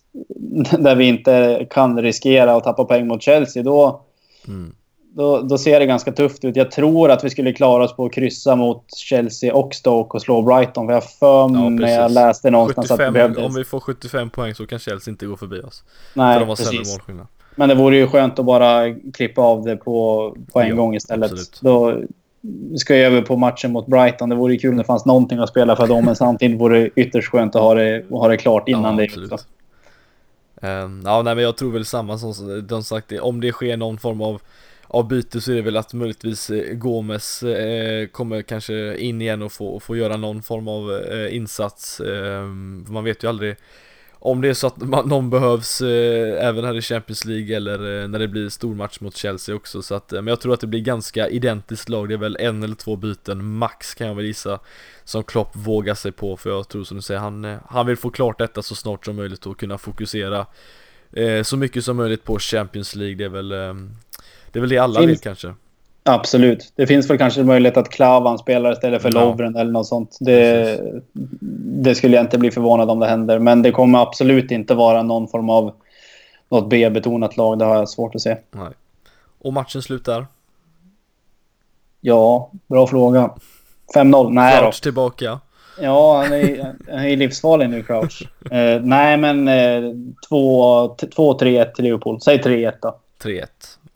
där 0.79 0.95
vi 0.95 1.09
inte 1.09 1.67
kan 1.71 2.03
riskera 2.03 2.57
att 2.57 2.65
tappa 2.65 2.85
poäng 2.85 3.07
mot 3.07 3.23
Chelsea. 3.23 3.63
Då, 3.63 4.01
Mm. 4.49 4.75
Då, 5.19 5.41
då 5.41 5.59
ser 5.59 5.81
det 5.81 5.87
ganska 5.87 6.13
tufft 6.13 6.45
ut. 6.45 6.57
Jag 6.57 6.71
tror 6.71 7.11
att 7.11 7.25
vi 7.25 7.31
skulle 7.31 7.53
klara 7.53 7.85
oss 7.85 7.97
på 7.97 8.05
att 8.07 8.13
kryssa 8.13 8.57
mot 8.57 8.97
Chelsea 8.97 9.55
och 9.55 9.75
Stoke 9.75 10.17
och 10.17 10.23
slå 10.23 10.43
Brighton. 10.43 10.87
För 10.87 10.93
jag 10.93 11.01
har 11.01 11.09
för 11.09 11.49
mig 11.49 11.71
när 11.71 11.89
jag 11.89 12.11
läste 12.11 12.51
någonstans 12.51 12.91
att 12.91 13.01
vi 13.01 13.05
75, 13.05 13.13
behövde... 13.13 13.45
om 13.45 13.55
vi 13.55 13.65
får 13.65 13.81
75 13.81 14.31
poäng 14.31 14.55
så 14.55 14.67
kan 14.67 14.79
Chelsea 14.79 15.13
inte 15.13 15.27
gå 15.27 15.37
förbi 15.37 15.61
oss. 15.61 15.83
för 16.13 16.21
Nej, 16.21 16.41
de 16.41 16.49
har 16.49 16.57
precis. 16.57 16.93
målskillnad. 16.95 17.27
Men 17.55 17.69
det 17.69 17.75
vore 17.75 17.97
ju 17.97 18.07
skönt 18.07 18.39
att 18.39 18.45
bara 18.45 18.95
klippa 19.15 19.43
av 19.43 19.65
det 19.65 19.77
på, 19.77 20.37
på 20.53 20.61
en 20.61 20.69
Ja, 20.69 20.75
gång 20.75 20.97
istället. 20.97 21.33
absolut. 21.33 21.61
Då, 21.63 22.01
vi 22.41 22.79
ska 22.79 22.97
ju 22.97 23.03
över 23.03 23.23
på 23.23 23.37
matchen 23.37 23.73
mot 23.73 23.87
Brighton. 23.87 24.29
Det 24.29 24.35
vore 24.37 24.53
ju 24.53 24.59
kul 24.59 24.71
om 24.71 24.77
det 24.77 24.85
fanns 24.85 25.07
någonting 25.07 25.39
att 25.39 25.49
spela 25.49 25.77
för 25.77 25.87
dem, 25.87 26.05
men 26.05 26.17
samtidigt 26.17 26.61
vore 26.61 26.81
det 26.81 26.91
ytterst 26.97 27.29
skönt 27.29 27.57
att 27.57 27.63
ha 27.63 27.75
det, 27.75 27.99
att 27.99 28.11
ha 28.11 28.29
det 28.29 28.37
klart 28.37 28.69
innan 28.69 28.85
ja, 28.85 28.93
det 28.93 29.05
absolut. 29.05 29.33
också. 29.33 29.47
Ehm, 30.63 31.03
ja, 31.05 31.23
nej 31.23 31.35
men 31.35 31.45
jag 31.45 31.57
tror 31.57 31.73
väl 31.73 31.85
samma 31.85 32.19
som 32.19 32.67
de 32.69 32.83
sagt, 32.83 33.13
om 33.21 33.41
det 33.41 33.53
sker 33.53 33.77
någon 33.77 33.99
form 33.99 34.21
av 34.21 34.41
av 34.89 35.09
byte 35.09 35.41
så 35.41 35.51
är 35.53 35.57
det 35.57 35.63
väl 35.63 35.77
att 35.77 35.95
möjligtvis 35.95 36.51
eh, 36.51 36.75
Gomes 36.75 37.43
eh, 37.43 38.07
kommer 38.07 38.43
kanske 38.43 38.97
in 38.99 39.23
igen 39.23 39.43
och 39.43 39.53
få, 39.53 39.81
få 39.81 39.97
göra 39.97 40.17
någon 40.17 40.43
form 40.43 40.69
av 40.69 40.93
eh, 40.93 41.37
insats. 41.37 42.01
Eh, 42.01 42.45
man 42.87 43.05
vet 43.05 43.25
ju 43.25 43.29
aldrig 43.29 43.57
om 44.21 44.41
det 44.41 44.49
är 44.49 44.55
så 44.55 44.67
att 44.67 44.77
man, 44.77 45.09
någon 45.09 45.31
behövs 45.31 45.81
eh, 45.81 46.47
även 46.47 46.65
här 46.65 46.77
i 46.77 46.83
Champions 46.83 47.25
League 47.25 47.57
eller 47.57 48.03
eh, 48.03 48.09
när 48.09 48.19
det 48.19 48.29
blir 48.29 48.49
stormatch 48.49 49.01
mot 49.01 49.17
Chelsea 49.17 49.55
också. 49.55 49.83
Så 49.83 49.95
att, 49.95 50.13
eh, 50.13 50.23
men 50.23 50.27
jag 50.27 50.41
tror 50.41 50.55
att 50.55 50.61
det 50.61 50.67
blir 50.67 50.81
ganska 50.81 51.29
identiskt 51.29 51.89
lag. 51.89 52.09
Det 52.09 52.15
är 52.15 52.19
väl 52.19 52.37
en 52.41 52.63
eller 52.63 52.75
två 52.75 52.97
byten 52.97 53.45
max 53.45 53.95
kan 53.95 54.07
jag 54.07 54.15
väl 54.15 54.25
gissa 54.25 54.59
som 55.05 55.25
Klopp 55.25 55.57
vågar 55.57 55.95
sig 55.95 56.13
på. 56.13 56.37
För 56.37 56.51
jag 56.51 56.69
tror 56.69 56.85
som 56.85 56.97
du 56.97 57.03
säger, 57.03 57.21
han, 57.21 57.45
eh, 57.45 57.59
han 57.69 57.87
vill 57.87 57.97
få 57.97 58.11
klart 58.11 58.39
detta 58.39 58.63
så 58.63 58.75
snart 58.75 59.05
som 59.05 59.17
möjligt 59.17 59.47
och 59.47 59.61
kunna 59.61 59.79
fokusera 59.79 60.47
eh, 61.13 61.43
så 61.43 61.57
mycket 61.57 61.85
som 61.85 61.97
möjligt 61.97 62.25
på 62.25 62.39
Champions 62.39 62.95
League. 62.95 63.17
Det 63.17 63.25
är 63.25 63.29
väl 63.29 63.53
eh, 63.53 63.75
det 64.59 64.61
är 64.61 64.61
väl 64.61 64.71
det 64.71 64.79
alla 64.79 65.01
Finns- 65.01 65.11
vill 65.11 65.19
kanske. 65.19 65.55
Absolut. 66.03 66.73
Det 66.77 66.87
finns 66.87 67.11
väl 67.11 67.19
kanske 67.19 67.43
möjlighet 67.43 67.77
att 67.77 67.89
Klavan 67.89 68.39
spelar 68.39 68.73
istället 68.73 69.03
för 69.03 69.11
Ja. 69.15 69.25
Lovren 69.25 69.57
eller 69.57 69.73
något 69.73 69.87
sånt. 69.87 70.17
Det, 70.21 70.81
det 71.83 71.95
skulle 71.95 72.17
jag 72.17 72.25
inte 72.25 72.39
bli 72.39 72.51
förvånad 72.51 72.91
om 72.91 72.99
det 72.99 73.07
händer. 73.07 73.39
Men 73.39 73.63
det 73.63 73.71
kommer 73.73 73.99
absolut 74.03 74.51
inte 74.51 74.75
vara 74.75 75.03
någon 75.03 75.29
form 75.29 75.51
av 75.51 75.73
något 76.49 76.69
B-betonat 76.71 77.37
lag. 77.37 77.59
Det 77.59 77.65
har 77.65 77.77
jag 77.77 77.89
svårt 77.89 78.15
att 78.15 78.21
se. 78.21 78.37
Nej. 78.51 78.69
Och 79.39 79.53
matchen 79.53 79.83
slutar. 79.83 80.27
Ja, 82.01 82.51
bra 82.67 82.87
fråga. 82.87 83.31
5-0? 83.95 84.31
Nej 84.31 84.57
då. 84.57 84.63
Crouch 84.63 84.83
tillbaka. 84.83 85.41
Ja, 85.81 86.23
han 86.23 86.33
är, 86.33 86.75
han 86.91 87.05
är 87.05 87.17
livsfarlig 87.17 87.71
nu, 87.71 87.83
Crouch. 87.83 88.23
Eh, 88.51 88.81
nej, 88.83 89.17
men 89.17 89.49
eh, 89.49 89.93
2-3-1 90.31 91.73
till 91.73 91.85
Liverpool. 91.85 92.21
Säg 92.21 92.39
3-1 92.39 92.73
då. 92.83 92.97
3-1. 93.23 93.45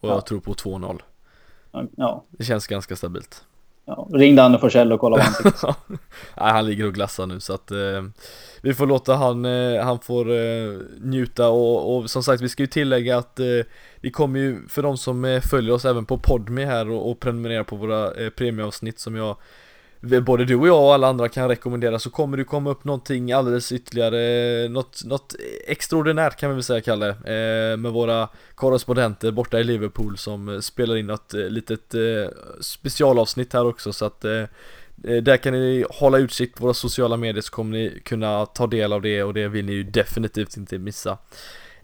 Och 0.02 0.08
Ja. 0.08 0.14
jag 0.14 0.26
tror 0.26 0.40
på 0.40 0.54
2-0. 0.54 1.00
Ja, 1.96 2.24
Det 2.30 2.44
känns 2.44 2.66
ganska 2.66 2.96
stabilt. 2.96 3.44
ja. 3.84 4.08
Ring 4.12 4.36
Danne 4.36 4.58
Forsell 4.58 4.92
och 4.92 5.00
kolla 5.00 5.16
vad 5.16 5.26
han. 5.54 5.74
Nej, 6.36 6.52
han 6.52 6.66
ligger 6.66 6.86
och 6.86 6.94
glassar 6.94 7.26
nu 7.26 7.40
så 7.40 7.52
att 7.54 7.70
eh, 7.70 8.02
vi 8.62 8.74
får 8.74 8.86
låta 8.86 9.14
han, 9.14 9.44
eh, 9.44 9.84
han 9.84 9.98
får 10.00 10.30
eh, 10.30 10.78
njuta 11.00 11.48
och, 11.48 11.96
och 11.96 12.10
som 12.10 12.22
sagt 12.22 12.42
vi 12.42 12.48
ska 12.48 12.62
ju 12.62 12.66
tillägga 12.66 13.18
att 13.18 13.38
eh, 13.40 13.46
det 14.00 14.10
kommer 14.10 14.40
ju 14.40 14.68
för 14.68 14.82
de 14.82 14.96
som 14.98 15.24
eh, 15.24 15.40
följer 15.40 15.74
oss 15.74 15.84
även 15.84 16.04
på 16.06 16.18
Podme 16.18 16.64
här 16.64 16.90
och, 16.90 17.10
och 17.10 17.20
prenumererar 17.20 17.64
på 17.64 17.76
våra 17.76 18.14
eh, 18.14 18.30
premieavsnitt 18.30 18.98
som 18.98 19.16
jag 19.16 19.36
Både 20.02 20.44
du 20.44 20.56
och 20.56 20.68
jag 20.68 20.82
och 20.84 20.94
alla 20.94 21.08
andra 21.08 21.28
kan 21.28 21.48
rekommendera 21.48 21.98
så 21.98 22.10
kommer 22.10 22.36
det 22.36 22.44
komma 22.44 22.70
upp 22.70 22.84
någonting 22.84 23.32
alldeles 23.32 23.72
ytterligare 23.72 24.68
Något, 24.68 25.04
något 25.04 25.34
extraordinärt 25.66 26.36
kan 26.36 26.50
vi 26.50 26.54
väl 26.54 26.62
säga 26.62 26.80
Kalle 26.80 27.08
eh, 27.08 27.76
Med 27.76 27.92
våra 27.92 28.28
korrespondenter 28.54 29.30
borta 29.30 29.60
i 29.60 29.64
Liverpool 29.64 30.18
som 30.18 30.48
eh, 30.48 30.60
spelar 30.60 30.96
in 30.96 31.06
något 31.06 31.34
eh, 31.34 31.40
litet 31.40 31.94
eh, 31.94 32.00
specialavsnitt 32.60 33.52
här 33.52 33.66
också 33.66 33.92
så 33.92 34.04
att 34.04 34.24
eh, 34.24 34.32
eh 34.32 35.22
Där 35.22 35.36
kan 35.36 35.52
ni 35.52 35.84
hålla 35.90 36.18
utsikt 36.18 36.58
på 36.58 36.62
våra 36.62 36.74
sociala 36.74 37.16
medier 37.16 37.42
så 37.42 37.52
kommer 37.52 37.72
ni 37.72 38.00
kunna 38.04 38.46
ta 38.46 38.66
del 38.66 38.92
av 38.92 39.02
det 39.02 39.22
och 39.22 39.34
det 39.34 39.48
vill 39.48 39.64
ni 39.64 39.72
ju 39.72 39.82
definitivt 39.82 40.56
inte 40.56 40.78
missa. 40.78 41.18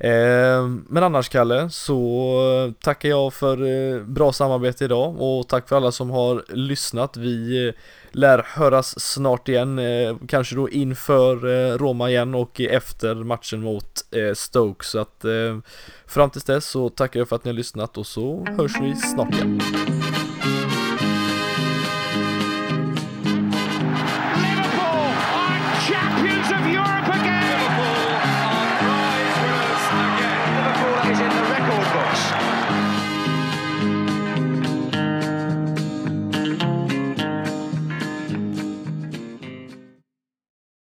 Men 0.01 1.03
annars 1.03 1.29
Kalle 1.29 1.71
så 1.71 2.73
tackar 2.81 3.09
jag 3.09 3.35
för 3.35 4.05
bra 4.05 4.33
samarbete 4.33 4.85
idag 4.85 5.21
och 5.23 5.49
tack 5.49 5.69
för 5.69 5.77
alla 5.77 5.93
som 5.93 6.11
har 6.11 6.45
lyssnat. 6.49 7.17
Vi 7.17 7.73
lär 8.13 8.47
höras 8.47 9.01
snart 9.01 9.49
igen, 9.49 9.79
eh, 9.79 10.17
kanske 10.29 10.57
då 10.57 10.71
inför 10.71 11.37
eh, 11.47 11.79
Roma 11.79 12.11
igen 12.11 12.35
och 12.35 12.61
efter 12.61 13.15
matchen 13.15 13.61
mot 13.61 14.05
eh, 14.11 14.35
Stoke. 14.35 14.85
Så 14.85 14.99
att 14.99 15.25
fram 16.07 16.31
tills 16.31 16.45
dess 16.45 16.67
så 16.67 16.89
tackar 16.89 17.21
jag 17.21 17.29
för 17.29 17.37
att 17.37 17.45
ni 17.45 17.51
har 17.51 17.57
lyssnat 17.57 17.99
och 17.99 18.07
så 18.07 18.47
hörs 18.59 18.81
vi 18.81 18.97
snart 18.97 19.35
igen. 19.35 19.61